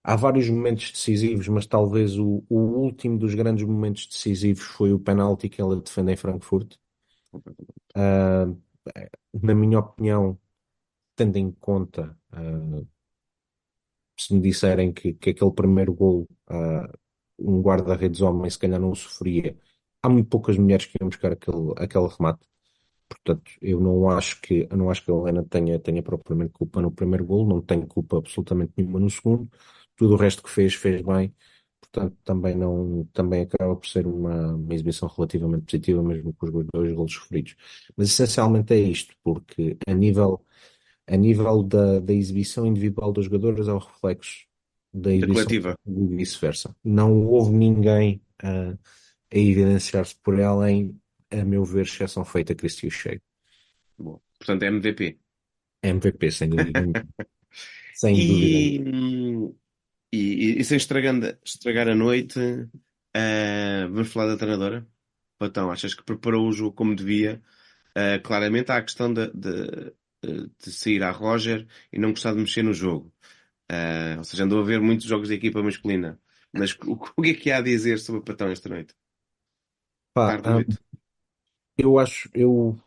Há 0.04 0.15
vários 0.17 0.49
momentos 0.49 0.91
decisivos, 0.91 1.47
mas 1.47 1.65
talvez 1.65 2.17
o, 2.17 2.43
o 2.49 2.58
último 2.58 3.17
dos 3.17 3.34
grandes 3.36 3.65
momentos 3.65 4.08
decisivos 4.08 4.63
foi 4.63 4.91
o 4.93 4.99
penalti 4.99 5.47
que 5.49 5.62
ela 5.62 5.75
defende 5.82 6.12
em 6.13 6.17
Frankfurt. 6.17 6.75
Ah, 7.95 8.45
na 9.34 9.56
minha 9.56 9.80
opinião, 9.80 10.39
tendo 11.17 11.38
em 11.38 11.52
conta. 11.54 12.19
Ah, 12.32 12.84
se 14.18 14.34
me 14.34 14.42
disserem 14.42 14.92
que, 14.94 15.13
que 15.13 15.32
aquele 15.32 15.52
primeiro 15.52 15.94
gol, 15.94 16.28
ah, 16.48 16.92
um 17.39 17.62
guarda-redes 17.62 18.22
homem, 18.22 18.50
se 18.50 18.60
calhar 18.60 18.80
não 18.80 18.92
o 18.92 18.96
sofria, 18.96 19.58
há 20.04 20.10
muito 20.10 20.30
poucas 20.30 20.58
mulheres 20.58 20.86
que 20.86 20.98
iam 21.02 21.10
buscar 21.10 21.32
aquele, 21.34 21.74
aquele 21.78 22.08
remate. 22.08 22.48
Portanto, 23.10 23.52
eu 23.62 23.80
não 23.82 24.10
acho 24.10 24.42
que, 24.42 24.68
não 24.76 24.89
acho 24.92 25.04
que 25.06 25.12
a 25.12 25.15
Helena 25.15 25.44
tenha, 25.46 25.80
tenha 25.80 26.04
propriamente 26.04 26.54
culpa 26.54 26.82
no 26.82 26.92
primeiro 26.92 27.26
gol, 27.26 27.48
não 27.48 27.62
tenho 27.62 27.88
culpa 27.88 28.18
absolutamente 28.18 28.74
nenhuma 28.78 29.00
no 29.00 29.10
segundo. 29.10 29.50
Tudo 29.96 30.13
o 30.15 30.18
resto 30.18 30.44
que 30.44 30.50
fez, 30.50 30.76
fez 30.76 31.02
bem. 31.02 31.34
Portanto, 31.82 32.17
também 32.23 32.56
não, 32.56 33.06
também 33.13 33.42
acaba 33.44 33.75
por 33.75 33.88
ser 33.88 34.06
uma, 34.08 34.56
uma 34.56 34.73
exibição 34.73 35.10
relativamente 35.10 35.65
positiva, 35.65 36.04
mesmo 36.04 36.34
com 36.34 36.46
os 36.48 36.67
dois 36.73 36.94
golos 36.94 37.13
sofridos. 37.13 37.56
Mas 37.98 38.10
essencialmente 38.10 38.73
é 38.73 38.80
isto, 38.80 39.15
porque 39.23 39.77
a 39.88 39.94
nível, 39.94 40.46
a 41.10 41.18
nível 41.18 41.64
da, 41.64 42.00
da 42.00 42.14
exibição 42.14 42.66
individual 42.66 43.12
dos 43.12 43.26
jogadores 43.26 43.68
é 43.68 43.74
o 43.74 43.80
reflexo 43.80 44.46
da 44.94 45.12
exibição 45.12 45.44
coletiva. 45.44 45.76
e 45.86 46.16
vice-versa. 46.16 46.76
Não 46.84 47.26
houve 47.26 47.52
ninguém 47.52 48.22
a, 48.42 48.72
a 48.72 49.38
evidenciar-se 49.38 50.16
por 50.22 50.38
ela 50.40 50.72
em, 50.72 50.96
a 51.32 51.44
meu 51.44 51.66
ver, 51.66 51.86
exceção 51.86 52.24
feita 52.24 52.54
a 52.54 52.56
Cristi 52.56 52.88
O'Shea. 52.88 53.20
Bom, 53.98 54.20
portanto, 54.38 54.64
é 54.64 54.68
MVP. 54.68 55.20
MVP, 55.84 56.32
sem 56.32 56.50
dúvida. 56.50 56.80
Sem 57.96 58.16
dúvida 58.16 59.02
nenhuma. 59.02 59.54
E, 60.14 60.56
e, 60.56 60.60
e 60.62 60.64
sem 60.64 60.78
estragando, 60.78 61.38
estragar 61.44 61.90
a 61.90 61.94
noite, 61.94 62.40
ah, 63.14 63.88
vamos 63.92 64.10
falar 64.10 64.28
da 64.28 64.38
treinadora? 64.38 64.88
Então, 65.42 65.70
achas 65.70 65.94
que 65.94 66.04
preparou 66.04 66.48
o 66.48 66.52
jogo 66.54 66.74
como 66.74 66.96
devia? 66.96 67.42
Ah, 67.94 68.18
claramente 68.24 68.72
há 68.72 68.78
a 68.78 68.82
questão 68.82 69.14
de, 69.14 69.30
de, 69.34 69.94
de 70.22 70.72
sair 70.72 71.04
à 71.04 71.12
Roger 71.12 71.67
e 71.92 72.00
não 72.00 72.12
gostar 72.12 72.34
de 72.34 72.40
mexer 72.40 72.63
no 72.63 72.74
jogo. 72.74 73.13
Uh, 73.72 74.17
ou 74.17 74.24
seja, 74.24 74.44
andou 74.44 74.60
a 74.60 74.65
ver 74.65 74.80
muitos 74.82 75.06
jogos 75.06 75.28
de 75.28 75.36
equipa 75.36 75.62
masculina. 75.62 76.20
Mas 76.52 76.74
o, 76.80 76.94
o 76.94 77.22
que 77.22 77.30
é 77.30 77.34
que 77.34 77.52
há 77.52 77.58
a 77.58 77.62
dizer 77.62 78.00
sobre 78.00 78.22
o 78.22 78.24
Patão 78.24 78.50
esta 78.50 78.67
noite? 78.67 78.96
Pá, 80.13 80.36
ah, 80.36 80.52
noite. 80.52 80.78
Eu 81.78 82.00
acho, 82.00 82.30
eu 82.34 82.78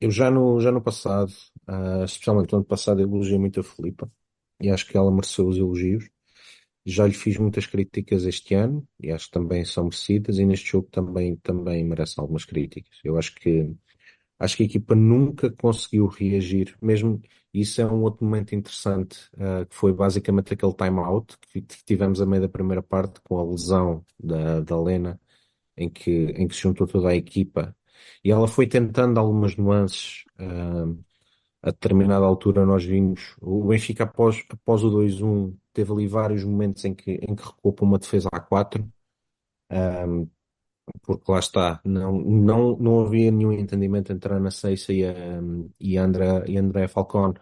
Eu 0.00 0.10
já 0.10 0.30
no, 0.30 0.58
já 0.60 0.72
no 0.72 0.80
passado, 0.80 1.30
uh, 1.68 2.04
especialmente 2.04 2.52
no 2.52 2.58
ano 2.58 2.64
passado, 2.66 3.02
elogiei 3.02 3.38
muito 3.38 3.60
a 3.60 3.62
Filipa 3.62 4.10
e 4.58 4.70
acho 4.70 4.86
que 4.86 4.96
ela 4.96 5.10
mereceu 5.10 5.46
os 5.46 5.58
elogios. 5.58 6.08
Já 6.90 7.06
lhe 7.06 7.14
fiz 7.14 7.36
muitas 7.38 7.66
críticas 7.66 8.24
este 8.24 8.54
ano 8.54 8.86
e 8.98 9.10
acho 9.10 9.26
que 9.26 9.32
também 9.32 9.64
são 9.64 9.84
merecidas 9.84 10.38
e 10.38 10.46
neste 10.46 10.70
jogo 10.72 10.88
também, 10.90 11.36
também 11.36 11.84
merece 11.84 12.18
algumas 12.18 12.44
críticas. 12.44 12.98
Eu 13.04 13.16
acho 13.18 13.34
que 13.36 13.74
acho 14.38 14.56
que 14.56 14.62
a 14.64 14.66
equipa 14.66 14.94
nunca 14.94 15.50
conseguiu 15.50 16.06
reagir, 16.06 16.76
mesmo 16.82 17.20
isso 17.52 17.80
é 17.82 17.86
um 17.86 18.02
outro 18.02 18.24
momento 18.24 18.54
interessante, 18.54 19.18
ah, 19.38 19.66
que 19.66 19.74
foi 19.74 19.92
basicamente 19.92 20.54
aquele 20.54 20.74
time-out 20.74 21.36
que, 21.52 21.60
tivemos 21.84 22.20
a 22.22 22.26
meio 22.26 22.42
da 22.42 22.48
primeira 22.48 22.82
parte 22.82 23.20
com 23.22 23.38
a 23.38 23.44
lesão 23.44 24.04
da, 24.18 24.60
da 24.60 24.80
Lena, 24.80 25.20
em 25.76 25.88
que, 25.90 26.10
em 26.10 26.48
que 26.48 26.54
se 26.56 26.62
juntou 26.62 26.86
toda 26.86 27.10
a 27.10 27.16
equipa 27.16 27.76
e 28.24 28.30
ela 28.30 28.48
foi 28.48 28.66
tentando 28.66 29.18
algumas 29.20 29.56
nuances. 29.56 30.24
ah, 30.38 30.86
a 31.62 31.70
determinada 31.70 32.24
altura 32.24 32.64
nós 32.64 32.84
vimos 32.84 33.36
o 33.40 33.64
Benfica 33.64 34.04
após, 34.04 34.44
após 34.50 34.82
o 34.82 34.90
2-1 34.90 35.54
teve 35.72 35.92
ali 35.92 36.06
vários 36.08 36.44
momentos 36.44 36.84
em 36.84 36.94
que, 36.94 37.12
em 37.12 37.34
que 37.34 37.44
recuou 37.44 37.72
para 37.74 37.84
uma 37.84 37.98
defesa 37.98 38.28
a 38.32 38.40
4 38.40 38.90
porque 41.02 41.30
lá 41.30 41.38
está, 41.38 41.80
não, 41.84 42.20
não, 42.20 42.76
não 42.76 43.00
havia 43.00 43.30
nenhum 43.30 43.52
entendimento 43.52 44.12
entre 44.12 44.32
a 44.32 44.36
Ana 44.36 44.50
Seiça 44.50 44.92
e 44.92 45.04
a, 45.04 45.14
e 45.78 45.98
a 45.98 46.04
André, 46.04 46.44
e 46.48 46.58
André 46.58 46.88
Falcone, 46.88 47.34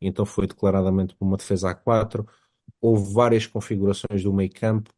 então 0.00 0.24
foi 0.26 0.46
declaradamente 0.46 1.14
para 1.14 1.26
uma 1.26 1.36
defesa 1.36 1.70
a 1.70 1.74
4 1.74 2.26
houve 2.80 3.12
várias 3.14 3.46
configurações 3.46 4.22
do 4.22 4.32
meio 4.32 4.50
campo, 4.52 4.90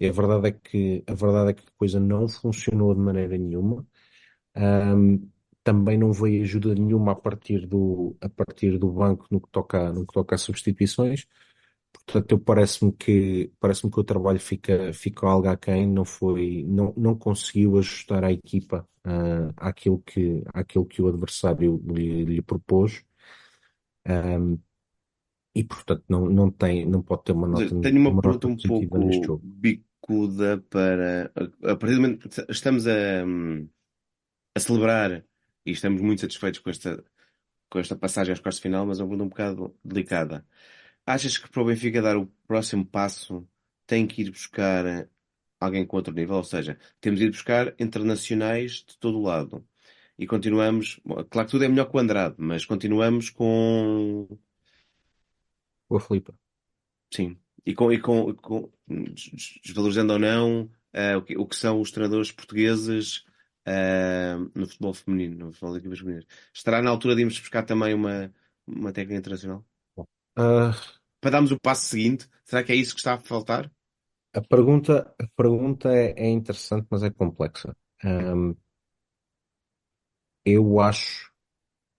e 0.00 0.08
a 0.08 0.12
verdade 0.12 0.48
é 0.48 0.52
que 0.52 1.04
a 1.06 1.14
verdade 1.14 1.50
é 1.50 1.54
que 1.54 1.64
a 1.68 1.72
coisa 1.78 2.00
não 2.00 2.28
funcionou 2.28 2.94
de 2.94 3.00
maneira 3.00 3.38
nenhuma. 3.38 3.86
Ahm, 4.54 5.18
também 5.64 5.98
não 5.98 6.12
veio 6.12 6.42
ajuda 6.42 6.74
nenhuma 6.74 7.12
a 7.12 7.16
partir 7.16 7.66
do, 7.66 8.16
a 8.20 8.28
partir 8.28 8.78
do 8.78 8.90
banco 8.92 9.26
no 9.30 9.40
que 9.40 9.48
toca, 9.50 9.92
no 9.92 10.06
que 10.06 10.12
toca 10.14 10.34
a 10.36 10.38
substituições. 10.38 11.26
Portanto, 12.06 12.32
eu 12.32 12.38
parece-me 12.38 12.92
que, 12.92 13.52
parece-me 13.58 13.90
que 13.90 13.98
o 13.98 14.04
trabalho 14.04 14.38
fica, 14.38 14.92
fica 14.92 15.26
algo 15.26 15.48
aquém, 15.48 15.88
não 15.88 16.04
foi, 16.04 16.64
não, 16.68 16.94
não 16.96 17.18
conseguiu 17.18 17.76
ajustar 17.78 18.22
a 18.22 18.30
equipa, 18.30 18.88
ah, 19.02 19.52
àquilo 19.56 19.98
que, 19.98 20.42
àquilo 20.54 20.86
que 20.86 21.02
o 21.02 21.08
adversário 21.08 21.82
lhe, 21.84 22.24
lhe 22.24 22.42
propôs. 22.42 23.04
Ahm, 24.04 24.56
e 25.52 25.64
portanto 25.64 26.04
não, 26.08 26.26
não 26.26 26.50
tem, 26.50 26.86
não 26.86 27.02
pode 27.02 27.24
ter 27.24 27.32
uma 27.32 27.48
nota, 27.48 27.80
Tenho 27.80 27.98
uma 27.98 28.10
uma 28.10 28.22
pergunta 28.22 28.46
um 28.46 28.56
pouco 28.56 29.40
bicuda 29.42 30.62
para. 30.70 31.32
A 31.64 31.76
partir 31.76 31.94
do 31.96 32.02
momento 32.02 32.28
que 32.28 32.52
estamos 32.52 32.86
a, 32.86 33.24
a 34.54 34.60
celebrar 34.60 35.24
e 35.64 35.70
estamos 35.72 36.00
muito 36.02 36.20
satisfeitos 36.20 36.60
com 36.60 36.68
esta, 36.70 37.02
com 37.70 37.78
esta 37.78 37.96
passagem 37.96 38.32
aos 38.32 38.40
quartos 38.40 38.58
de 38.58 38.62
final, 38.62 38.86
mas 38.86 39.00
é 39.00 39.02
uma 39.02 39.08
pergunta 39.08 39.24
um 39.24 39.28
bocado 39.28 39.74
delicada. 39.82 40.46
Achas 41.06 41.38
que 41.38 41.48
para 41.48 41.62
o 41.62 41.66
Benfica 41.66 42.02
dar 42.02 42.16
o 42.16 42.26
próximo 42.46 42.84
passo 42.84 43.48
tem 43.86 44.06
que 44.06 44.22
ir 44.22 44.30
buscar 44.30 45.08
alguém 45.60 45.86
com 45.86 45.96
outro 45.96 46.12
nível? 46.14 46.36
Ou 46.36 46.44
seja, 46.44 46.78
temos 47.00 47.20
ido 47.20 47.30
buscar 47.32 47.74
internacionais 47.78 48.84
de 48.86 48.98
todo 48.98 49.18
o 49.18 49.22
lado. 49.22 49.66
E 50.18 50.26
continuamos. 50.26 51.00
bom, 51.04 51.22
Claro 51.24 51.46
que 51.46 51.52
tudo 51.52 51.64
é 51.64 51.68
melhor 51.68 51.86
que 51.90 51.96
o 51.96 52.00
Andrade, 52.00 52.34
mas 52.38 52.64
continuamos 52.66 53.30
com. 53.30 54.26
Boa, 55.88 56.00
Filipe. 56.00 56.32
Sim. 57.12 57.38
E 57.64 57.74
com, 57.74 57.92
e 57.92 58.00
com, 58.00 58.34
com- 58.34 58.70
des- 58.88 59.60
desvalorizando 59.64 60.12
ou 60.14 60.18
não 60.18 60.70
eh, 60.92 61.16
o 61.16 61.22
que, 61.22 61.36
o 61.36 61.46
que 61.46 61.56
são 61.56 61.80
os 61.80 61.90
treinadores 61.90 62.32
portugueses 62.32 63.24
eh, 63.64 64.36
no 64.54 64.66
futebol 64.66 64.94
feminino, 64.94 65.46
no 65.46 65.52
futebol 65.52 65.72
de 65.72 65.78
equipas 65.80 65.98
femininas. 65.98 66.26
Estará 66.52 66.82
na 66.82 66.90
altura 66.90 67.14
de 67.14 67.22
irmos 67.22 67.38
buscar 67.38 67.64
também 67.64 67.94
uma, 67.94 68.32
uma 68.66 68.92
técnica 68.92 69.18
internacional? 69.18 69.64
Ah, 70.36 70.72
Para 71.20 71.32
darmos 71.32 71.50
o 71.50 71.60
passo 71.60 71.88
seguinte? 71.88 72.28
Será 72.44 72.62
que 72.62 72.72
é 72.72 72.76
isso 72.76 72.94
que 72.94 73.00
está 73.00 73.14
a 73.14 73.20
faltar? 73.20 73.70
a 74.36 74.40
pergunta, 74.42 75.14
a 75.18 75.26
pergunta 75.34 75.88
é, 75.90 76.12
é 76.16 76.28
interessante, 76.28 76.86
mas 76.90 77.02
é 77.02 77.10
complexa. 77.10 77.74
Ahm, 78.04 78.54
eu 80.44 80.78
acho 80.80 81.32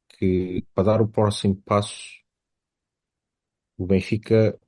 que 0.09 0.63
para 0.73 0.83
dar 0.85 1.01
o 1.01 1.07
próximo 1.07 1.55
passo, 1.63 2.21
o 3.77 3.85
Benfica 3.87 4.59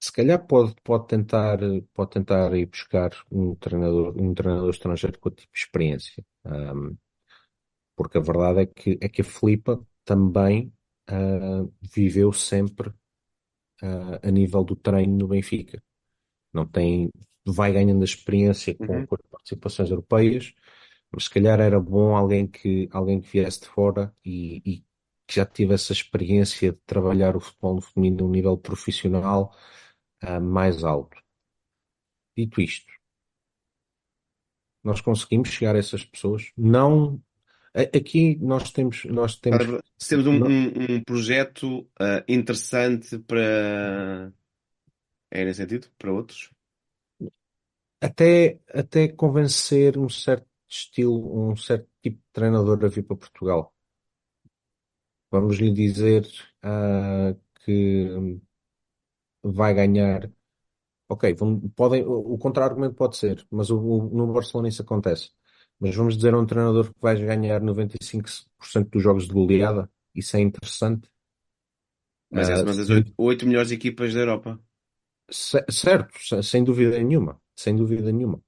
se 0.00 0.12
calhar 0.12 0.46
pode, 0.46 0.74
pode 0.82 1.06
tentar, 1.08 1.58
pode 1.94 2.10
tentar 2.10 2.54
ir 2.54 2.66
buscar 2.66 3.10
um 3.30 3.54
treinador, 3.56 4.14
um 4.18 4.34
treinador 4.34 4.70
estrangeiro 4.70 5.18
com 5.18 5.30
tipo 5.30 5.52
de 5.52 5.58
experiência. 5.58 6.24
Ahm, 6.44 6.96
porque 7.96 8.18
a 8.18 8.20
verdade 8.20 8.60
é 8.60 8.66
que, 8.66 8.98
é 9.00 9.08
que 9.08 9.22
a 9.22 9.24
Filipa 9.24 9.84
também 10.04 10.72
ah, 11.08 11.66
viveu 11.94 12.32
sempre 12.32 12.92
ah, 13.82 14.20
a 14.22 14.30
nível 14.30 14.64
do 14.64 14.76
treino 14.76 15.16
no 15.18 15.28
Benfica. 15.28 15.82
Não 16.52 16.66
tem, 16.66 17.10
vai 17.46 17.72
ganhando 17.72 18.02
a 18.02 18.04
experiência 18.04 18.74
com, 18.76 19.00
Uhum. 19.00 19.06
com 19.06 19.16
as 19.16 19.22
participações 19.30 19.90
europeias, 19.90 20.54
mas 21.12 21.24
se 21.24 21.30
calhar 21.30 21.60
era 21.60 21.80
bom 21.80 22.16
alguém 22.16 22.46
que, 22.46 22.88
alguém 22.92 23.20
que 23.20 23.28
viesse 23.30 23.60
de 23.62 23.68
fora 23.68 24.14
e, 24.24 24.62
e 24.64 24.80
que 25.26 25.36
já 25.36 25.46
tivesse 25.46 25.92
a 25.92 25.96
experiência 25.96 26.72
de 26.72 26.78
trabalhar 26.86 27.36
o 27.36 27.40
futebol 27.40 27.80
feminino 27.80 28.24
num 28.26 28.30
nível 28.32 28.56
profissional 28.58 29.54
ah, 30.22 30.40
mais 30.40 30.84
alto. 30.84 31.16
Dito 32.36 32.60
isto, 32.60 32.92
nós 34.82 35.00
conseguimos 35.00 35.48
chegar 35.48 35.74
a 35.74 35.78
essas 35.78 36.04
pessoas. 36.04 36.52
Não, 36.56 37.20
aqui 37.82 38.36
nós 38.40 38.70
temos, 38.72 39.04
nós 39.04 39.36
temos, 39.36 39.64
temos 40.08 40.26
um, 40.26 40.32
um- 40.46 40.94
um 40.96 41.04
projeto 41.04 41.88
ah, 41.98 42.24
interessante 42.28 43.18
para. 43.18 44.32
É 45.30 45.44
nesse 45.44 45.60
sentido? 45.60 45.88
Para 45.98 46.12
outros? 46.12 46.50
até, 48.00 48.58
até 48.72 49.08
convencer 49.08 49.98
um 49.98 50.08
certo 50.08 50.46
estilo, 50.68 51.50
um 51.50 51.56
certo 51.56 51.88
tipo 52.02 52.18
de 52.18 52.24
treinador 52.32 52.84
a 52.84 52.88
vir 52.88 53.02
para 53.04 53.16
Portugal. 53.16 53.74
Vamos 55.30 55.56
lhe 55.58 55.72
dizer 55.72 56.26
ah, 56.62 57.34
que 57.64 58.08
vai 59.42 59.74
ganhar. 59.74 60.30
Ok, 61.08 61.34
podem, 61.76 62.04
o 62.06 62.34
o 62.34 62.38
contra-argumento 62.38 62.94
pode 62.96 63.16
ser, 63.16 63.46
mas 63.50 63.70
o, 63.70 63.78
o- 63.80 64.10
no 64.16 64.32
Barcelona 64.32 64.68
isso 64.68 64.82
acontece. 64.82 65.30
Mas 65.80 65.94
vamos 65.94 66.16
dizer 66.16 66.34
a 66.34 66.38
um 66.38 66.46
treinador 66.46 66.86
que 66.92 67.00
vai 67.00 67.16
ganhar 67.16 67.60
95% 67.60 68.90
dos 68.90 69.02
jogos 69.02 69.26
de 69.26 69.32
goleada. 69.34 69.90
Isso 70.14 70.36
é 70.36 70.40
interessante. 70.40 71.08
Mas 72.30 72.48
é 72.48 72.56
uma 72.56 72.74
das 72.74 72.88
oito, 73.16 73.46
melhores 73.46 73.70
equipas 73.72 74.14
da 74.14 74.20
Europa. 74.20 74.60
ce- 75.30 75.64
certo, 75.70 76.18
se- 76.20 76.42
sem 76.42 76.64
dúvida 76.64 76.98
nenhuma, 76.98 77.40
sem 77.54 77.76
dúvida 77.76 78.12
nenhuma. 78.12 78.40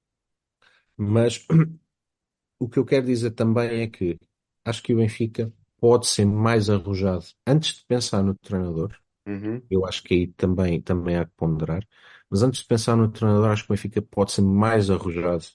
Mas 0.97 1.45
o 2.59 2.69
que 2.69 2.79
eu 2.79 2.85
quero 2.85 3.05
dizer 3.05 3.31
também 3.31 3.81
é 3.81 3.87
que 3.87 4.19
acho 4.65 4.83
que 4.83 4.93
o 4.93 4.97
Benfica 4.97 5.53
pode 5.79 6.07
ser 6.07 6.25
mais 6.25 6.69
arrojado 6.69 7.25
antes 7.47 7.75
de 7.79 7.85
pensar 7.85 8.23
no 8.23 8.35
treinador. 8.35 8.95
Uhum. 9.27 9.63
Eu 9.69 9.85
acho 9.85 10.03
que 10.03 10.13
aí 10.15 10.27
também, 10.33 10.81
também 10.81 11.17
há 11.17 11.25
que 11.25 11.33
ponderar. 11.37 11.87
Mas 12.29 12.43
antes 12.43 12.61
de 12.61 12.67
pensar 12.67 12.95
no 12.97 13.11
treinador, 13.11 13.49
acho 13.51 13.65
que 13.65 13.71
o 13.73 13.75
Benfica 13.75 14.01
pode 14.01 14.31
ser 14.33 14.41
mais 14.43 14.89
arrojado 14.91 15.45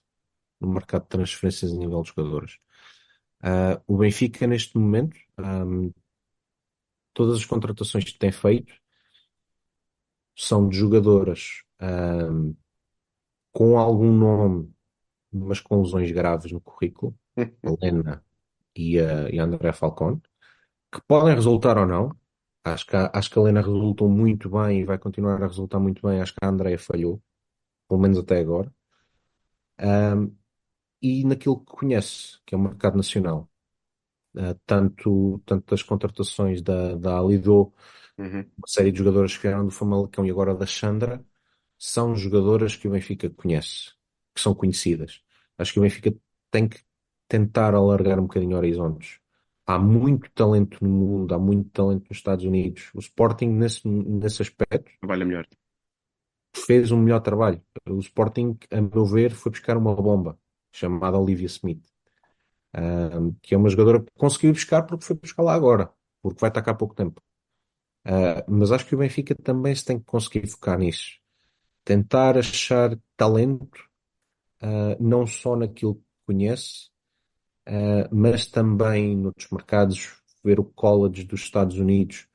no 0.61 0.69
mercado 0.73 1.03
de 1.05 1.09
transferências 1.11 1.73
a 1.73 1.77
nível 1.77 2.03
de 2.03 2.09
jogadores. 2.11 2.59
Ah, 3.43 3.81
o 3.87 3.99
Benfica, 3.99 4.47
neste 4.47 4.79
momento, 4.79 5.17
ahm, 5.39 5.91
todas 7.13 7.39
as 7.39 7.45
contratações 7.45 8.05
que 8.05 8.19
tem 8.19 8.31
feito 8.33 8.73
são 10.37 10.69
de 10.69 10.77
jogadoras 10.77 11.63
ahm, 11.81 12.53
com 13.53 13.79
algum 13.79 14.13
nome, 14.13 14.73
mas 15.33 15.61
com 15.61 15.83
lesões 15.83 16.11
graves 16.13 16.53
no 16.53 16.61
currículo, 16.63 17.17
a 17.65 17.71
Lena 17.83 18.25
e 18.77 19.01
a, 19.01 19.31
e 19.31 19.39
André 19.41 19.73
Falcone, 19.73 20.23
que 20.93 21.01
podem 21.09 21.35
resultar 21.35 21.79
ou 21.79 21.87
não. 21.87 22.17
Acho 22.65 22.87
que, 22.87 22.97
a- 22.97 23.11
acho 23.15 23.31
que 23.31 23.39
a 23.39 23.43
Lena 23.43 23.63
resultou 23.63 24.09
muito 24.11 24.51
bem 24.51 24.81
e 24.83 24.85
vai 24.87 24.99
continuar 24.99 25.43
a 25.43 25.49
resultar 25.49 25.81
muito 25.81 26.07
bem. 26.07 26.21
Acho 26.23 26.35
que 26.35 26.45
a 26.45 26.49
Andrea 26.49 26.79
falhou, 26.79 27.23
pelo 27.89 28.01
menos 28.01 28.19
até 28.19 28.39
agora. 28.41 28.73
Ahm, 29.79 30.37
e 31.05 31.25
naquilo 31.25 31.61
que 31.61 31.67
conhece, 31.73 32.39
que 32.47 32.55
é 32.55 32.59
o 32.59 32.63
mercado 32.63 32.97
nacional. 32.97 33.51
Ah, 34.37 34.57
tanto, 34.67 35.41
tanto 35.47 35.71
das 35.71 35.83
contratações 35.83 36.63
da, 36.63 36.97
da 36.97 37.19
Alidô, 37.19 37.73
Uhum. 38.19 38.51
uma 38.59 38.67
série 38.69 38.93
de 38.93 38.99
jogadoras 38.99 39.37
que 39.37 39.43
vieram 39.43 39.65
do 39.67 39.71
Famalicão 39.73 40.27
e 40.27 40.31
agora 40.31 40.55
da 40.55 40.67
Chandra, 40.67 41.25
são 41.79 42.15
jogadoras 42.17 42.77
que 42.77 42.89
o 42.89 42.93
Benfica 42.93 43.31
conhece, 43.31 43.93
que 44.35 44.41
são 44.41 44.55
conhecidas. 44.55 45.23
Acho 45.59 45.73
que 45.75 45.79
o 45.81 45.83
Benfica 45.83 46.15
tem 46.51 46.69
que 46.69 46.81
tentar 47.29 47.75
alargar 47.75 48.19
um 48.19 48.25
bocadinho 48.25 48.57
horizontes. 48.57 49.21
Há 49.67 49.79
muito 49.79 50.31
talento 50.33 50.79
no 50.85 50.91
mundo, 50.91 51.35
há 51.35 51.39
muito 51.39 51.71
talento 51.71 52.09
nos 52.09 52.19
Estados 52.19 52.45
Unidos. 52.45 52.91
O 52.95 53.01
Sporting, 53.01 53.49
nesse, 53.49 53.87
nesse 53.89 54.43
aspecto, 54.43 54.91
Trabalha 55.01 55.25
melhor. 55.25 55.47
fez 56.67 56.91
um 56.93 56.99
melhor 57.01 57.21
trabalho. 57.21 57.63
O 57.89 57.99
Sporting, 58.01 58.59
a 58.71 58.81
meu 58.81 59.05
ver, 59.07 59.33
foi 59.33 59.51
buscar 59.53 59.77
uma 59.77 59.95
bomba 59.95 60.39
chamada 60.75 61.19
Olivia 61.19 61.47
Smith. 61.47 61.85
que 63.43 63.55
é 63.55 63.59
uma 63.59 63.69
jogadora 63.69 64.01
que 64.01 64.11
conseguiu 64.17 64.53
buscar 64.53 64.83
porque 64.83 65.05
foi 65.05 65.17
buscar 65.17 65.43
lá 65.43 65.55
agora, 65.55 65.91
porque 66.23 66.41
vai 66.41 66.51
estar 66.51 66.63
cá 66.63 66.73
há 66.73 66.75
pouco 66.75 66.95
tempo. 66.95 67.23
Uh, 68.07 68.45
mas 68.47 68.71
acho 68.71 68.87
que 68.87 68.95
o 68.95 68.99
Benfica 68.99 69.35
também 69.35 69.75
se 69.75 69.85
tem 69.85 69.99
que 69.99 70.05
conseguir 70.05 70.47
focar 70.47 70.79
nisso. 70.79 71.19
Tentar 71.85 72.37
achar 72.37 72.99
talento, 73.17 73.79
uh, 74.63 74.97
não 75.01 75.27
só 75.27 75.57
naquilo 75.57 75.97
que 75.97 76.03
conhece, 76.27 76.91
uh, 77.69 78.09
mas 78.15 78.47
também 78.47 79.17
noutros 79.17 79.51
mercados, 79.51 80.23
ver 80.43 80.61
o 80.61 80.65
college 80.65 81.25
dos 81.25 81.41
Estados 81.41 81.79
Unidos, 81.79 82.29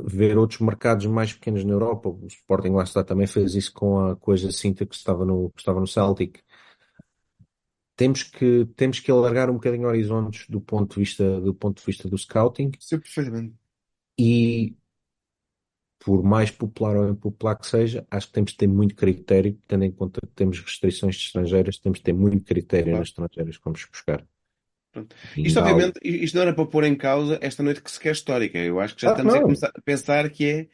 ver 0.00 0.38
outros 0.38 0.60
mercados 0.60 1.06
mais 1.06 1.32
pequenos 1.32 1.64
na 1.64 1.72
Europa. 1.72 2.08
O 2.08 2.26
Sporting 2.26 2.70
lá 2.70 2.84
está 2.84 3.02
também 3.02 3.26
fez 3.26 3.54
isso 3.54 3.72
com 3.72 3.98
a 4.06 4.16
coisa 4.16 4.52
cinta 4.52 4.86
que 4.86 4.94
estava 4.94 5.24
no, 5.24 5.50
que 5.50 5.60
estava 5.60 5.80
no 5.80 5.86
Celtic. 5.88 6.40
Temos 7.98 8.22
que, 8.22 8.64
temos 8.76 9.00
que 9.00 9.10
alargar 9.10 9.50
um 9.50 9.54
bocadinho 9.54 9.88
horizontes 9.88 10.46
do 10.48 10.60
ponto 10.60 10.94
de 10.94 11.00
vista 11.00 11.40
do, 11.40 11.52
ponto 11.52 11.80
de 11.80 11.84
vista 11.84 12.08
do 12.08 12.16
scouting. 12.16 12.70
Sim, 12.78 13.00
perfeitamente. 13.00 13.54
E 14.16 14.76
por 15.98 16.22
mais 16.22 16.48
popular 16.48 16.96
ou 16.96 17.10
impopular 17.10 17.58
que 17.58 17.66
seja, 17.66 18.06
acho 18.08 18.28
que 18.28 18.34
temos 18.34 18.52
de 18.52 18.56
ter 18.56 18.68
muito 18.68 18.94
critério, 18.94 19.58
tendo 19.66 19.82
em 19.82 19.90
conta 19.90 20.20
que 20.20 20.32
temos 20.32 20.60
restrições 20.60 21.16
de 21.16 21.22
estrangeiras, 21.22 21.76
temos 21.78 21.98
de 21.98 22.04
ter 22.04 22.12
muito 22.12 22.44
critério 22.44 22.84
claro. 22.84 22.98
nas 23.00 23.08
estrangeiras 23.08 23.56
que 23.56 23.64
vamos 23.64 23.84
buscar. 23.84 24.24
Isto, 25.36 25.58
obviamente, 25.58 25.98
isto 26.04 26.36
não 26.36 26.42
era 26.42 26.54
para 26.54 26.66
pôr 26.66 26.84
em 26.84 26.94
causa 26.94 27.36
esta 27.42 27.64
noite 27.64 27.82
que 27.82 27.90
se 27.90 27.98
quer 27.98 28.12
histórica. 28.12 28.58
Eu 28.58 28.78
acho 28.78 28.94
que 28.94 29.02
já 29.02 29.08
ah, 29.08 29.12
estamos 29.14 29.34
não. 29.34 29.40
a 29.40 29.42
começar 29.42 29.72
a 29.74 29.80
pensar 29.82 30.30
que 30.30 30.46
é. 30.46 30.68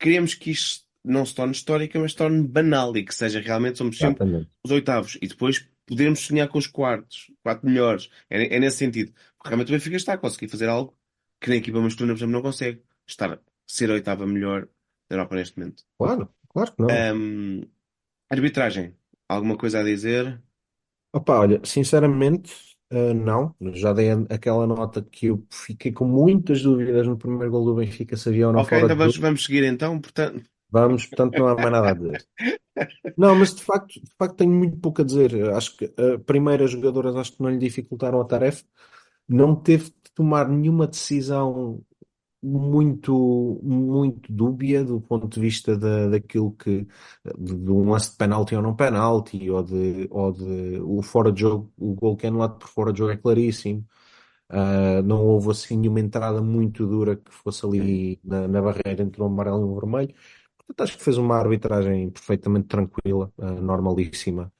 Queremos 0.00 0.34
que 0.34 0.50
isto 0.50 0.84
não 1.04 1.24
se 1.24 1.32
torne 1.32 1.52
histórica, 1.52 2.00
mas 2.00 2.10
se 2.10 2.18
torne 2.18 2.42
banal 2.42 2.96
e 2.96 3.04
que 3.04 3.14
seja 3.14 3.40
realmente, 3.40 3.78
somos 3.78 3.98
sempre 3.98 4.24
Exatamente. 4.24 4.50
os 4.64 4.70
oitavos. 4.72 5.16
E 5.22 5.28
depois 5.28 5.64
podermos 5.86 6.20
sonhar 6.20 6.48
com 6.48 6.58
os 6.58 6.66
quartos, 6.66 7.30
quatro 7.42 7.66
melhores. 7.68 8.10
É, 8.28 8.56
é 8.56 8.58
nesse 8.58 8.78
sentido. 8.78 9.12
Porque 9.36 9.48
realmente 9.48 9.68
o 9.68 9.72
Benfica 9.72 9.96
está 9.96 10.14
a 10.14 10.18
conseguir 10.18 10.48
fazer 10.48 10.68
algo 10.68 10.96
que 11.40 11.50
na 11.50 11.56
equipa 11.56 11.80
masculina, 11.80 12.14
por 12.14 12.18
exemplo, 12.18 12.32
não 12.32 12.42
consegue. 12.42 12.82
Estar, 13.06 13.38
ser 13.66 13.90
a 13.90 13.94
oitava 13.94 14.26
melhor 14.26 14.66
da 15.08 15.16
Europa 15.16 15.36
neste 15.36 15.58
momento. 15.58 15.84
Claro, 15.98 16.28
claro 16.48 16.72
que 16.72 16.82
não. 16.82 17.16
Um, 17.16 17.62
arbitragem, 18.30 18.96
alguma 19.28 19.56
coisa 19.56 19.80
a 19.80 19.84
dizer? 19.84 20.42
Opa, 21.12 21.40
olha, 21.40 21.60
sinceramente, 21.64 22.74
Uh, 22.92 23.14
não, 23.14 23.52
já 23.72 23.92
dei 23.92 24.10
aquela 24.30 24.66
nota 24.68 25.02
que 25.02 25.26
eu 25.26 25.44
fiquei 25.50 25.90
com 25.90 26.04
muitas 26.04 26.62
dúvidas 26.62 27.06
no 27.06 27.16
primeiro 27.16 27.50
gol 27.50 27.64
do 27.64 27.74
Benfica 27.74 28.16
se 28.16 28.28
havia 28.28 28.46
ou 28.46 28.52
não 28.52 28.60
Ok, 28.60 28.68
fora 28.68 28.84
então 28.84 28.96
vamos, 28.96 29.16
vamos 29.16 29.44
seguir 29.44 29.64
então, 29.64 30.00
portanto. 30.00 30.48
Vamos, 30.74 31.06
portanto 31.06 31.38
não 31.38 31.46
há 31.46 31.54
mais 31.54 31.70
nada 31.70 31.90
a 31.90 31.94
dizer. 31.94 32.26
Não, 33.16 33.36
mas 33.36 33.54
de 33.54 33.62
facto, 33.62 33.94
de 34.02 34.10
facto 34.18 34.36
tenho 34.36 34.50
muito 34.50 34.76
pouco 34.78 35.02
a 35.02 35.04
dizer. 35.04 35.50
Acho 35.52 35.76
que 35.76 35.84
a 35.84 36.18
primeira 36.18 36.66
jogadoras 36.66 37.14
acho 37.14 37.32
que 37.36 37.42
não 37.42 37.50
lhe 37.50 37.58
dificultaram 37.58 38.20
a 38.20 38.24
tarefa. 38.24 38.64
Não 39.28 39.54
teve 39.54 39.84
de 39.84 40.12
tomar 40.14 40.48
nenhuma 40.48 40.88
decisão 40.88 41.80
muito, 42.42 43.60
muito 43.62 44.32
dúbia 44.32 44.84
do 44.84 45.00
ponto 45.00 45.28
de 45.28 45.40
vista 45.40 45.78
da, 45.78 46.08
daquilo 46.08 46.52
que, 46.52 46.86
de, 47.38 47.56
de 47.56 47.70
um 47.70 47.90
lance 47.90 48.10
de 48.10 48.16
penalti 48.16 48.56
ou 48.56 48.62
não 48.62 48.74
penalti, 48.74 49.48
ou 49.50 49.62
de, 49.62 50.08
ou 50.10 50.32
de 50.32 50.80
o 50.82 51.02
fora 51.02 51.30
de 51.32 51.40
jogo, 51.40 51.72
o 51.78 51.94
gol 51.94 52.16
que 52.16 52.26
é 52.26 52.28
anulado 52.30 52.58
por 52.58 52.68
fora 52.68 52.92
de 52.92 52.98
jogo 52.98 53.12
é 53.12 53.16
claríssimo. 53.16 53.86
Uh, 54.50 55.02
não 55.04 55.24
houve 55.24 55.50
assim 55.52 55.76
nenhuma 55.76 56.00
entrada 56.00 56.42
muito 56.42 56.86
dura 56.86 57.16
que 57.16 57.32
fosse 57.32 57.64
ali 57.66 58.20
na, 58.24 58.46
na 58.46 58.60
barreira 58.62 59.02
entre 59.02 59.22
o 59.22 59.26
amarelo 59.26 59.60
e 59.60 59.64
o 59.64 59.74
vermelho. 59.80 60.14
Acho 60.78 60.96
que 60.96 61.04
fez 61.04 61.18
uma 61.18 61.36
arbitragem 61.36 62.10
perfeitamente 62.10 62.68
tranquila, 62.68 63.32
uh, 63.36 63.60
normalíssima. 63.60 64.52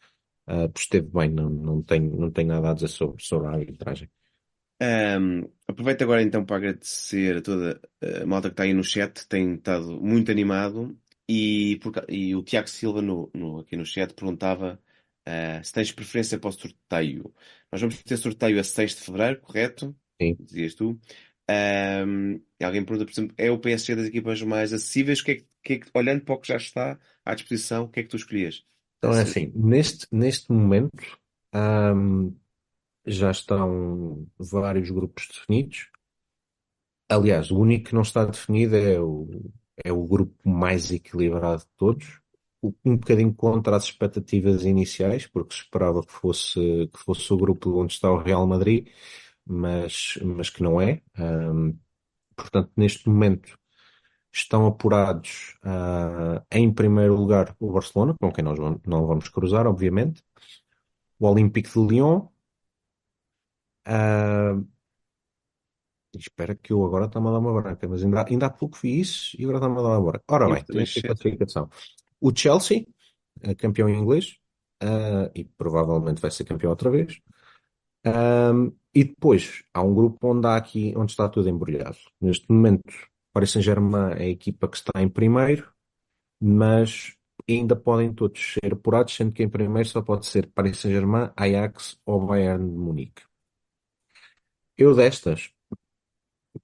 Uh, 0.46 0.70
esteve 0.76 1.08
bem, 1.08 1.30
não, 1.30 1.48
não, 1.48 1.82
tenho, 1.82 2.14
não 2.16 2.30
tenho 2.30 2.48
nada 2.48 2.70
a 2.70 2.74
dizer 2.74 2.88
sobre, 2.88 3.22
sobre 3.22 3.48
a 3.48 3.52
arbitragem. 3.52 4.10
Um, 4.82 5.48
aproveito 5.68 6.02
agora 6.02 6.22
então 6.22 6.44
para 6.44 6.56
agradecer 6.56 7.38
a 7.38 7.42
toda 7.42 7.80
a 8.02 8.26
malta 8.26 8.48
que 8.48 8.54
está 8.54 8.64
aí 8.64 8.74
no 8.74 8.84
chat, 8.84 9.26
tem 9.28 9.54
estado 9.54 10.00
muito 10.00 10.30
animado. 10.30 10.96
E, 11.28 11.78
por, 11.82 11.92
e 12.08 12.34
o 12.36 12.42
Tiago 12.42 12.68
Silva 12.68 13.00
no, 13.00 13.30
no, 13.32 13.60
aqui 13.60 13.76
no 13.76 13.86
chat 13.86 14.12
perguntava 14.12 14.78
uh, 15.26 15.64
se 15.64 15.72
tens 15.72 15.92
preferência 15.92 16.38
para 16.38 16.50
o 16.50 16.52
sorteio. 16.52 17.34
Nós 17.72 17.80
vamos 17.80 18.02
ter 18.02 18.16
sorteio 18.16 18.60
a 18.60 18.64
6 18.64 18.96
de 18.96 19.00
fevereiro, 19.00 19.40
correto? 19.40 19.96
Sim. 20.20 20.36
Dizias 20.38 20.74
tu. 20.74 21.00
Um, 21.50 22.40
alguém 22.62 22.84
pergunta, 22.84 23.04
por 23.04 23.12
exemplo, 23.12 23.34
é 23.36 23.50
o 23.50 23.58
PSG 23.58 23.96
das 23.96 24.06
equipas 24.06 24.40
mais 24.42 24.72
acessíveis? 24.72 25.20
Que 25.20 25.30
é 25.32 25.34
que, 25.36 25.46
que, 25.62 25.72
é 25.74 25.78
que 25.78 25.90
olhando 25.94 26.22
para 26.22 26.34
o 26.34 26.38
que 26.38 26.48
já 26.48 26.56
está 26.56 26.98
à 27.24 27.34
disposição, 27.34 27.84
o 27.84 27.88
que 27.88 28.00
é 28.00 28.02
que 28.02 28.08
tu 28.08 28.16
escolhias? 28.16 28.64
Então 28.98 29.12
é 29.12 29.22
assim, 29.22 29.52
neste, 29.54 30.06
neste 30.10 30.50
momento, 30.50 31.18
um, 31.54 32.34
já 33.06 33.30
estão 33.30 34.26
vários 34.38 34.90
grupos 34.90 35.28
definidos. 35.28 35.90
Aliás, 37.08 37.50
o 37.50 37.58
único 37.58 37.88
que 37.88 37.94
não 37.94 38.02
está 38.02 38.24
definido 38.24 38.76
é 38.76 38.98
o, 38.98 39.28
é 39.84 39.92
o 39.92 40.06
grupo 40.06 40.48
mais 40.48 40.90
equilibrado 40.90 41.60
de 41.60 41.68
todos, 41.76 42.20
um 42.84 42.96
bocadinho 42.96 43.34
contra 43.34 43.76
as 43.76 43.84
expectativas 43.84 44.64
iniciais, 44.64 45.26
porque 45.26 45.54
se 45.54 45.60
esperava 45.60 46.02
que 46.02 46.12
fosse, 46.12 46.88
que 46.92 46.98
fosse 46.98 47.30
o 47.32 47.36
grupo 47.36 47.78
onde 47.78 47.92
está 47.92 48.10
o 48.10 48.16
Real 48.16 48.46
Madrid, 48.46 48.88
mas, 49.46 50.18
mas 50.22 50.50
que 50.50 50.62
não 50.62 50.80
é. 50.80 51.02
Um, 51.18 51.78
portanto, 52.36 52.70
neste 52.76 53.08
momento 53.08 53.58
estão 54.32 54.66
apurados 54.66 55.56
uh, 55.64 56.44
em 56.50 56.72
primeiro 56.72 57.14
lugar 57.14 57.54
o 57.60 57.72
Barcelona, 57.72 58.14
com 58.20 58.32
quem 58.32 58.42
nós 58.42 58.58
não 58.58 59.06
vamos 59.06 59.28
cruzar, 59.28 59.66
obviamente, 59.66 60.24
o 61.18 61.26
Olympique 61.28 61.72
de 61.72 61.78
Lyon, 61.78 62.26
Uh, 63.86 64.66
espera 66.16 66.54
que 66.54 66.72
eu 66.72 66.84
agora 66.84 67.06
está-me 67.06 67.28
a 67.28 67.32
dar 67.32 67.38
uma 67.38 67.60
branca, 67.60 67.86
mas 67.86 68.02
ainda, 68.02 68.24
ainda 68.26 68.46
há 68.46 68.50
pouco 68.50 68.78
vi 68.80 69.00
isso 69.00 69.36
e 69.38 69.44
agora 69.44 69.58
está-me 69.58 69.78
a 69.78 69.82
dar 69.82 69.98
uma 69.98 70.12
branca. 70.12 70.24
Ora 70.28 70.48
bem, 70.48 70.64
tem 70.64 70.82
aqui 70.82 71.00
a 71.00 71.02
classificação. 71.08 71.68
O 72.20 72.34
Chelsea, 72.34 72.86
é 73.42 73.54
campeão 73.54 73.88
inglês, 73.88 74.38
uh, 74.82 75.30
e 75.34 75.44
provavelmente 75.44 76.20
vai 76.20 76.30
ser 76.30 76.44
campeão 76.44 76.70
outra 76.70 76.90
vez. 76.90 77.20
Um, 78.06 78.72
e 78.94 79.04
depois 79.04 79.64
há 79.74 79.82
um 79.82 79.94
grupo 79.94 80.28
onde 80.28 80.46
há 80.46 80.56
aqui, 80.56 80.94
onde 80.96 81.10
está 81.10 81.28
tudo 81.28 81.48
embrulhado. 81.48 81.98
Neste 82.20 82.50
momento, 82.50 82.92
Paris 83.32 83.50
Saint-Germain 83.50 84.12
é 84.12 84.24
a 84.24 84.28
equipa 84.28 84.68
que 84.68 84.76
está 84.76 85.02
em 85.02 85.08
primeiro, 85.08 85.72
mas 86.40 87.16
ainda 87.48 87.74
podem 87.74 88.14
todos 88.14 88.54
ser 88.54 88.72
apurados, 88.72 89.14
sendo 89.14 89.32
que 89.32 89.42
em 89.42 89.48
primeiro 89.48 89.88
só 89.88 90.00
pode 90.00 90.26
ser 90.26 90.46
Paris 90.52 90.78
Saint-Germain, 90.78 91.30
Ajax 91.36 91.98
ou 92.06 92.24
Bayern 92.24 92.70
de 92.70 92.76
Munique. 92.76 93.22
Eu 94.78 94.94
destas, 94.94 95.50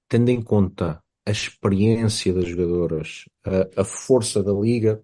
tendo 0.09 0.31
em 0.31 0.41
conta 0.41 1.03
a 1.27 1.31
experiência 1.31 2.33
das 2.33 2.47
jogadoras, 2.47 3.25
a, 3.45 3.83
a 3.83 3.85
força 3.85 4.43
da 4.43 4.53
liga, 4.53 5.03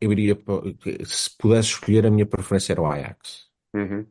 eu 0.00 0.12
iria, 0.12 0.38
se 1.04 1.36
pudesse 1.36 1.70
escolher, 1.70 2.06
a 2.06 2.10
minha 2.10 2.26
preferência 2.26 2.72
era 2.72 2.80
o 2.80 2.86
Ajax. 2.86 3.50
Uhum. 3.74 4.06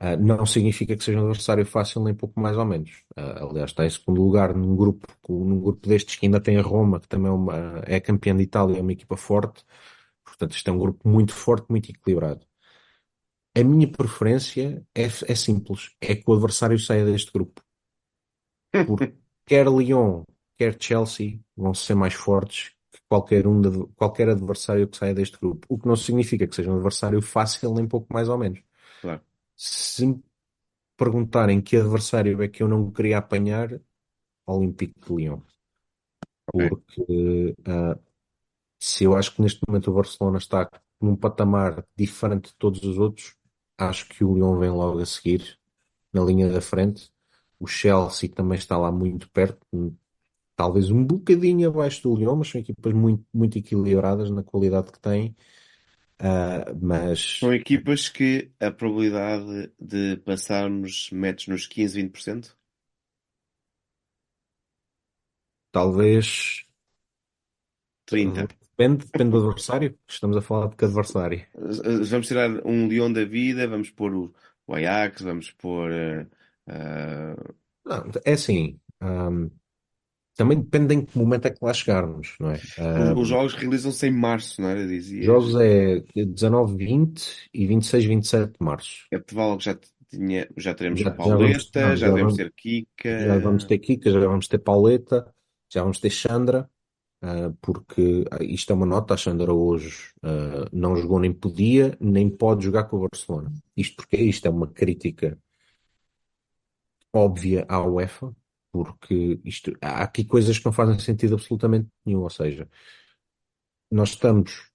Uh, 0.00 0.16
não 0.20 0.44
significa 0.44 0.94
que 0.94 1.02
seja 1.02 1.18
um 1.18 1.28
adversário 1.28 1.64
fácil, 1.64 2.02
nem 2.04 2.14
pouco 2.14 2.38
mais 2.38 2.56
ou 2.56 2.66
menos. 2.66 3.02
Uh, 3.16 3.48
aliás, 3.48 3.70
está 3.70 3.86
em 3.86 3.90
segundo 3.90 4.22
lugar 4.22 4.54
num 4.54 4.76
grupo, 4.76 5.06
num 5.28 5.58
grupo 5.60 5.88
destes 5.88 6.16
que 6.16 6.26
ainda 6.26 6.40
tem 6.40 6.58
a 6.58 6.62
Roma, 6.62 7.00
que 7.00 7.08
também 7.08 7.30
é, 7.30 7.34
uma, 7.34 7.82
é 7.86 7.98
campeã 7.98 8.36
de 8.36 8.42
Itália, 8.42 8.78
é 8.78 8.82
uma 8.82 8.92
equipa 8.92 9.16
forte. 9.16 9.64
Portanto, 10.22 10.52
isto 10.54 10.68
é 10.68 10.72
um 10.72 10.78
grupo 10.78 11.08
muito 11.08 11.32
forte, 11.32 11.66
muito 11.70 11.90
equilibrado. 11.90 12.46
A 13.56 13.64
minha 13.64 13.90
preferência 13.90 14.86
é, 14.94 15.04
é 15.04 15.34
simples, 15.34 15.90
é 15.98 16.14
que 16.14 16.24
o 16.26 16.34
adversário 16.34 16.78
saia 16.78 17.06
deste 17.06 17.32
grupo. 17.32 17.62
Porque 18.86 19.14
quer 19.46 19.66
Lyon, 19.66 20.24
quer 20.58 20.76
Chelsea 20.78 21.40
vão 21.56 21.72
ser 21.72 21.94
mais 21.94 22.12
fortes 22.12 22.74
que 22.92 23.00
qualquer, 23.08 23.46
um 23.46 23.62
de, 23.62 23.86
qualquer 23.94 24.28
adversário 24.28 24.86
que 24.86 24.98
saia 24.98 25.14
deste 25.14 25.38
grupo. 25.38 25.66
O 25.70 25.78
que 25.78 25.88
não 25.88 25.96
significa 25.96 26.46
que 26.46 26.54
seja 26.54 26.70
um 26.70 26.74
adversário 26.74 27.22
fácil, 27.22 27.72
nem 27.72 27.88
pouco 27.88 28.12
mais 28.12 28.28
ou 28.28 28.36
menos. 28.36 28.60
Claro. 29.00 29.22
Se 29.56 30.06
me 30.06 30.22
perguntarem 30.96 31.60
que 31.60 31.76
adversário 31.76 32.42
é 32.42 32.48
que 32.48 32.62
eu 32.62 32.68
não 32.68 32.90
queria 32.90 33.18
apanhar, 33.18 33.80
Olympique 34.46 34.98
de 35.00 35.14
Lyon. 35.14 35.40
Porque 36.46 37.56
uh, 37.60 38.00
se 38.78 39.04
eu 39.04 39.16
acho 39.16 39.34
que 39.34 39.42
neste 39.42 39.60
momento 39.66 39.90
o 39.90 39.94
Barcelona 39.94 40.38
está 40.38 40.70
num 41.00 41.16
patamar 41.16 41.84
diferente 41.96 42.50
de 42.50 42.56
todos 42.56 42.82
os 42.82 42.98
outros, 42.98 43.34
acho 43.76 44.08
que 44.08 44.24
o 44.24 44.34
Lyon 44.34 44.58
vem 44.58 44.70
logo 44.70 44.98
a 45.00 45.06
seguir, 45.06 45.58
na 46.12 46.22
linha 46.22 46.50
da 46.50 46.60
frente. 46.60 47.10
O 47.58 47.66
Chelsea 47.66 48.28
também 48.28 48.58
está 48.58 48.76
lá 48.76 48.92
muito 48.92 49.30
perto, 49.30 49.66
talvez 50.54 50.90
um 50.90 51.04
bocadinho 51.04 51.68
abaixo 51.68 52.02
do 52.02 52.16
Lyon, 52.16 52.36
mas 52.36 52.48
são 52.48 52.60
equipas 52.60 52.92
muito, 52.92 53.24
muito 53.32 53.58
equilibradas 53.58 54.30
na 54.30 54.42
qualidade 54.42 54.92
que 54.92 55.00
têm. 55.00 55.36
Uh, 56.18 56.74
mas 56.80 57.38
são 57.38 57.52
equipas 57.52 58.08
que 58.08 58.50
a 58.58 58.70
probabilidade 58.70 59.70
de 59.78 60.16
passarmos 60.18 61.10
metes 61.10 61.46
nos 61.46 61.66
15, 61.66 62.02
20%? 62.02 62.56
Talvez 65.70 66.66
30. 68.06 68.46
Depende, 68.78 69.04
depende 69.04 69.30
do 69.30 69.38
adversário. 69.38 69.98
Estamos 70.08 70.36
a 70.36 70.40
falar 70.42 70.68
de 70.68 70.76
que 70.76 70.84
adversário? 70.84 71.46
Vamos 72.08 72.26
tirar 72.28 72.50
um 72.66 72.86
leão 72.88 73.12
da 73.12 73.24
vida, 73.24 73.66
vamos 73.68 73.90
pôr 73.90 74.14
o, 74.14 74.34
o 74.66 74.74
Ajax, 74.74 75.22
vamos 75.22 75.50
pôr. 75.50 75.90
eh, 75.92 76.26
Não, 77.84 78.10
é 78.24 78.32
assim, 78.32 78.80
hum, 79.02 79.50
também 80.36 80.60
depende 80.60 80.94
em 80.94 81.04
que 81.04 81.18
momento 81.18 81.46
é 81.46 81.50
que 81.50 81.64
lá 81.64 81.72
chegarmos, 81.72 82.36
não 82.38 82.50
é? 82.50 82.60
os, 83.14 83.20
os 83.22 83.28
jogos 83.28 83.54
realizam-se 83.54 84.06
em 84.06 84.10
março, 84.10 84.60
não 84.60 84.68
era? 84.68 84.86
Dizias. 84.86 85.24
jogos 85.24 85.56
é 85.56 86.02
19, 86.14 86.76
20 86.76 87.50
e 87.52 87.66
26, 87.66 88.04
27 88.04 88.52
de 88.52 88.64
março. 88.64 89.06
É 89.10 89.18
provável 89.18 89.56
que 89.56 89.64
já, 89.64 89.78
tinha, 90.10 90.48
já 90.56 90.74
teremos 90.74 91.00
Já, 91.00 91.10
já 91.10 91.16
vamos, 91.16 91.28
Pauleta, 91.28 91.80
já 91.80 91.96
já 91.96 92.08
devemos 92.08 92.34
ter 92.34 92.52
já 93.00 93.38
vamos 93.38 93.64
Kika. 93.64 93.68
ter 93.68 93.78
Kika, 93.78 94.10
já 94.10 94.20
vamos 94.20 94.48
ter 94.48 94.58
Pauleta, 94.58 95.34
já 95.72 95.82
vamos 95.82 95.98
ter 95.98 96.10
Xandra, 96.10 96.68
ah, 97.22 97.52
porque 97.62 98.24
ah, 98.30 98.42
isto 98.42 98.72
é 98.72 98.76
uma 98.76 98.86
nota, 98.86 99.14
a 99.14 99.16
Xandra 99.16 99.52
hoje 99.52 100.12
ah, 100.22 100.68
não 100.72 100.96
jogou 100.96 101.18
nem 101.18 101.32
podia, 101.32 101.96
nem 101.98 102.28
pode 102.28 102.64
jogar 102.64 102.84
com 102.84 102.98
o 102.98 103.08
Barcelona. 103.08 103.50
Isto 103.76 103.96
porque 103.96 104.16
isto 104.16 104.46
é 104.46 104.50
uma 104.50 104.66
crítica 104.66 105.38
óbvia 107.12 107.64
à 107.68 107.82
UEFA, 107.82 108.34
porque 108.72 109.40
isto, 109.44 109.72
há 109.82 110.02
aqui 110.02 110.24
coisas 110.24 110.58
que 110.58 110.66
não 110.66 110.72
fazem 110.72 110.98
sentido 110.98 111.34
absolutamente 111.34 111.88
nenhum, 112.04 112.22
ou 112.22 112.30
seja, 112.30 112.68
nós 113.90 114.10
estamos 114.10 114.70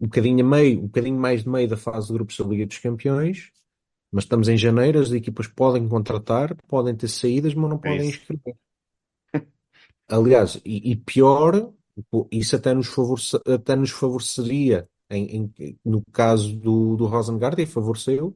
um 0.00 0.06
bocadinho 0.06 0.44
a 0.44 0.48
meio, 0.48 0.80
um 0.80 0.86
bocadinho 0.86 1.18
mais 1.18 1.42
de 1.42 1.48
meio 1.48 1.68
da 1.68 1.76
fase 1.76 2.08
de 2.08 2.12
grupos 2.14 2.36
da 2.36 2.44
Liga 2.44 2.66
dos 2.66 2.78
Campeões, 2.78 3.50
mas 4.12 4.24
estamos 4.24 4.48
em 4.48 4.56
janeiro, 4.56 5.00
as 5.00 5.12
equipas 5.12 5.46
podem 5.48 5.88
contratar, 5.88 6.56
podem 6.68 6.96
ter 6.96 7.08
saídas, 7.08 7.54
mas 7.54 7.70
não 7.70 7.78
É 7.82 7.88
podem 7.88 8.08
isso. 8.08 8.20
inscrever. 8.20 8.56
Aliás, 10.08 10.60
e, 10.64 10.90
e 10.92 10.96
pior, 10.96 11.72
isso 12.32 12.56
até 12.56 12.72
nos, 12.74 12.86
favorece, 12.88 13.36
até 13.46 13.76
nos 13.76 13.90
favoreceria 13.90 14.88
em, 15.10 15.52
em- 15.58 15.78
no 15.84 16.02
caso 16.12 16.56
do, 16.56 16.96
do 16.96 17.06
Rosengard, 17.06 17.60
e 17.62 17.66
favoreceu, 17.66 18.34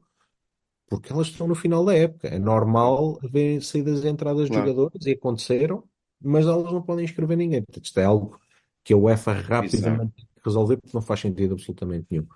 porque 0.87 1.11
elas 1.11 1.27
estão 1.27 1.47
no 1.47 1.55
final 1.55 1.83
da 1.83 1.95
época. 1.95 2.27
É 2.27 2.39
normal 2.39 3.19
haver 3.23 3.61
saídas 3.61 4.03
e 4.03 4.07
entradas 4.07 4.49
de 4.49 4.55
jogadores, 4.55 5.05
e 5.05 5.11
aconteceram, 5.11 5.83
mas 6.21 6.45
elas 6.45 6.71
não 6.71 6.81
podem 6.81 7.05
inscrever 7.05 7.37
ninguém. 7.37 7.63
Portanto, 7.63 7.85
isto 7.85 7.99
é 7.99 8.05
algo 8.05 8.39
que 8.83 8.93
a 8.93 8.97
UEFA 8.97 9.33
rapidamente 9.33 10.13
tem 10.15 10.25
que 10.25 10.41
resolver, 10.43 10.77
porque 10.77 10.95
não 10.95 11.01
faz 11.01 11.19
sentido 11.19 11.53
absolutamente 11.53 12.07
nenhum. 12.09 12.27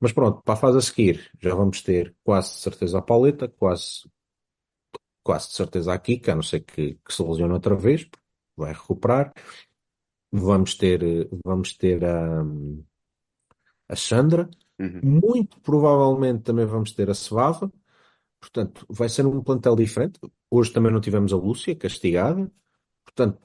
Mas 0.00 0.12
pronto, 0.12 0.42
para 0.42 0.54
a 0.54 0.56
fase 0.56 0.78
a 0.78 0.80
seguir, 0.80 1.30
já 1.40 1.54
vamos 1.54 1.80
ter 1.80 2.14
quase 2.24 2.54
de 2.54 2.58
certeza 2.58 2.98
a 2.98 3.02
Pauleta, 3.02 3.48
quase, 3.48 4.08
quase 5.22 5.48
de 5.48 5.54
certeza 5.54 5.92
a 5.92 5.98
Kika, 5.98 6.32
a 6.32 6.34
não 6.34 6.42
ser 6.42 6.60
que, 6.60 6.94
que 6.94 7.14
se 7.14 7.22
lesione 7.22 7.52
outra 7.52 7.76
vez, 7.76 8.08
vai 8.56 8.72
recuperar. 8.72 9.32
Vamos 10.32 10.74
ter, 10.74 11.02
eh, 11.02 11.28
vamos 11.44 11.76
ter 11.76 12.04
a, 12.04 12.42
a 13.88 13.94
Sandra. 13.94 14.48
Uhum. 14.82 15.20
Muito 15.20 15.60
provavelmente 15.60 16.42
também 16.42 16.66
vamos 16.66 16.92
ter 16.92 17.08
a 17.08 17.14
Svava. 17.14 17.72
Portanto, 18.40 18.84
vai 18.88 19.08
ser 19.08 19.24
um 19.24 19.40
plantel 19.42 19.76
diferente. 19.76 20.18
Hoje 20.50 20.72
também 20.72 20.92
não 20.92 21.00
tivemos 21.00 21.32
a 21.32 21.36
Lúcia 21.36 21.76
castigada. 21.76 22.50
Portanto, 23.04 23.40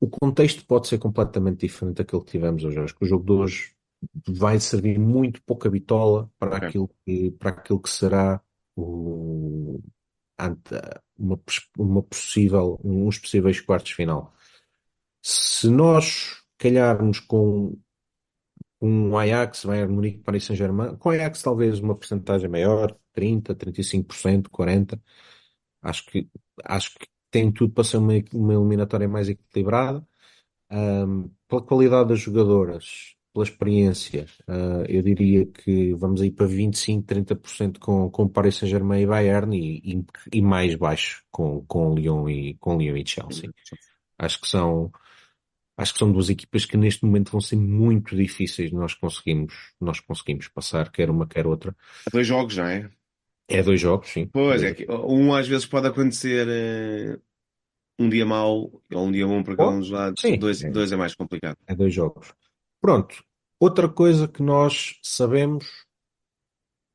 o 0.00 0.08
contexto 0.08 0.64
pode 0.64 0.88
ser 0.88 0.98
completamente 0.98 1.60
diferente 1.66 1.96
daquele 1.96 2.22
que 2.22 2.30
tivemos 2.30 2.64
hoje. 2.64 2.78
Acho 2.78 2.96
que 2.96 3.04
o 3.04 3.08
jogo 3.08 3.24
de 3.24 3.32
hoje 3.32 3.74
vai 4.26 4.58
servir 4.58 4.98
muito 4.98 5.42
pouca 5.42 5.68
bitola 5.68 6.30
para 6.38 6.56
Ok. 6.56 6.68
aquilo 6.68 6.90
que, 7.04 7.30
para 7.32 7.50
aquilo 7.50 7.80
que 7.80 7.90
será 7.90 8.40
o, 8.76 9.80
uma, 11.18 11.40
uma 11.76 12.02
possível, 12.02 12.80
uns 12.82 13.18
possíveis 13.18 13.60
quartos 13.60 13.92
final. 13.92 14.32
Se 15.20 15.68
nós 15.68 16.42
calharmos 16.56 17.20
com 17.20 17.76
um 18.80 19.16
Ajax, 19.16 19.64
Bayern 19.64 19.92
Munique, 19.92 20.18
Paris 20.18 20.44
Saint-Germain, 20.44 20.96
com 20.96 21.10
Ajax 21.10 21.42
talvez 21.42 21.80
uma 21.80 21.96
porcentagem 21.96 22.48
maior, 22.48 22.96
30, 23.12 23.54
35%, 23.54 24.48
40%, 24.48 25.00
acho 25.82 26.06
que, 26.06 26.28
acho 26.64 26.94
que 26.98 27.06
tem 27.30 27.52
tudo 27.52 27.72
para 27.72 27.84
ser 27.84 27.98
uma, 27.98 28.12
uma 28.32 28.54
eliminatória 28.54 29.08
mais 29.08 29.28
equilibrada. 29.28 30.06
Ahm, 30.70 31.30
pela 31.48 31.62
qualidade 31.62 32.10
das 32.10 32.20
jogadoras, 32.20 33.16
pela 33.32 33.44
experiência, 33.44 34.26
ah, 34.46 34.84
eu 34.88 35.02
diria 35.02 35.46
que 35.46 35.94
vamos 35.94 36.20
aí 36.20 36.30
para 36.30 36.46
25, 36.46 37.06
30% 37.06 37.78
com, 37.78 38.10
com 38.10 38.28
Paris 38.28 38.56
Saint-Germain 38.56 39.02
e 39.02 39.06
Bayern 39.06 39.56
e, 39.56 39.94
e, 39.94 40.04
e 40.38 40.42
mais 40.42 40.74
baixo 40.74 41.24
com, 41.30 41.64
com 41.66 41.94
Lyon 41.94 42.28
e, 42.28 42.54
com 42.56 42.76
Lyon 42.76 42.96
e 42.96 43.06
Chelsea. 43.06 43.50
Acho 44.18 44.40
que 44.40 44.48
são, 44.48 44.90
acho 45.78 45.92
que 45.94 45.98
são 45.98 46.12
duas 46.12 46.28
equipas 46.28 46.66
que 46.66 46.76
neste 46.76 47.04
momento 47.04 47.30
vão 47.32 47.40
ser 47.40 47.56
muito 47.56 48.14
difíceis 48.14 48.68
de 48.70 48.76
nós 48.76 48.92
conseguimos, 48.94 49.54
nós 49.80 50.00
conseguimos 50.00 50.48
passar, 50.48 50.90
quer 50.90 51.08
uma, 51.08 51.26
quer 51.26 51.46
outra. 51.46 51.74
Dois 52.12 52.26
jogos, 52.26 52.56
não 52.56 52.64
é? 52.64 52.90
É 53.48 53.62
dois 53.62 53.80
jogos, 53.80 54.10
sim. 54.10 54.26
Pois 54.26 54.62
é, 54.62 54.74
que 54.74 54.86
um 54.90 55.32
às 55.32 55.48
vezes 55.48 55.64
pode 55.64 55.86
acontecer 55.86 56.46
eh, 56.50 57.18
um 57.98 58.08
dia 58.10 58.26
mau 58.26 58.70
ou 58.92 59.06
um 59.06 59.10
dia 59.10 59.26
bom 59.26 59.42
para 59.42 59.56
cada 59.56 59.70
um 59.70 59.72
jogos. 59.82 59.88
dos 59.88 59.90
lados. 59.98 60.20
Sim, 60.20 60.36
Dois, 60.38 60.62
é, 60.62 60.70
dois 60.70 60.92
é 60.92 60.96
mais 60.96 61.14
complicado. 61.14 61.56
é 61.66 61.74
dois 61.74 61.94
jogos. 61.94 62.34
Pronto. 62.80 63.24
Outra 63.60 63.88
coisa 63.88 64.28
que 64.28 64.42
nós 64.42 64.98
sabemos 65.02 65.66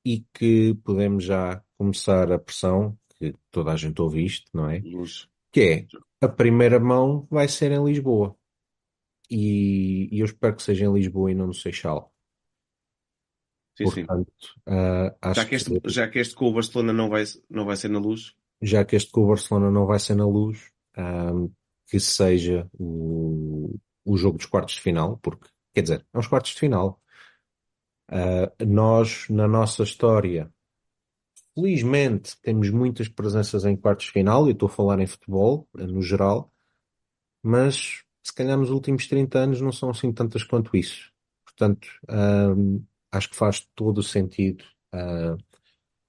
e 0.05 0.25
que 0.33 0.75
podemos 0.83 1.23
já 1.23 1.63
começar 1.77 2.31
a 2.31 2.37
pressão, 2.37 2.97
que 3.17 3.33
toda 3.49 3.71
a 3.71 3.75
gente 3.75 4.01
ouve 4.01 4.23
isto, 4.23 4.45
não 4.53 4.69
é? 4.69 4.79
Luz. 4.79 5.27
Que 5.51 5.61
é, 5.61 6.25
a 6.25 6.27
primeira 6.27 6.79
mão 6.79 7.27
vai 7.31 7.47
ser 7.47 7.71
em 7.71 7.83
Lisboa. 7.83 8.35
E, 9.35 10.15
e 10.15 10.19
eu 10.19 10.25
espero 10.25 10.55
que 10.55 10.61
seja 10.61 10.85
em 10.85 10.93
Lisboa 10.93 11.31
e 11.31 11.33
não 11.33 11.47
no 11.47 11.55
Seixal. 11.55 12.13
Sim, 13.75 13.87
sim. 13.87 14.05
Portanto, 14.05 14.31
ah, 14.67 15.33
Já 15.33 15.45
que 15.45 15.55
este, 15.55 15.79
que 15.79 15.89
já 15.89 16.07
que 16.07 16.19
este 16.19 16.35
com 16.35 16.45
o 16.45 16.53
Barcelona 16.53 16.93
não 16.93 17.09
vai, 17.09 17.23
não 17.49 17.65
vai 17.65 17.75
ser 17.75 17.89
na 17.89 17.97
luz, 17.97 18.35
já 18.61 18.85
que 18.85 18.95
este 18.95 19.11
com 19.11 19.23
o 19.23 19.27
Barcelona 19.27 19.71
não 19.71 19.87
vai 19.87 19.97
ser 19.97 20.13
na 20.13 20.27
luz, 20.27 20.71
ahm, 20.95 21.47
que 21.87 21.99
seja 21.99 22.69
o, 22.73 23.75
o 24.05 24.17
jogo 24.17 24.37
dos 24.37 24.45
quartos 24.45 24.75
de 24.75 24.81
final, 24.81 25.17
porque, 25.17 25.49
quer 25.73 25.81
dizer, 25.81 26.05
é 26.13 26.19
uns 26.19 26.27
quartos 26.27 26.51
de 26.51 26.59
final. 26.59 27.01
Ah, 28.07 28.51
nós, 28.63 29.27
na 29.29 29.47
nossa 29.47 29.81
história, 29.81 30.53
felizmente, 31.55 32.37
temos 32.43 32.69
muitas 32.69 33.07
presenças 33.07 33.65
em 33.65 33.75
quartos 33.75 34.05
de 34.05 34.11
final, 34.11 34.45
e 34.45 34.49
eu 34.49 34.53
estou 34.53 34.67
a 34.67 34.71
falar 34.71 34.99
em 34.99 35.07
futebol, 35.07 35.67
no 35.73 36.03
geral, 36.03 36.53
mas 37.41 38.03
se 38.23 38.33
calhar 38.33 38.57
nos 38.57 38.69
últimos 38.69 39.05
30 39.07 39.37
anos 39.37 39.61
não 39.61 39.71
são 39.71 39.89
assim 39.89 40.11
tantas 40.11 40.43
quanto 40.43 40.75
isso. 40.77 41.11
Portanto, 41.45 41.87
ahm, 42.07 42.79
acho 43.11 43.29
que 43.29 43.35
faz 43.35 43.67
todo 43.75 43.99
o 43.99 44.03
sentido, 44.03 44.63
ah, 44.91 45.35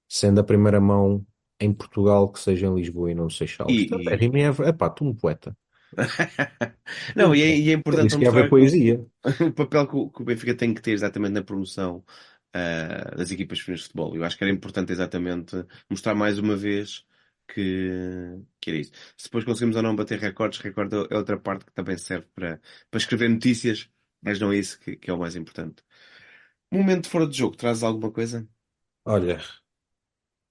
sendo 0.07 0.39
a 0.39 0.43
primeira 0.43 0.79
mão 0.79 1.25
em 1.59 1.73
Portugal, 1.73 2.31
que 2.31 2.39
seja 2.39 2.67
em 2.67 2.75
Lisboa 2.75 3.11
e 3.11 3.15
não 3.15 3.29
Seixal. 3.29 3.69
Isto 3.69 3.95
até 3.95 4.13
e, 4.13 4.17
rima 4.17 4.39
é, 4.39 4.69
epá, 4.69 4.89
tu 4.89 5.05
um 5.05 5.13
poeta. 5.13 5.55
Não, 7.15 7.33
e 7.33 7.41
é, 7.41 7.57
e 7.57 7.69
é 7.69 7.73
importante 7.73 8.17
que 8.17 8.23
ia 8.23 8.29
haver 8.29 8.45
mostrar 8.45 8.49
poesia. 8.49 9.05
o 9.39 9.51
papel 9.53 9.87
que 9.87 9.95
o, 9.95 10.09
que 10.09 10.21
o 10.21 10.25
Benfica 10.25 10.53
tem 10.53 10.73
que 10.73 10.81
ter 10.81 10.91
exatamente 10.91 11.31
na 11.33 11.43
promoção 11.43 12.03
ah, 12.53 13.15
das 13.15 13.31
equipas 13.31 13.59
de 13.59 13.63
futebol. 13.83 14.15
Eu 14.15 14.23
acho 14.23 14.37
que 14.37 14.43
era 14.43 14.51
importante 14.51 14.91
exatamente 14.91 15.55
mostrar 15.89 16.15
mais 16.15 16.37
uma 16.37 16.55
vez 16.55 17.05
que, 17.47 18.41
que 18.59 18.69
era 18.69 18.79
isso. 18.79 18.91
Se 19.17 19.25
depois 19.25 19.43
conseguimos 19.45 19.75
ou 19.75 19.83
não 19.83 19.95
bater 19.95 20.19
recordes, 20.19 20.59
recorde 20.59 20.95
é 21.09 21.17
outra 21.17 21.37
parte 21.37 21.65
que 21.65 21.73
também 21.73 21.97
serve 21.97 22.27
para, 22.35 22.61
para 22.89 22.97
escrever 22.97 23.29
notícias, 23.29 23.89
mas 24.21 24.39
não 24.39 24.51
é 24.51 24.57
isso 24.57 24.79
que, 24.79 24.95
que 24.95 25.09
é 25.09 25.13
o 25.13 25.19
mais 25.19 25.35
importante. 25.35 25.83
Momento 26.71 27.09
fora 27.09 27.27
de 27.27 27.37
jogo, 27.37 27.55
traz 27.55 27.83
alguma 27.83 28.11
coisa? 28.11 28.47
Olha, 29.05 29.39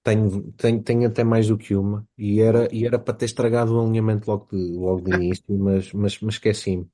tenho, 0.03 0.51
tenho, 0.53 0.83
tenho 0.83 1.07
até 1.07 1.23
mais 1.23 1.47
do 1.47 1.57
que 1.57 1.75
uma, 1.75 2.07
e 2.17 2.39
era, 2.39 2.73
e 2.73 2.85
era 2.85 2.99
para 2.99 3.13
ter 3.13 3.25
estragado 3.25 3.75
o 3.75 3.81
alinhamento 3.81 4.29
logo 4.29 4.47
de, 4.51 4.77
logo 4.77 5.01
de 5.01 5.15
início, 5.15 5.45
mas, 5.57 5.91
mas, 5.93 6.19
mas 6.19 6.35
esqueci-me. 6.35 6.87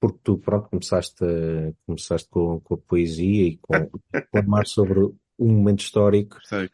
Porque 0.00 0.18
tu, 0.22 0.38
pronto, 0.38 0.68
começaste, 0.68 1.24
começaste 1.84 2.28
com, 2.28 2.60
com 2.60 2.74
a 2.74 2.78
poesia 2.78 3.48
e 3.48 3.56
com 3.58 3.74
a 3.74 3.88
reclamar 4.12 4.66
sobre 4.66 5.00
um 5.00 5.52
momento 5.52 5.80
histórico, 5.80 6.38
Sei. 6.44 6.70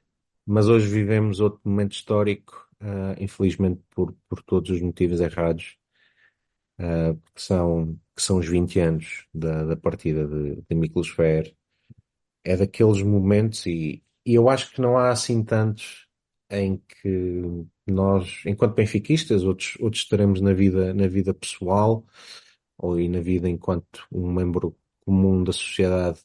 Mas 0.46 0.68
hoje 0.68 0.88
vivemos 0.88 1.40
outro 1.40 1.60
momento 1.64 1.92
histórico, 1.92 2.68
ah, 2.80 3.14
infelizmente 3.18 3.80
por, 3.90 4.14
por 4.28 4.42
todos 4.42 4.70
os 4.70 4.80
motivos 4.80 5.20
errados, 5.20 5.76
ah, 6.78 7.14
que 7.34 7.42
são, 7.42 7.98
que 8.14 8.22
são 8.22 8.38
os 8.38 8.48
20 8.48 8.80
anos 8.80 9.26
da, 9.34 9.64
da 9.64 9.76
partida 9.76 10.26
de, 10.26 10.62
de 10.68 10.74
Miklos 10.74 11.08
Fer. 11.08 11.54
É 12.44 12.56
daqueles 12.56 13.02
momentos, 13.02 13.64
e, 13.66 14.02
e 14.26 14.34
eu 14.34 14.48
acho 14.50 14.72
que 14.72 14.80
não 14.80 14.98
há 14.98 15.10
assim 15.10 15.42
tantos 15.42 16.06
em 16.50 16.76
que 16.76 17.66
nós, 17.86 18.42
enquanto 18.46 18.74
benfiquistas, 18.74 19.44
outros, 19.44 19.76
outros 19.80 20.04
teremos 20.06 20.40
na 20.40 20.52
vida, 20.52 20.92
na 20.94 21.06
vida 21.06 21.34
pessoal 21.34 22.04
ou 22.78 22.98
e 23.00 23.08
na 23.08 23.20
vida 23.20 23.48
enquanto 23.48 24.06
um 24.12 24.32
membro 24.32 24.76
comum 25.04 25.42
da 25.44 25.52
sociedade, 25.52 26.20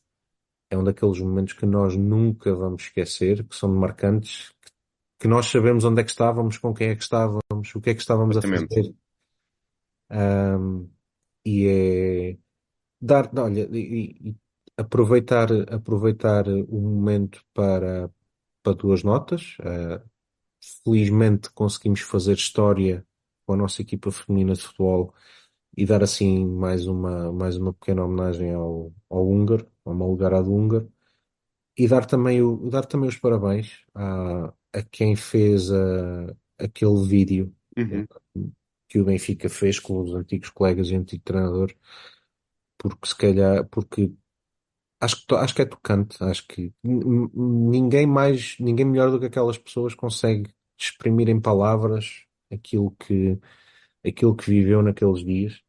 é 0.69 0.77
um 0.77 0.83
daqueles 0.83 1.19
momentos 1.19 1.53
que 1.53 1.65
nós 1.65 1.95
nunca 1.95 2.53
vamos 2.53 2.83
esquecer, 2.83 3.43
que 3.43 3.55
são 3.55 3.69
marcantes, 3.69 4.53
que, 5.19 5.27
nós 5.27 5.47
sabemos 5.47 5.83
onde 5.83 6.01
é 6.01 6.03
que 6.03 6.11
estávamos, 6.11 6.57
com 6.57 6.73
quem 6.73 6.89
é 6.89 6.95
que 6.95 7.03
estávamos, 7.03 7.75
o 7.75 7.81
que 7.81 7.89
é 7.89 7.93
que 7.93 8.01
estávamos 8.01 8.37
a 8.37 8.39
Exatamente. 8.39 8.75
fazer. 8.75 8.95
Ahm, 10.09 10.87
e 11.45 11.67
é 11.67 12.37
dar, 13.01 13.29
olha, 13.37 13.67
e, 13.71 14.29
e 14.29 14.35
aproveitar, 14.77 15.49
aproveitar 15.73 16.47
o 16.47 16.79
momento 16.79 17.43
para, 17.53 18.11
para 18.63 18.73
duas 18.73 19.03
notas. 19.03 19.57
Uh, 19.59 20.01
felizmente 20.83 21.49
conseguimos 21.51 22.01
fazer 22.01 22.33
história 22.33 23.05
com 23.45 23.53
a 23.53 23.57
nossa 23.57 23.81
equipa 23.81 24.11
feminina 24.11 24.53
de 24.53 24.61
futebol 24.61 25.13
e 25.75 25.85
dar 25.85 26.03
assim 26.03 26.45
mais 26.45 26.87
uma, 26.87 27.31
mais 27.31 27.57
uma 27.57 27.73
pequena 27.73 28.03
homenagem 28.03 28.53
ao, 28.53 28.93
ao 29.09 29.27
húngaro, 29.27 29.67
ao 29.89 29.95
Malgarado 29.95 30.53
húngaro, 30.53 30.91
e 31.77 31.87
dar 31.87 32.05
também, 32.05 32.41
o, 32.41 32.69
dar 32.69 32.85
também 32.85 33.09
os 33.09 33.17
parabéns 33.17 33.83
a, 33.95 34.53
a 34.73 34.81
quem 34.91 35.15
fez 35.15 35.71
a, 35.71 36.35
aquele 36.57 37.07
vídeo 37.07 37.53
Uhum. 37.77 38.05
que 38.89 38.99
o 38.99 39.05
Benfica 39.05 39.47
fez 39.47 39.79
com 39.79 40.01
os 40.01 40.13
antigos 40.13 40.49
colegas 40.49 40.89
e 40.89 40.95
antigo 40.95 41.23
treinador, 41.23 41.73
porque 42.77 43.07
se 43.07 43.15
calhar, 43.15 43.65
porque 43.69 44.11
acho 44.99 45.25
que, 45.25 45.35
acho 45.35 45.55
que 45.55 45.61
é 45.61 45.65
tocante, 45.65 46.21
acho 46.23 46.45
que 46.47 46.73
ninguém 46.83 48.05
mais, 48.05 48.57
ninguém 48.59 48.85
melhor 48.85 49.11
do 49.11 49.19
que 49.19 49.27
aquelas 49.27 49.57
pessoas 49.57 49.93
consegue 49.95 50.53
exprimir 50.77 51.29
em 51.29 51.39
palavras 51.39 52.25
aquilo 52.51 52.91
que, 52.91 53.39
aquilo 54.05 54.35
que 54.35 54.49
viveu 54.49 54.81
naqueles 54.81 55.23
dias. 55.23 55.61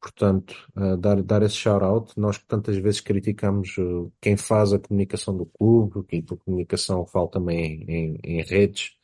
Portanto, 0.00 0.54
uh, 0.76 0.96
dar, 0.96 1.22
dar 1.22 1.42
esse 1.42 1.56
shout-out. 1.56 2.18
Nós 2.18 2.38
que 2.38 2.46
tantas 2.46 2.76
vezes 2.76 3.00
criticamos 3.00 3.76
uh, 3.78 4.12
quem 4.20 4.36
faz 4.36 4.72
a 4.72 4.78
comunicação 4.78 5.36
do 5.36 5.46
clube, 5.46 6.04
quem 6.06 6.24
a 6.30 6.36
comunicação 6.36 7.06
fala 7.06 7.30
também 7.30 7.84
em, 7.88 8.18
em, 8.22 8.42
redes. 8.42 8.96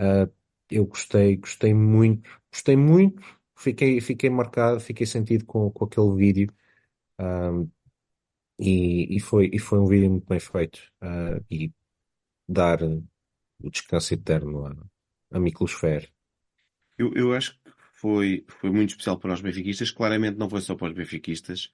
Uh, 0.00 0.30
eu 0.70 0.86
gostei, 0.86 1.36
gostei 1.36 1.74
muito, 1.74 2.28
gostei 2.52 2.76
muito, 2.76 3.22
fiquei, 3.56 4.00
fiquei 4.00 4.30
marcado, 4.30 4.80
fiquei 4.80 5.06
sentido 5.06 5.44
com, 5.44 5.70
com 5.70 5.84
aquele 5.84 6.14
vídeo. 6.16 6.52
e, 8.58 9.16
e, 9.16 9.20
foi, 9.20 9.50
e 9.52 9.58
foi 9.58 9.78
um 9.78 9.86
vídeo 9.86 10.10
muito 10.10 10.26
bem 10.26 10.40
feito. 10.40 10.80
e 11.50 11.72
dar 12.48 12.82
o 12.82 13.70
descanso 13.70 14.14
eterno 14.14 14.66
a, 14.66 15.36
a 15.36 15.40
Miklos 15.40 15.72
Fer. 15.72 16.10
Eu, 16.98 17.12
eu 17.14 17.32
acho 17.32 17.54
que 17.54 17.63
foi, 18.04 18.44
foi 18.60 18.70
muito 18.70 18.90
especial 18.90 19.18
para 19.18 19.32
os 19.32 19.40
benfiquistas. 19.40 19.90
Claramente 19.90 20.36
não 20.36 20.50
foi 20.50 20.60
só 20.60 20.74
para 20.74 20.88
os 20.88 20.94
benfiquistas. 20.94 21.70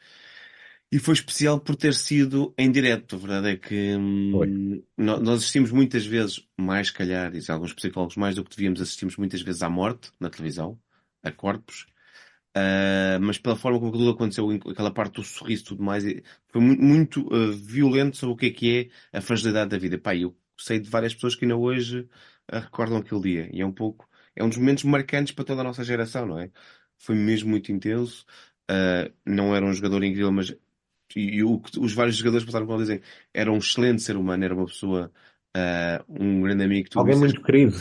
E 0.92 0.98
foi 1.00 1.14
especial 1.14 1.58
por 1.58 1.74
ter 1.74 1.92
sido 1.92 2.54
em 2.56 2.70
direto. 2.70 3.16
A 3.16 3.18
verdade 3.18 3.48
é 3.48 3.56
que 3.56 3.96
hum, 3.96 4.80
nós 4.96 5.28
assistimos 5.28 5.72
muitas 5.72 6.06
vezes, 6.06 6.46
mais 6.56 6.88
calhar, 6.88 7.32
dizem 7.32 7.52
alguns 7.52 7.72
psicólogos, 7.72 8.16
mais 8.16 8.36
do 8.36 8.44
que 8.44 8.56
devíamos, 8.56 8.80
assistimos 8.80 9.16
muitas 9.16 9.42
vezes 9.42 9.60
à 9.62 9.68
morte 9.68 10.12
na 10.20 10.30
televisão, 10.30 10.78
a 11.20 11.32
corpos. 11.32 11.86
Uh, 12.56 13.18
mas 13.20 13.38
pela 13.38 13.56
forma 13.56 13.80
como 13.80 13.90
tudo 13.90 14.10
aconteceu, 14.10 14.48
aquela 14.70 14.92
parte 14.92 15.14
do 15.14 15.24
sorriso 15.24 15.62
e 15.62 15.66
tudo 15.66 15.82
mais, 15.82 16.04
foi 16.48 16.60
muito, 16.60 16.82
muito 16.82 17.34
uh, 17.34 17.52
violento 17.52 18.16
sobre 18.16 18.34
o 18.34 18.36
que 18.36 18.46
é 18.46 18.50
que 18.50 18.90
é 19.12 19.18
a 19.18 19.20
fragilidade 19.20 19.70
da 19.70 19.78
vida. 19.78 19.98
Pá, 19.98 20.14
eu 20.14 20.36
sei 20.56 20.78
de 20.78 20.88
várias 20.88 21.12
pessoas 21.14 21.34
que 21.34 21.44
ainda 21.44 21.56
hoje 21.56 22.00
uh, 22.52 22.58
recordam 22.60 22.98
aquele 22.98 23.20
dia. 23.20 23.50
E 23.52 23.60
é 23.60 23.66
um 23.66 23.72
pouco, 23.72 24.08
é 24.40 24.44
um 24.44 24.48
dos 24.48 24.58
momentos 24.58 24.84
marcantes 24.84 25.34
para 25.34 25.44
toda 25.44 25.60
a 25.60 25.64
nossa 25.64 25.84
geração, 25.84 26.26
não 26.26 26.38
é? 26.38 26.50
Foi 26.96 27.14
mesmo 27.14 27.50
muito 27.50 27.70
intenso. 27.70 28.24
Uh, 28.70 29.12
não 29.24 29.54
era 29.54 29.64
um 29.66 29.72
jogador 29.72 30.02
incrível, 30.02 30.32
mas 30.32 30.54
e, 31.14 31.42
o, 31.42 31.60
os 31.78 31.92
vários 31.92 32.16
jogadores 32.16 32.44
passaram 32.46 32.66
por 32.66 32.78
dizem 32.78 33.02
era 33.34 33.52
um 33.52 33.58
excelente 33.58 34.00
ser 34.02 34.16
humano, 34.16 34.44
era 34.44 34.54
uma 34.54 34.66
pessoa, 34.66 35.12
uh, 35.56 36.04
um 36.08 36.40
grande 36.40 36.64
amigo. 36.64 36.88
Alguém 36.94 37.18
muito 37.18 37.42
querido. 37.42 37.76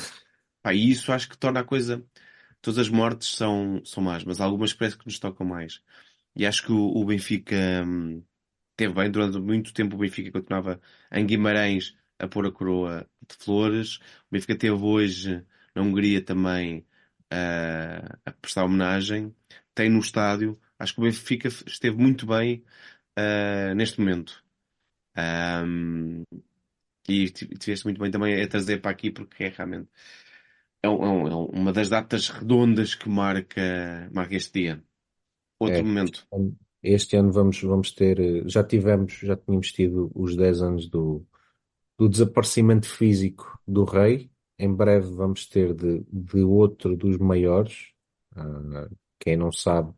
Pá, 0.61 0.73
e 0.73 0.89
isso 0.89 1.11
acho 1.13 1.29
que 1.29 1.37
torna 1.37 1.61
a 1.61 1.63
coisa. 1.63 2.03
Todas 2.61 2.79
as 2.79 2.89
mortes 2.89 3.35
são, 3.35 3.81
são 3.85 4.03
más, 4.03 4.25
mas 4.25 4.41
algumas 4.41 4.73
parece 4.73 4.97
que 4.97 5.05
nos 5.05 5.17
tocam 5.17 5.45
mais. 5.45 5.81
E 6.35 6.45
acho 6.45 6.65
que 6.65 6.73
o, 6.73 6.77
o 6.77 7.05
Benfica 7.05 7.55
hum, 7.85 8.21
teve 8.75 8.93
bem, 8.93 9.09
durante 9.09 9.39
muito 9.39 9.73
tempo 9.73 9.95
o 9.95 9.99
Benfica 9.99 10.29
continuava 10.31 10.81
em 11.09 11.25
Guimarães 11.25 11.95
a 12.17 12.27
pôr 12.27 12.45
a 12.45 12.51
coroa 12.51 13.07
de 13.25 13.35
flores. 13.37 13.95
O 13.95 14.31
Benfica 14.31 14.55
teve 14.57 14.73
hoje 14.73 15.45
na 15.79 15.83
Hungria 15.83 16.21
também 16.21 16.85
uh, 17.31 18.19
a 18.25 18.31
prestar 18.31 18.65
homenagem. 18.65 19.33
Tem 19.73 19.89
no 19.89 19.99
estádio. 19.99 20.59
Acho 20.77 20.93
que 20.93 20.99
o 20.99 21.03
Benfica 21.03 21.47
esteve 21.47 21.97
muito 21.97 22.25
bem 22.27 22.63
uh, 23.17 23.73
neste 23.75 23.99
momento. 23.99 24.43
Um, 25.17 26.23
e 27.07 27.29
tiveste 27.29 27.85
muito 27.85 27.99
bem 27.99 28.11
também 28.11 28.41
a 28.41 28.47
trazer 28.47 28.79
para 28.81 28.91
aqui 28.91 29.09
porque 29.09 29.45
é 29.45 29.49
realmente 29.49 29.89
é, 30.83 30.89
um, 30.89 31.27
é, 31.27 31.31
é 31.31 31.35
uma 31.35 31.73
das 31.73 31.89
datas 31.89 32.29
redondas 32.29 32.93
que 32.93 33.09
marca, 33.09 34.09
marca 34.11 34.35
este 34.35 34.61
dia. 34.61 34.83
Outro 35.59 35.79
é, 35.79 35.83
momento. 35.83 36.27
Este 36.81 37.17
ano 37.17 37.31
vamos, 37.31 37.61
vamos 37.61 37.91
ter, 37.91 38.47
já 38.47 38.63
tivemos, 38.63 39.13
já 39.13 39.35
tínhamos 39.35 39.71
tido 39.71 40.11
os 40.15 40.35
10 40.35 40.61
anos 40.61 40.87
do, 40.87 41.25
do 41.97 42.07
desaparecimento 42.07 42.87
físico 42.87 43.59
do 43.67 43.83
rei. 43.83 44.29
Em 44.59 44.73
breve 44.75 45.15
vamos 45.15 45.47
ter 45.47 45.73
de, 45.73 46.05
de 46.11 46.41
outro 46.43 46.95
dos 46.97 47.17
maiores. 47.17 47.93
Uh, 48.35 48.93
quem 49.17 49.37
não 49.37 49.51
sabe, 49.51 49.93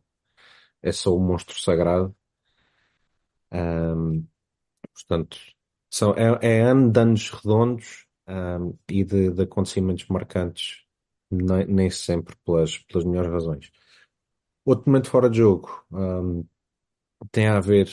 é 0.80 0.92
só 0.92 1.14
o 1.14 1.20
monstro 1.20 1.58
sagrado. 1.60 2.14
Um, 3.52 4.26
portanto, 4.94 5.36
são, 5.90 6.14
é, 6.14 6.58
é 6.58 6.60
ano 6.62 6.90
de 6.90 7.00
anos 7.00 7.30
redondos 7.30 8.06
um, 8.26 8.76
e 8.88 9.04
de, 9.04 9.30
de, 9.30 9.42
acontecimentos 9.42 10.06
marcantes, 10.08 10.84
nem, 11.30 11.66
nem, 11.66 11.90
sempre 11.90 12.34
pelas, 12.44 12.78
pelas 12.78 13.04
melhores 13.04 13.30
razões. 13.30 13.70
Outro 14.64 14.90
momento 14.90 15.10
fora 15.10 15.28
de 15.28 15.38
jogo 15.38 15.84
um, 15.92 16.46
tem 17.30 17.46
a 17.48 17.60
ver. 17.60 17.88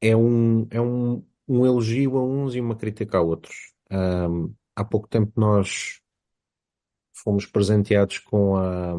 É 0.00 0.14
um, 0.16 0.66
é 0.70 0.80
um, 0.80 1.24
um 1.48 1.64
elogio 1.64 2.18
a 2.18 2.24
uns 2.24 2.54
e 2.54 2.60
uma 2.60 2.76
crítica 2.76 3.18
a 3.18 3.22
outros. 3.22 3.74
Um, 3.90 4.54
há 4.76 4.84
pouco 4.84 5.08
tempo 5.08 5.32
nós 5.34 6.00
fomos 7.12 7.46
presenteados 7.46 8.18
com, 8.18 8.56
a, 8.56 8.94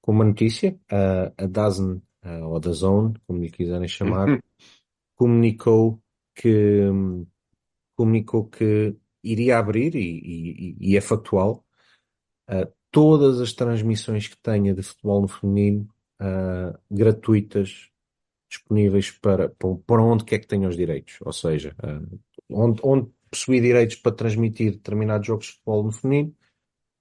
com 0.00 0.12
uma 0.12 0.24
notícia, 0.24 0.78
a, 0.90 1.44
a 1.44 1.46
DAZN, 1.46 2.00
ou 2.42 2.58
da 2.58 2.72
Zone, 2.72 3.14
como 3.26 3.40
lhe 3.40 3.50
quiserem 3.50 3.88
chamar, 3.88 4.28
uhum. 4.28 4.38
comunicou 5.14 6.02
que 6.34 6.82
comunicou 7.98 8.44
que 8.46 8.96
iria 9.24 9.58
abrir, 9.58 9.96
e, 9.96 10.00
e, 10.00 10.76
e 10.78 10.96
é 10.96 11.00
factual, 11.00 11.64
uh, 12.48 12.72
todas 12.92 13.40
as 13.40 13.52
transmissões 13.52 14.28
que 14.28 14.36
tenha 14.38 14.72
de 14.72 14.82
futebol 14.82 15.22
no 15.22 15.28
feminino 15.28 15.88
uh, 16.20 16.78
gratuitas 16.88 17.90
disponíveis 18.48 19.10
para, 19.10 19.50
para 19.50 20.02
onde 20.02 20.24
quer 20.24 20.38
que 20.38 20.46
tenha 20.46 20.68
os 20.68 20.76
direitos. 20.76 21.18
Ou 21.22 21.32
seja, 21.32 21.74
uh, 21.82 22.20
onde, 22.48 22.80
onde 22.84 23.10
possui 23.30 23.60
direitos 23.60 23.96
para 23.96 24.14
transmitir 24.14 24.72
determinados 24.72 25.26
jogos 25.26 25.46
de 25.46 25.52
futebol 25.52 25.84
no 25.84 25.92
feminino, 25.92 26.36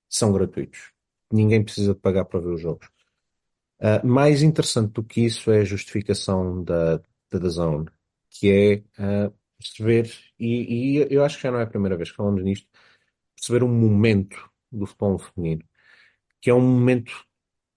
são 0.09 0.31
gratuitos. 0.31 0.91
Ninguém 1.31 1.63
precisa 1.63 1.93
de 1.93 1.99
pagar 1.99 2.25
para 2.25 2.39
ver 2.39 2.53
os 2.53 2.61
jogos. 2.61 2.87
Uh, 3.79 4.05
mais 4.05 4.41
interessante 4.41 4.93
do 4.93 5.03
que 5.03 5.21
isso 5.21 5.51
é 5.51 5.59
a 5.59 5.65
justificação 5.65 6.63
da, 6.63 7.01
da 7.31 7.49
Zone, 7.49 7.87
que 8.29 8.49
é 8.49 9.27
uh, 9.27 9.33
perceber, 9.57 10.11
e, 10.39 10.97
e, 10.97 11.07
eu 11.13 11.23
acho 11.23 11.37
que 11.37 11.43
já 11.43 11.51
não 11.51 11.59
é 11.59 11.63
a 11.63 11.67
primeira 11.67 11.95
vez 11.95 12.09
que 12.09 12.17
falamos 12.17 12.43
nisto, 12.43 12.67
perceber 13.35 13.63
um 13.63 13.69
momento 13.69 14.49
do 14.71 14.85
futebol 14.85 15.19
feminino, 15.19 15.63
que 16.41 16.49
é 16.49 16.53
um 16.53 16.61
momento 16.61 17.25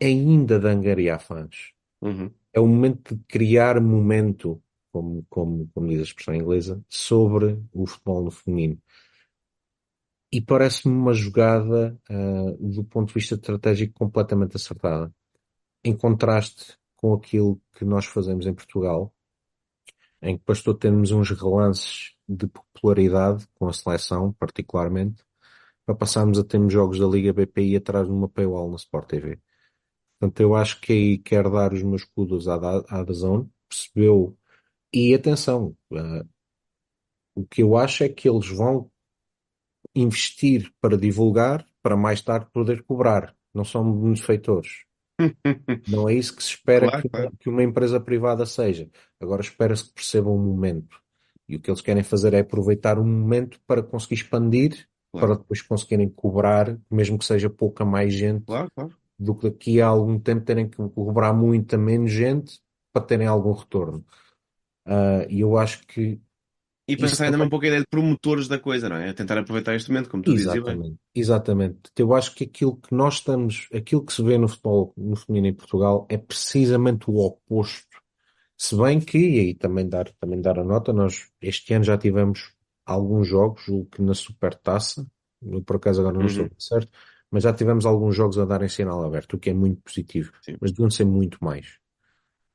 ainda 0.01 0.59
de 0.59 0.69
angariar 0.69 1.21
fãs. 1.21 1.73
Uhum 2.01 2.33
é 2.53 2.61
o 2.61 2.67
momento 2.67 3.15
de 3.15 3.25
criar 3.25 3.81
momento, 3.81 4.63
como, 4.93 5.25
como, 5.29 5.69
como 5.75 5.89
diz 5.89 6.01
a 6.01 6.05
expressão 6.05 6.35
inglesa, 6.35 6.83
sobre 6.89 7.63
o 7.73 7.87
futebol 7.87 8.25
no 8.25 8.31
feminino. 8.31 8.81
E 10.33 10.41
parece-me 10.41 10.95
uma 10.95 11.13
jogada, 11.13 11.99
uh, 12.09 12.57
do 12.73 12.85
ponto 12.85 13.09
de 13.09 13.15
vista 13.15 13.35
estratégico, 13.35 13.99
completamente 13.99 14.57
acertada. 14.57 15.13
Em 15.85 15.97
contraste 15.97 16.79
com 16.97 17.15
aquilo 17.15 17.61
que 17.73 17.85
nós 17.85 18.05
fazemos 18.05 18.47
em 18.47 18.55
Portugal, 18.55 19.13
em 20.23 20.37
que 20.37 20.45
bastou 20.47 20.75
termos 20.75 21.11
uns 21.11 21.31
relances 21.31 22.15
de 22.29 22.47
popularidade 22.47 23.49
com 23.55 23.67
a 23.67 23.73
seleção, 23.73 24.33
particularmente, 24.35 25.25
para 25.85 25.95
passarmos 25.95 26.39
a 26.39 26.45
termos 26.45 26.73
jogos 26.73 26.99
da 26.99 27.07
Liga 27.07 27.33
BPI 27.33 27.77
atrás 27.77 28.07
de 28.07 28.13
uma 28.13 28.29
paywall 28.29 28.71
na 28.71 28.77
Sport 28.77 29.09
TV. 29.09 29.41
Portanto, 30.19 30.41
eu 30.41 30.55
acho 30.55 30.81
que 30.81 30.93
aí 30.93 31.19
quero 31.19 31.51
dar 31.51 31.73
os 31.73 31.83
meus 31.83 32.05
kudos 32.05 32.47
à, 32.47 32.55
à 32.55 33.03
Dazone, 33.03 33.51
percebeu. 33.69 34.37
E 34.93 35.15
atenção, 35.15 35.77
uh, 35.93 36.29
o 37.35 37.45
que 37.45 37.63
eu 37.63 37.77
acho 37.77 38.05
é 38.05 38.09
que 38.09 38.29
eles 38.29 38.49
vão 38.49 38.91
investir 39.95 40.73
para 40.81 40.97
divulgar, 40.97 41.67
para 41.83 41.97
mais 41.97 42.21
tarde 42.21 42.47
poder 42.53 42.83
cobrar. 42.83 43.35
Não 43.55 43.65
são 43.65 43.91
benefeitores. 43.93 44.85
Não 45.89 46.09
é 46.09 46.15
isso 46.15 46.35
que 46.35 46.43
se 46.43 46.51
espera 46.51 46.87
claro, 46.89 47.03
que, 47.03 47.09
claro. 47.09 47.33
que, 47.39 47.49
uma 47.49 47.63
empresa 47.63 48.01
privada 48.01 48.47
seja. 48.47 48.89
Agora 49.21 49.43
espera-se 49.43 49.87
que 49.87 49.95
percebam 49.95 50.35
o 50.35 50.39
momento. 50.39 51.01
E 51.49 51.57
o 51.57 51.61
que 51.61 51.71
eles 51.71 51.81
querem 51.81 52.03
fazer 52.03 52.33
é 52.35 52.41
aproveitar 52.41 52.99
o 52.99 53.05
momento 53.05 53.61
para 53.67 53.83
conseguir 53.83 54.15
expandir, 54.15 54.89
claro. 55.13 55.27
para 55.27 55.37
depois 55.37 55.63
conseguirem 55.63 56.09
cobrar, 56.09 56.79
mesmo 56.91 57.19
que 57.19 57.25
seja 57.25 57.51
pouca 57.51 57.85
mais 57.85 58.15
gente, 58.15 58.45
do 59.19 59.35
que 59.35 59.51
daqui 59.51 59.81
a 59.81 59.89
algum 59.89 60.19
tempo 60.19 60.45
terem 60.45 60.69
que 60.69 60.77
cobrar 60.77 61.33
muita 61.33 61.77
menos 61.77 62.11
gente 62.11 62.61
para 62.93 63.05
terem 63.05 63.27
algum 63.27 63.53
retorno. 63.53 64.05
Uh, 64.91 65.25
e 65.29 65.41
eu 65.41 65.57
acho 65.57 65.87
que 65.87 66.21
E 66.89 66.97
pensar 66.97 67.31
também 67.31 67.47
um 67.47 67.51
pouco 67.51 67.65
a 67.65 67.69
ideia 67.69 67.83
de 67.83 67.87
promotores 67.89 68.49
da 68.49 68.59
coisa, 68.59 68.89
não 68.89 68.97
é? 68.97 69.13
Tentar 69.13 69.39
aproveitar 69.39 69.75
este 69.77 69.89
momento, 69.91 70.11
como 70.11 70.25
tu 70.25 70.35
dizes, 70.35 70.55
e 70.55 70.61
bem. 70.61 70.75
Exatamente, 70.75 70.99
exatamente. 71.15 71.81
Eu 71.97 72.15
acho 72.15 72.35
que 72.35 72.45
aquilo 72.45 72.77
que 72.77 72.95
nós 72.95 73.15
estamos, 73.15 73.69
aquilo 73.73 74.05
que 74.05 74.13
se 74.13 74.23
vê 74.23 74.37
no 74.37 74.49
futebol 74.49 74.93
no 74.97 75.17
feminino 75.17 75.49
em 75.49 75.55
Portugal 75.57 76.07
é 76.11 76.19
precisamente 76.19 77.11
o 77.11 77.17
oposto. 77.17 77.87
Se 78.57 78.77
bem 78.77 79.01
que, 79.01 79.19
e 79.19 79.41
aí 79.41 79.55
também 79.55 79.89
dar, 79.89 80.11
também 80.21 80.41
dar 80.41 80.59
a 80.59 80.65
nota, 80.65 80.93
nós 80.93 81.31
este 81.41 81.75
ano 81.75 81.85
já 81.85 81.99
tivemos 81.99 82.55
alguns 82.87 83.29
jogos, 83.29 83.67
o 83.69 83.87
que 83.87 84.03
na 84.03 84.15
Supertaça, 84.15 85.07
eu 85.43 85.63
por 85.63 85.77
acaso 85.77 86.01
agora 86.01 86.19
não 86.19 86.27
estou 86.27 86.47
Uhum, 86.47 86.51
certo, 86.59 86.91
mas 87.31 87.45
já 87.45 87.53
tivemos 87.55 87.87
alguns 87.87 88.17
jogos 88.17 88.39
a 88.39 88.45
darem 88.45 88.69
sinal 88.69 89.05
aberto, 89.05 89.35
o 89.35 89.39
que 89.39 89.51
é 89.51 89.55
muito 89.55 89.81
positivo. 89.83 90.33
sim. 90.41 90.61
Mas 90.61 90.73
deviam 90.73 90.89
de 90.89 90.95
ser 90.97 91.05
muito 91.07 91.39
mais. 91.45 91.79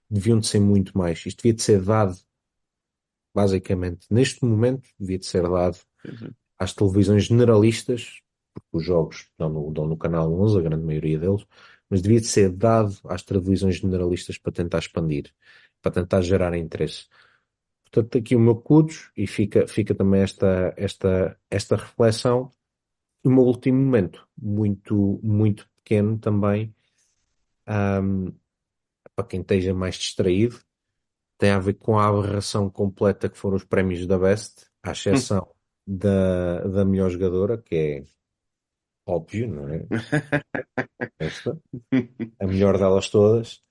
Deviam 0.10 0.40
de 0.40 0.48
ser 0.48 0.60
muito 0.60 0.98
mais. 0.98 1.26
Isto 1.26 1.42
devia 1.44 1.54
de 1.54 1.62
ser 1.62 1.82
dado, 1.82 2.16
basicamente, 3.34 4.06
neste 4.10 4.46
momento, 4.46 4.88
devia 5.00 5.18
de 5.18 5.26
ser 5.26 5.44
dado 5.44 5.78
sim. 6.06 6.30
às 6.58 6.74
televisões 6.74 7.26
generalistas, 7.26 8.22
porque 8.54 8.78
os 8.78 8.84
jogos 8.84 9.30
dão 9.38 9.50
no, 9.50 9.72
dão 9.72 9.88
no 9.88 9.98
canal 9.98 10.32
11, 10.32 10.60
a 10.60 10.62
grande 10.62 10.86
maioria 10.86 11.20
deles, 11.20 11.46
mas 11.90 12.02
devia 12.02 12.22
de 12.22 12.28
ser 12.28 12.52
dado 12.52 12.96
às 13.06 13.24
televisões 13.24 13.78
generalistas 13.78 14.38
para 14.38 14.52
tentar 14.52 14.80
expandir, 14.80 15.34
para 15.82 15.92
tentar 15.92 16.22
gerar 16.22 16.56
interesse. 16.56 17.08
Portanto, 17.84 18.18
aqui 18.18 18.36
o 18.36 18.40
meu 18.40 18.56
cudos 18.56 19.12
e 19.16 19.26
fica, 19.26 19.68
fica 19.68 19.96
também 19.96 20.22
esta, 20.22 20.74
esta, 20.76 21.40
esta 21.50 21.76
reflexão. 21.78 22.52
E 23.24 23.28
o 23.28 23.32
meu 23.32 23.44
último 23.44 23.80
momento, 23.80 24.28
muito, 24.38 25.20
muito 25.24 25.70
pequeno 25.78 26.18
também, 26.18 26.76
ahm, 27.66 28.32
para 29.16 29.28
quem 29.28 29.42
esteja 29.42 29.74
mais 29.74 29.96
distraído, 29.96 30.60
tem 31.38 31.52
a 31.52 31.60
ver 31.60 31.76
com 31.76 31.98
a 31.98 32.08
aberração 32.08 32.70
completa 32.70 33.30
que 33.30 33.38
foram 33.38 33.58
os 33.58 33.64
prémios 33.64 34.06
da 34.06 34.18
Best, 34.18 34.68
à 34.84 34.92
exceção 34.92 35.48
da, 35.86 36.62
da 36.62 36.86
melhor 36.86 37.10
jogadora, 37.10 37.58
que 37.58 37.76
é 37.76 38.06
óbvio, 39.06 39.48
não 39.48 39.70
é? 39.70 39.86
Esta, 41.20 41.60
a 42.40 42.48
melhor 42.48 42.78
delas 42.78 43.10
todas. 43.10 43.62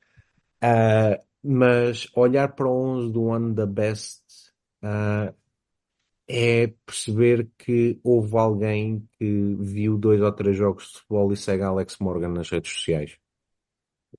Ah, 0.61 1.21
mas 1.43 2.09
olhar 2.15 2.55
para 2.55 2.69
o 2.69 2.99
11 2.99 3.13
do 3.13 3.31
ano 3.31 3.55
da 3.55 3.67
Best, 3.67 4.23
ah, 4.83 5.35
é 6.29 6.69
perceber 6.87 7.51
que 7.59 8.01
houve 8.03 8.37
alguém 8.37 9.07
que 9.19 9.57
viu 9.59 9.99
dois 9.99 10.21
ou 10.23 10.33
três 10.33 10.57
jogos 10.57 10.89
de 10.89 10.99
futebol 10.99 11.33
e 11.33 11.37
segue 11.37 11.63
Alex 11.63 11.99
Morgan 11.99 12.29
nas 12.29 12.49
redes 12.51 12.73
sociais. 12.73 13.19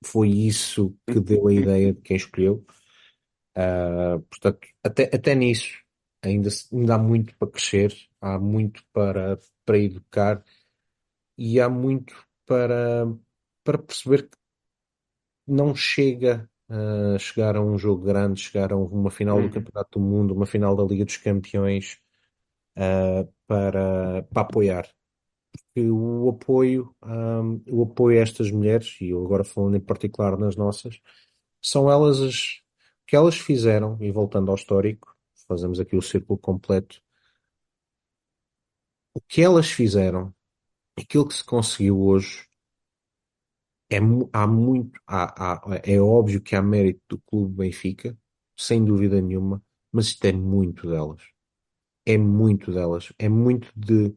Foi 0.06 0.30
isso 0.30 0.96
que 1.08 1.20
deu 1.20 1.48
a 1.48 1.54
ideia 1.54 1.94
de 1.94 2.02
quem 2.02 2.18
escolheu. 2.18 2.66
Ah, 3.56 4.20
portanto, 4.30 4.68
até, 4.84 5.04
até 5.14 5.36
nisso 5.36 5.74
ainda, 6.22 6.50
ainda 6.72 6.96
há 6.96 6.98
muito 6.98 7.36
para 7.38 7.52
crescer, 7.52 7.94
há 8.22 8.40
muito 8.40 8.84
para, 8.94 9.40
para 9.66 9.80
educar 9.80 10.44
e 11.38 11.60
há 11.60 11.70
muito 11.70 12.14
para, 12.46 13.06
para 13.64 13.78
perceber 13.78 14.30
que 14.30 14.38
não 15.48 15.76
chega 15.76 16.50
a 16.70 17.18
chegar 17.20 17.56
a 17.56 17.62
um 17.62 17.78
jogo 17.78 18.04
grande, 18.06 18.42
chegar 18.42 18.72
a 18.74 18.78
uma 18.78 19.12
final 19.12 19.38
do 19.38 19.44
Uhum, 19.44 19.52
Campeonato 19.52 20.00
do 20.00 20.06
Mundo, 20.06 20.34
uma 20.34 20.46
final 20.46 20.76
da 20.76 20.84
Liga 20.84 21.06
dos 21.06 21.18
Campeões, 21.18 22.00
ah, 22.76 23.28
para, 23.48 24.24
para 24.24 24.42
apoiar. 24.42 24.88
Que 25.76 25.90
o 25.92 26.30
apoio, 26.30 26.96
ahm, 27.04 27.60
o 27.70 27.84
apoio 27.84 28.20
a 28.20 28.24
estas 28.24 28.50
mulheres, 28.52 28.98
e 29.02 29.10
eu 29.10 29.24
agora 29.26 29.44
falando 29.44 29.76
em 29.78 29.82
particular 29.82 30.38
nas 30.38 30.56
nossas, 30.56 31.00
são 31.62 31.92
elas 31.92 32.22
as 32.22 32.62
que 33.08 33.16
elas 33.16 33.38
fizeram, 33.38 33.98
e 34.02 34.12
voltando 34.12 34.50
ao 34.52 34.56
histórico, 34.58 35.16
fazemos 35.48 35.80
aqui 35.80 35.96
o 35.98 36.02
círculo 36.02 36.40
completo, 36.40 37.02
o 39.14 39.20
que 39.20 39.42
elas 39.42 39.72
fizeram, 39.72 40.34
aquilo 40.98 41.28
que 41.28 41.36
se 41.36 41.44
conseguiu 41.46 42.02
hoje, 42.02 42.48
é, 43.90 43.98
há 44.34 44.48
muito, 44.48 45.00
há, 45.08 45.54
há- 45.56 45.82
é 45.84 46.00
óbvio 46.02 46.42
que 46.42 46.56
há 46.56 46.62
mérito 46.62 47.02
do 47.10 47.20
Clube 47.22 47.56
Benfica, 47.56 48.18
sem 48.58 48.84
dúvida 48.84 49.22
nenhuma, 49.22 49.62
mas 49.92 50.08
isto 50.08 50.26
é 50.26 50.32
muito 50.34 50.90
delas. 50.90 51.22
É 52.06 52.18
muito 52.18 52.74
delas. 52.74 53.14
É 53.20 53.30
muito 53.30 53.72
de 53.76 54.16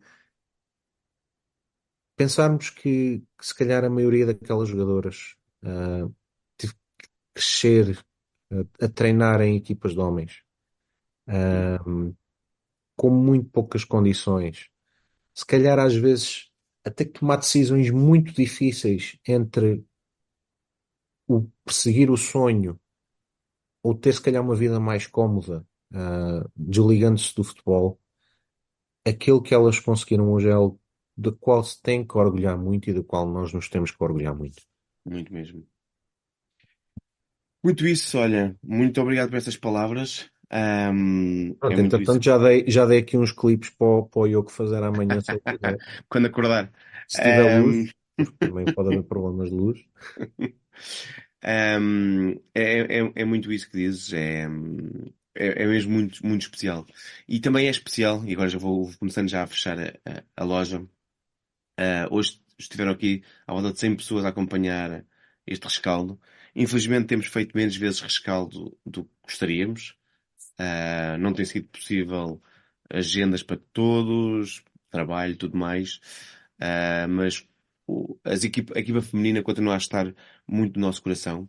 pensarmos 2.19 2.69
que, 2.69 3.23
que 3.39 3.47
se 3.47 3.55
calhar 3.55 3.85
a 3.85 3.89
maioria 3.89 4.27
daquelas 4.27 4.69
jogadoras 4.69 5.37
ah, 5.63 6.09
teve 6.57 6.75
que 6.75 7.09
crescer 7.33 8.05
ah, 8.51 8.85
a 8.85 8.89
treinar 8.89 9.41
em 9.41 9.57
equipas 9.57 9.93
de 9.93 10.01
homens, 10.01 10.43
ah, 11.29 11.79
com 12.97 13.11
muito 13.11 13.49
poucas 13.51 13.85
condições. 13.85 14.69
Se 15.33 15.47
calhar 15.47 15.79
às 15.79 15.95
vezes 15.95 16.51
até 16.85 17.05
tomar 17.05 17.37
decisões 17.37 17.89
muito 17.91 18.33
difíceis 18.33 19.17
entre 19.27 19.85
o 21.29 21.47
perseguir 21.65 22.11
o 22.11 22.17
sonho 22.17 22.81
ou 23.81 23.95
ter 23.95 24.13
se 24.13 24.21
calhar 24.21 24.43
uma 24.43 24.57
vida 24.57 24.81
mais 24.81 25.07
cómoda, 25.07 25.65
ah, 25.95 26.45
desligando-se 26.57 27.33
do 27.37 27.45
futebol, 27.45 28.01
aquilo 29.07 29.41
que 29.41 29.55
elas 29.55 29.79
conseguiram 29.79 30.33
hoje 30.33 30.49
é 30.49 30.53
algo 30.53 30.81
do 31.19 31.37
qual 31.37 31.63
se 31.65 31.83
tem 31.83 32.07
que 32.07 32.17
orgulhar 32.19 32.59
muito 32.59 32.89
e 32.91 32.95
do 32.95 33.05
qual 33.05 33.27
nós 33.29 33.53
nos 33.53 33.69
temos 33.69 33.91
que 33.91 34.03
orgulhar 34.05 34.35
muito. 34.37 34.63
Muito 35.05 35.33
mesmo. 35.33 35.67
Muito 37.63 37.87
isso, 37.87 38.19
olha, 38.19 38.57
muito 38.63 39.01
obrigado 39.01 39.31
por 39.31 39.37
essas 39.37 39.57
palavras. 39.57 40.31
Ahm, 40.51 41.55
é 41.67 41.75
Pronto, 41.75 41.81
isso. 42.01 42.13
entretanto 42.13 42.23
já 42.25 42.39
dei, 42.39 42.65
já 42.69 42.87
dei 42.87 42.99
aqui 43.01 43.17
uns 43.17 43.33
clipes 43.33 43.71
para, 43.71 43.87
o- 43.87 44.07
para 44.09 44.21
o 44.23 44.27
Yoko 44.27 44.51
fazer 44.51 44.83
amanhã. 44.83 45.19
Quando 46.09 46.27
acordar. 46.27 46.73
Se 47.09 47.21
tiver 47.21 47.43
Ahm, 47.43 47.45
luz, 47.45 47.91
também 48.41 48.69
pode 48.69 48.91
haver 48.91 49.03
problemas 49.05 49.51
de 49.51 49.57
luz. 49.57 49.81
ahm, 51.43 52.35
é, 52.55 52.99
é, 53.01 53.13
é 53.17 53.25
muito 53.25 53.53
isso 53.53 53.71
que 53.71 53.77
dizes. 53.79 54.13
É, 54.13 54.45
é, 55.35 55.63
é 55.65 55.67
mesmo 55.67 55.93
muito, 55.93 56.25
muito 56.27 56.43
especial. 56.43 56.87
E 57.29 57.41
também 57.41 57.67
é 57.67 57.71
especial, 57.71 58.25
e 58.27 58.33
agora 58.33 58.49
já 58.49 58.59
vou 58.59 58.91
começando 58.99 59.29
já 59.29 59.43
a 59.43 59.47
fechar 59.47 59.79
a, 59.79 59.89
a, 60.07 60.25
a 60.37 60.45
loja. 60.45 60.87
Ah, 61.79 62.09
hoje 62.11 62.41
estiveram 62.59 62.93
aqui 62.93 63.23
à 63.47 63.53
volta 63.55 63.73
de 63.73 63.79
100 63.81 63.97
pessoas 63.97 64.25
a 64.25 64.31
acompanhar 64.31 65.05
este 65.47 65.65
rescaldo. 65.65 66.21
Infelizmente 66.55 67.07
temos 67.09 67.27
feito 67.27 67.57
menos 67.57 67.77
vezes 67.77 68.01
rescaldo 68.01 68.77
do 68.85 69.05
que 69.05 69.11
gostaríamos. 69.25 69.97
Ah, 70.59 71.17
não 71.19 71.33
tem 71.35 71.45
sido 71.47 71.69
possível 71.69 72.43
agendas 72.91 73.43
para 73.43 73.59
todos, 73.73 74.65
trabalho 74.91 75.35
e 75.35 75.37
tudo 75.37 75.57
mais. 75.59 76.01
Ah, 76.61 77.07
mas 77.09 77.47
o- 77.87 78.19
as 78.25 78.45
equipa, 78.45 78.77
a 78.77 78.81
equipa 78.81 79.03
feminina 79.03 79.43
continua 79.43 79.75
a 79.75 79.79
estar 79.79 80.15
muito 80.49 80.81
no 80.81 80.87
nosso 80.87 81.03
coração 81.03 81.49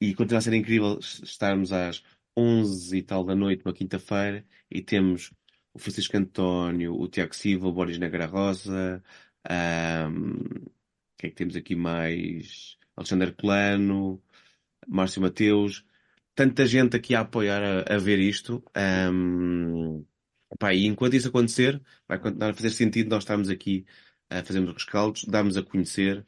e 0.00 0.14
continua 0.14 0.38
a 0.38 0.42
ser 0.42 0.54
incrível 0.54 0.98
estarmos 1.00 1.72
às 1.72 2.02
11 2.36 2.98
e 2.98 3.02
tal 3.02 3.24
da 3.24 3.34
noite, 3.36 3.64
uma 3.64 3.74
quinta-feira, 3.74 4.44
e 4.70 4.82
temos 4.82 5.32
o 5.74 5.78
Francisco 5.78 6.16
António, 6.16 6.94
o 6.94 7.08
Tiago 7.08 7.34
Silva, 7.34 7.68
o 7.68 7.72
Boris 7.72 7.98
Negra 7.98 8.26
Rosa, 8.26 9.02
ahm, 9.48 10.66
quem 11.18 11.28
é 11.28 11.30
que 11.30 11.36
temos 11.36 11.56
aqui 11.56 11.74
mais? 11.74 12.76
Alexandre 12.96 13.32
Colano, 13.32 14.22
Márcio 14.88 15.22
Mateus, 15.22 15.84
tanta 16.34 16.66
gente 16.66 16.96
aqui 16.96 17.14
a 17.14 17.20
apoiar 17.20 17.62
a, 17.62 17.94
a 17.96 17.98
ver 17.98 18.18
isto. 18.18 18.62
ahm, 18.74 20.04
pá, 20.58 20.74
e 20.74 20.86
enquanto 20.86 21.14
isso 21.14 21.28
acontecer, 21.28 21.80
vai 22.08 22.18
continuar 22.18 22.50
a 22.50 22.54
fazer 22.54 22.70
sentido 22.70 23.10
nós 23.10 23.22
estarmos 23.24 23.48
aqui 23.48 23.86
a 24.30 24.42
fazermos 24.44 24.70
os 24.70 24.76
rescaldos, 24.76 25.24
darmos 25.24 25.56
a 25.56 25.62
conhecer. 25.62 26.26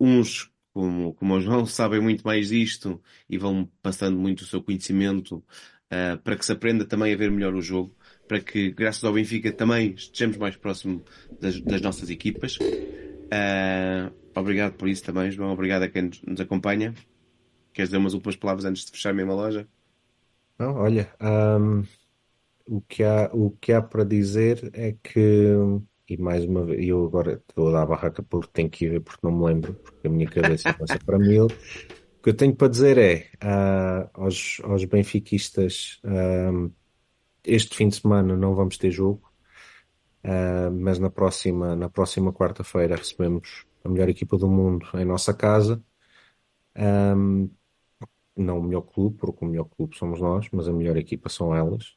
Uns, 0.00 0.50
como, 0.72 1.14
como 1.14 1.34
o 1.36 1.40
João, 1.40 1.66
sabem 1.66 2.00
muito 2.00 2.24
mais 2.24 2.48
disto 2.48 3.02
e 3.28 3.38
vão 3.38 3.66
passando 3.82 4.18
muito 4.18 4.42
o 4.42 4.46
seu 4.46 4.62
conhecimento 4.62 5.44
ah, 5.90 6.18
para 6.22 6.36
que 6.36 6.44
se 6.44 6.52
aprenda 6.52 6.84
também 6.86 7.12
a 7.14 7.16
ver 7.16 7.30
melhor 7.30 7.54
o 7.54 7.62
jogo, 7.62 7.96
para 8.28 8.40
que, 8.40 8.70
graças 8.70 9.02
ao 9.02 9.12
Benfica, 9.12 9.50
também 9.50 9.94
estejamos 9.96 10.36
mais 10.36 10.54
próximo 10.54 11.02
das, 11.40 11.58
das 11.62 11.80
nossas 11.80 12.10
equipas. 12.10 12.58
Ah, 13.30 14.12
obrigado 14.34 14.74
por 14.74 14.88
isso 14.88 15.02
também, 15.02 15.30
João. 15.30 15.50
Obrigado 15.52 15.84
a 15.84 15.88
quem 15.88 16.02
nos, 16.02 16.22
nos 16.22 16.40
acompanha. 16.40 16.94
Queres 17.72 17.88
dizer 17.88 17.98
umas 17.98 18.14
últimas 18.14 18.36
palavras 18.36 18.66
antes 18.66 18.84
de 18.84 18.90
fechar 18.92 19.14
mesmo 19.14 19.32
a 19.32 19.36
loja? 19.36 19.66
Não, 20.58 20.74
olha, 20.74 21.08
ahm, 21.18 21.82
o 22.66 22.80
que 22.82 23.02
há, 23.02 23.30
o 23.32 23.50
que 23.50 23.72
há 23.72 23.80
para 23.80 24.04
dizer 24.04 24.70
é 24.74 24.94
que, 25.02 25.54
e 26.08 26.16
mais 26.16 26.44
uma 26.44 26.64
vez, 26.64 26.86
eu 26.86 27.04
agora 27.04 27.42
vou 27.56 27.72
dar 27.72 27.82
a 27.82 27.86
barraca 27.86 28.22
porque 28.22 28.50
tenho 28.52 28.68
que 28.68 28.84
ir 28.84 28.90
ver 28.90 29.00
porque 29.00 29.26
não 29.26 29.32
me 29.32 29.44
lembro, 29.46 29.74
porque 29.74 30.06
a 30.06 30.10
minha 30.10 30.28
cabeça 30.28 30.74
passa 30.74 30.98
para 30.98 31.18
mil. 31.18 31.46
O 31.46 32.22
que 32.22 32.30
eu 32.30 32.34
tenho 32.34 32.54
para 32.54 32.68
dizer 32.68 32.98
é, 32.98 33.26
ah, 33.40 34.10
aos, 34.12 34.60
aos 34.64 34.84
benfiquistas, 34.84 36.00
este 37.44 37.76
fim 37.76 37.88
de 37.88 37.96
semana 37.96 38.36
não 38.36 38.54
vamos 38.54 38.76
ter 38.78 38.90
jogo, 38.90 39.28
ah, 40.24 40.70
mas 40.70 40.98
na 40.98 41.10
próxima, 41.10 41.74
na 41.76 41.88
próxima 41.88 42.32
quarta-feira 42.32 42.96
recebemos 42.96 43.66
a 43.84 43.88
melhor 43.88 44.08
equipa 44.08 44.36
do 44.36 44.48
mundo 44.48 44.86
em 44.94 45.04
nossa 45.04 45.32
casa. 45.34 45.82
Ahm, 46.74 47.48
não 48.36 48.58
o 48.60 48.62
melhor 48.62 48.82
clube, 48.82 49.16
porque 49.18 49.44
o 49.44 49.48
melhor 49.48 49.64
clube 49.64 49.96
somos 49.96 50.20
nós, 50.20 50.48
mas 50.52 50.68
a 50.68 50.72
melhor 50.72 50.96
equipa 50.96 51.28
são 51.28 51.54
elas. 51.54 51.96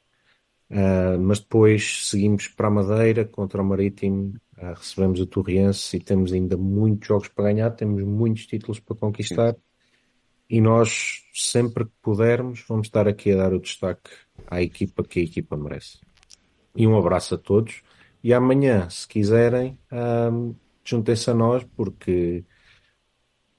Uh, 0.70 1.20
mas 1.20 1.38
depois 1.38 2.08
seguimos 2.08 2.48
para 2.48 2.68
a 2.68 2.70
Madeira 2.70 3.26
contra 3.26 3.60
o 3.60 3.64
Marítimo, 3.64 4.34
uh, 4.56 4.72
recebemos 4.74 5.20
o 5.20 5.26
Torriense 5.26 5.98
e 5.98 6.00
temos 6.00 6.32
ainda 6.32 6.56
muitos 6.56 7.08
jogos 7.08 7.28
para 7.28 7.44
ganhar, 7.44 7.70
temos 7.72 8.02
muitos 8.02 8.46
títulos 8.46 8.80
para 8.80 8.96
conquistar 8.96 9.54
e 10.52 10.60
nós, 10.60 11.22
sempre 11.32 11.86
que 11.86 11.92
pudermos, 12.02 12.62
vamos 12.68 12.86
estar 12.86 13.08
aqui 13.08 13.32
a 13.32 13.36
dar 13.36 13.54
o 13.54 13.58
destaque 13.58 14.10
à 14.46 14.60
equipa 14.60 15.02
que 15.02 15.20
a 15.20 15.22
equipa 15.22 15.56
merece. 15.56 15.98
E 16.76 16.86
um 16.86 16.94
abraço 16.94 17.36
a 17.36 17.38
todos. 17.38 17.82
E 18.22 18.34
amanhã, 18.34 18.86
se 18.90 19.08
quiserem, 19.08 19.78
um, 19.90 20.54
juntem-se 20.84 21.30
a 21.30 21.34
nós, 21.34 21.64
porque, 21.74 22.44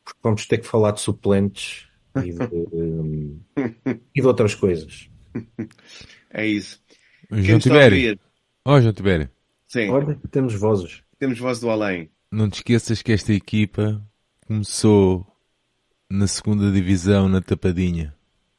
porque 0.06 0.20
vamos 0.22 0.46
ter 0.46 0.60
que 0.60 0.68
falar 0.68 0.92
de 0.92 1.02
suplentes 1.02 1.88
e 2.16 2.32
de, 2.32 2.56
um, 2.72 3.40
e 4.14 4.22
de 4.22 4.28
outras 4.28 4.54
coisas. 4.54 5.10
É 6.36 6.48
isso. 6.48 6.82
João 7.32 7.60
Tibério. 7.60 8.20
Ó, 8.66 8.74
oh, 8.74 8.82
João 8.82 8.92
Tibério. 8.92 9.30
Sim. 9.68 9.90
Olha, 9.90 10.20
temos 10.32 10.56
vozes. 10.56 11.04
Temos 11.20 11.38
voz 11.38 11.60
do 11.60 11.70
além. 11.70 12.10
Não 12.32 12.50
te 12.50 12.56
esqueças 12.56 13.04
que 13.04 13.12
esta 13.12 13.32
equipa 13.32 14.04
começou 14.48 15.33
na 16.10 16.28
segunda 16.28 16.72
divisão 16.72 17.28
na 17.28 17.42
Tapadinha. 17.42 18.14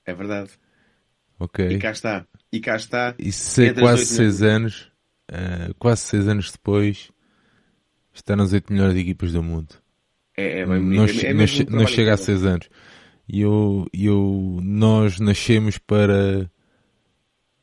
É 0.05 0.15
verdade. 0.15 0.51
Ok. 1.39 1.69
E 1.69 1.79
cá 1.79 1.91
está. 1.91 2.27
E 2.53 2.61
cá 2.61 2.77
está. 2.77 3.15
E 3.19 3.33
se 3.33 3.73
quase 3.75 4.07
seis 4.07 4.43
anos, 4.43 4.93
uh, 5.31 5.75
quase 5.79 6.03
seis 6.03 6.29
anos 6.29 6.53
depois, 6.53 7.11
está 8.13 8.37
nas 8.37 8.53
oito 8.53 8.73
melhores 8.73 8.97
equipas 8.97 9.33
do 9.33 9.43
mundo. 9.43 9.75
É, 10.37 10.61
é 10.61 10.67
bem 10.67 10.81
não, 10.81 11.05
é 11.05 11.35
não, 11.35 11.79
não 11.79 11.87
chega 11.87 12.15
a 12.15 12.17
seis 12.17 12.45
anos. 12.45 12.69
E 13.29 13.41
eu, 13.41 13.87
eu, 13.93 14.59
nós 14.63 15.19
nascemos 15.19 15.79
para, 15.79 16.51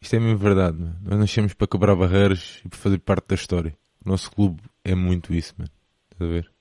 isto 0.01 0.15
é 0.15 0.19
mesmo 0.19 0.37
verdade. 0.37 0.77
Nós 1.01 1.19
nascemos 1.19 1.53
para 1.53 1.67
quebrar 1.67 1.95
barreiras 1.95 2.61
e 2.65 2.69
para 2.69 2.79
fazer 2.79 2.99
parte 2.99 3.27
da 3.27 3.35
história. 3.35 3.77
O 4.03 4.09
nosso 4.09 4.31
clube 4.31 4.61
é 4.83 4.95
muito 4.95 5.33
isso, 5.33 5.53
mano. 5.57 5.71
Estás 6.11 6.29
a 6.29 6.33
ver? 6.33 6.51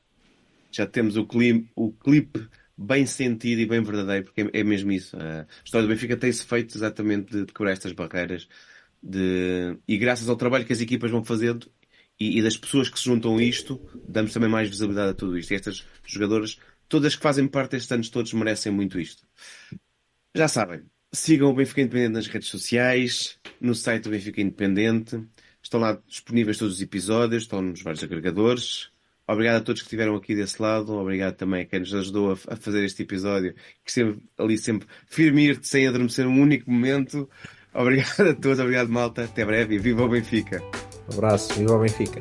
Já 0.70 0.86
temos 0.86 1.16
o 1.16 1.24
clipe, 1.26 1.70
o 1.74 1.90
clipe 1.92 2.46
bem 2.80 3.04
sentido 3.04 3.60
e 3.60 3.66
bem 3.66 3.82
verdadeiro, 3.82 4.24
porque 4.24 4.40
é, 4.40 4.60
é 4.60 4.64
mesmo 4.64 4.90
isso. 4.90 5.14
A 5.16 5.46
história 5.62 5.86
do 5.86 5.92
Benfica 5.92 6.16
tem-se 6.16 6.44
feito 6.44 6.76
exatamente 6.76 7.30
de, 7.30 7.44
de 7.44 7.68
estas 7.68 7.92
barreiras 7.92 8.48
de... 9.02 9.76
e 9.86 9.98
graças 9.98 10.28
ao 10.30 10.36
trabalho 10.36 10.64
que 10.64 10.72
as 10.72 10.80
equipas 10.80 11.10
vão 11.10 11.22
fazendo 11.22 11.70
e, 12.18 12.38
e, 12.38 12.42
das 12.42 12.56
pessoas 12.56 12.88
que 12.88 12.98
se 12.98 13.04
juntam 13.04 13.36
a 13.36 13.42
isto, 13.42 13.80
damos 14.08 14.32
também 14.32 14.48
mais 14.48 14.68
visibilidade 14.68 15.10
a 15.10 15.14
tudo 15.14 15.38
isto. 15.38 15.50
E 15.52 15.56
estas 15.56 15.86
jogadoras, 16.06 16.58
todas 16.88 17.14
que 17.14 17.22
fazem 17.22 17.46
parte 17.46 17.72
destes 17.72 17.92
anos 17.92 18.10
todos, 18.10 18.32
merecem 18.32 18.72
muito 18.72 18.98
isto. 18.98 19.26
Já 20.34 20.48
sabem, 20.48 20.82
sigam 21.12 21.50
o 21.50 21.54
Benfica 21.54 21.82
Independente 21.82 22.12
nas 22.12 22.26
redes 22.26 22.48
sociais, 22.48 23.38
no 23.60 23.74
site 23.74 24.04
do 24.04 24.10
Benfica 24.10 24.40
Independente. 24.40 25.22
Estão 25.62 25.80
lá 25.80 26.00
disponíveis 26.06 26.58
todos 26.58 26.76
os 26.76 26.82
episódios, 26.82 27.42
estão 27.42 27.60
nos 27.62 27.82
vários 27.82 28.02
agregadores. 28.02 28.90
Obrigado 29.30 29.58
a 29.58 29.60
todos 29.60 29.80
que 29.80 29.86
estiveram 29.86 30.16
aqui 30.16 30.34
desse 30.34 30.60
lado. 30.60 30.92
Obrigado 30.94 31.36
também 31.36 31.62
a 31.62 31.64
quem 31.64 31.78
nos 31.78 31.94
ajudou 31.94 32.32
a, 32.32 32.52
a 32.52 32.56
fazer 32.56 32.84
este 32.84 33.04
episódio, 33.04 33.54
que 33.84 33.90
esteve 33.90 34.18
ali 34.36 34.58
sempre 34.58 34.88
firme 35.06 35.56
sem 35.62 35.86
adormecer 35.86 36.26
um 36.26 36.40
único 36.40 36.68
momento. 36.68 37.30
Obrigado 37.72 38.30
a 38.30 38.34
todos, 38.34 38.58
obrigado 38.58 38.88
malta. 38.88 39.24
Até 39.24 39.44
breve 39.44 39.76
e 39.76 39.78
viva 39.78 40.02
o 40.02 40.08
Benfica. 40.08 40.60
Um 41.08 41.14
abraço, 41.14 41.54
viva 41.54 41.76
o 41.76 41.80
Benfica. 41.80 42.20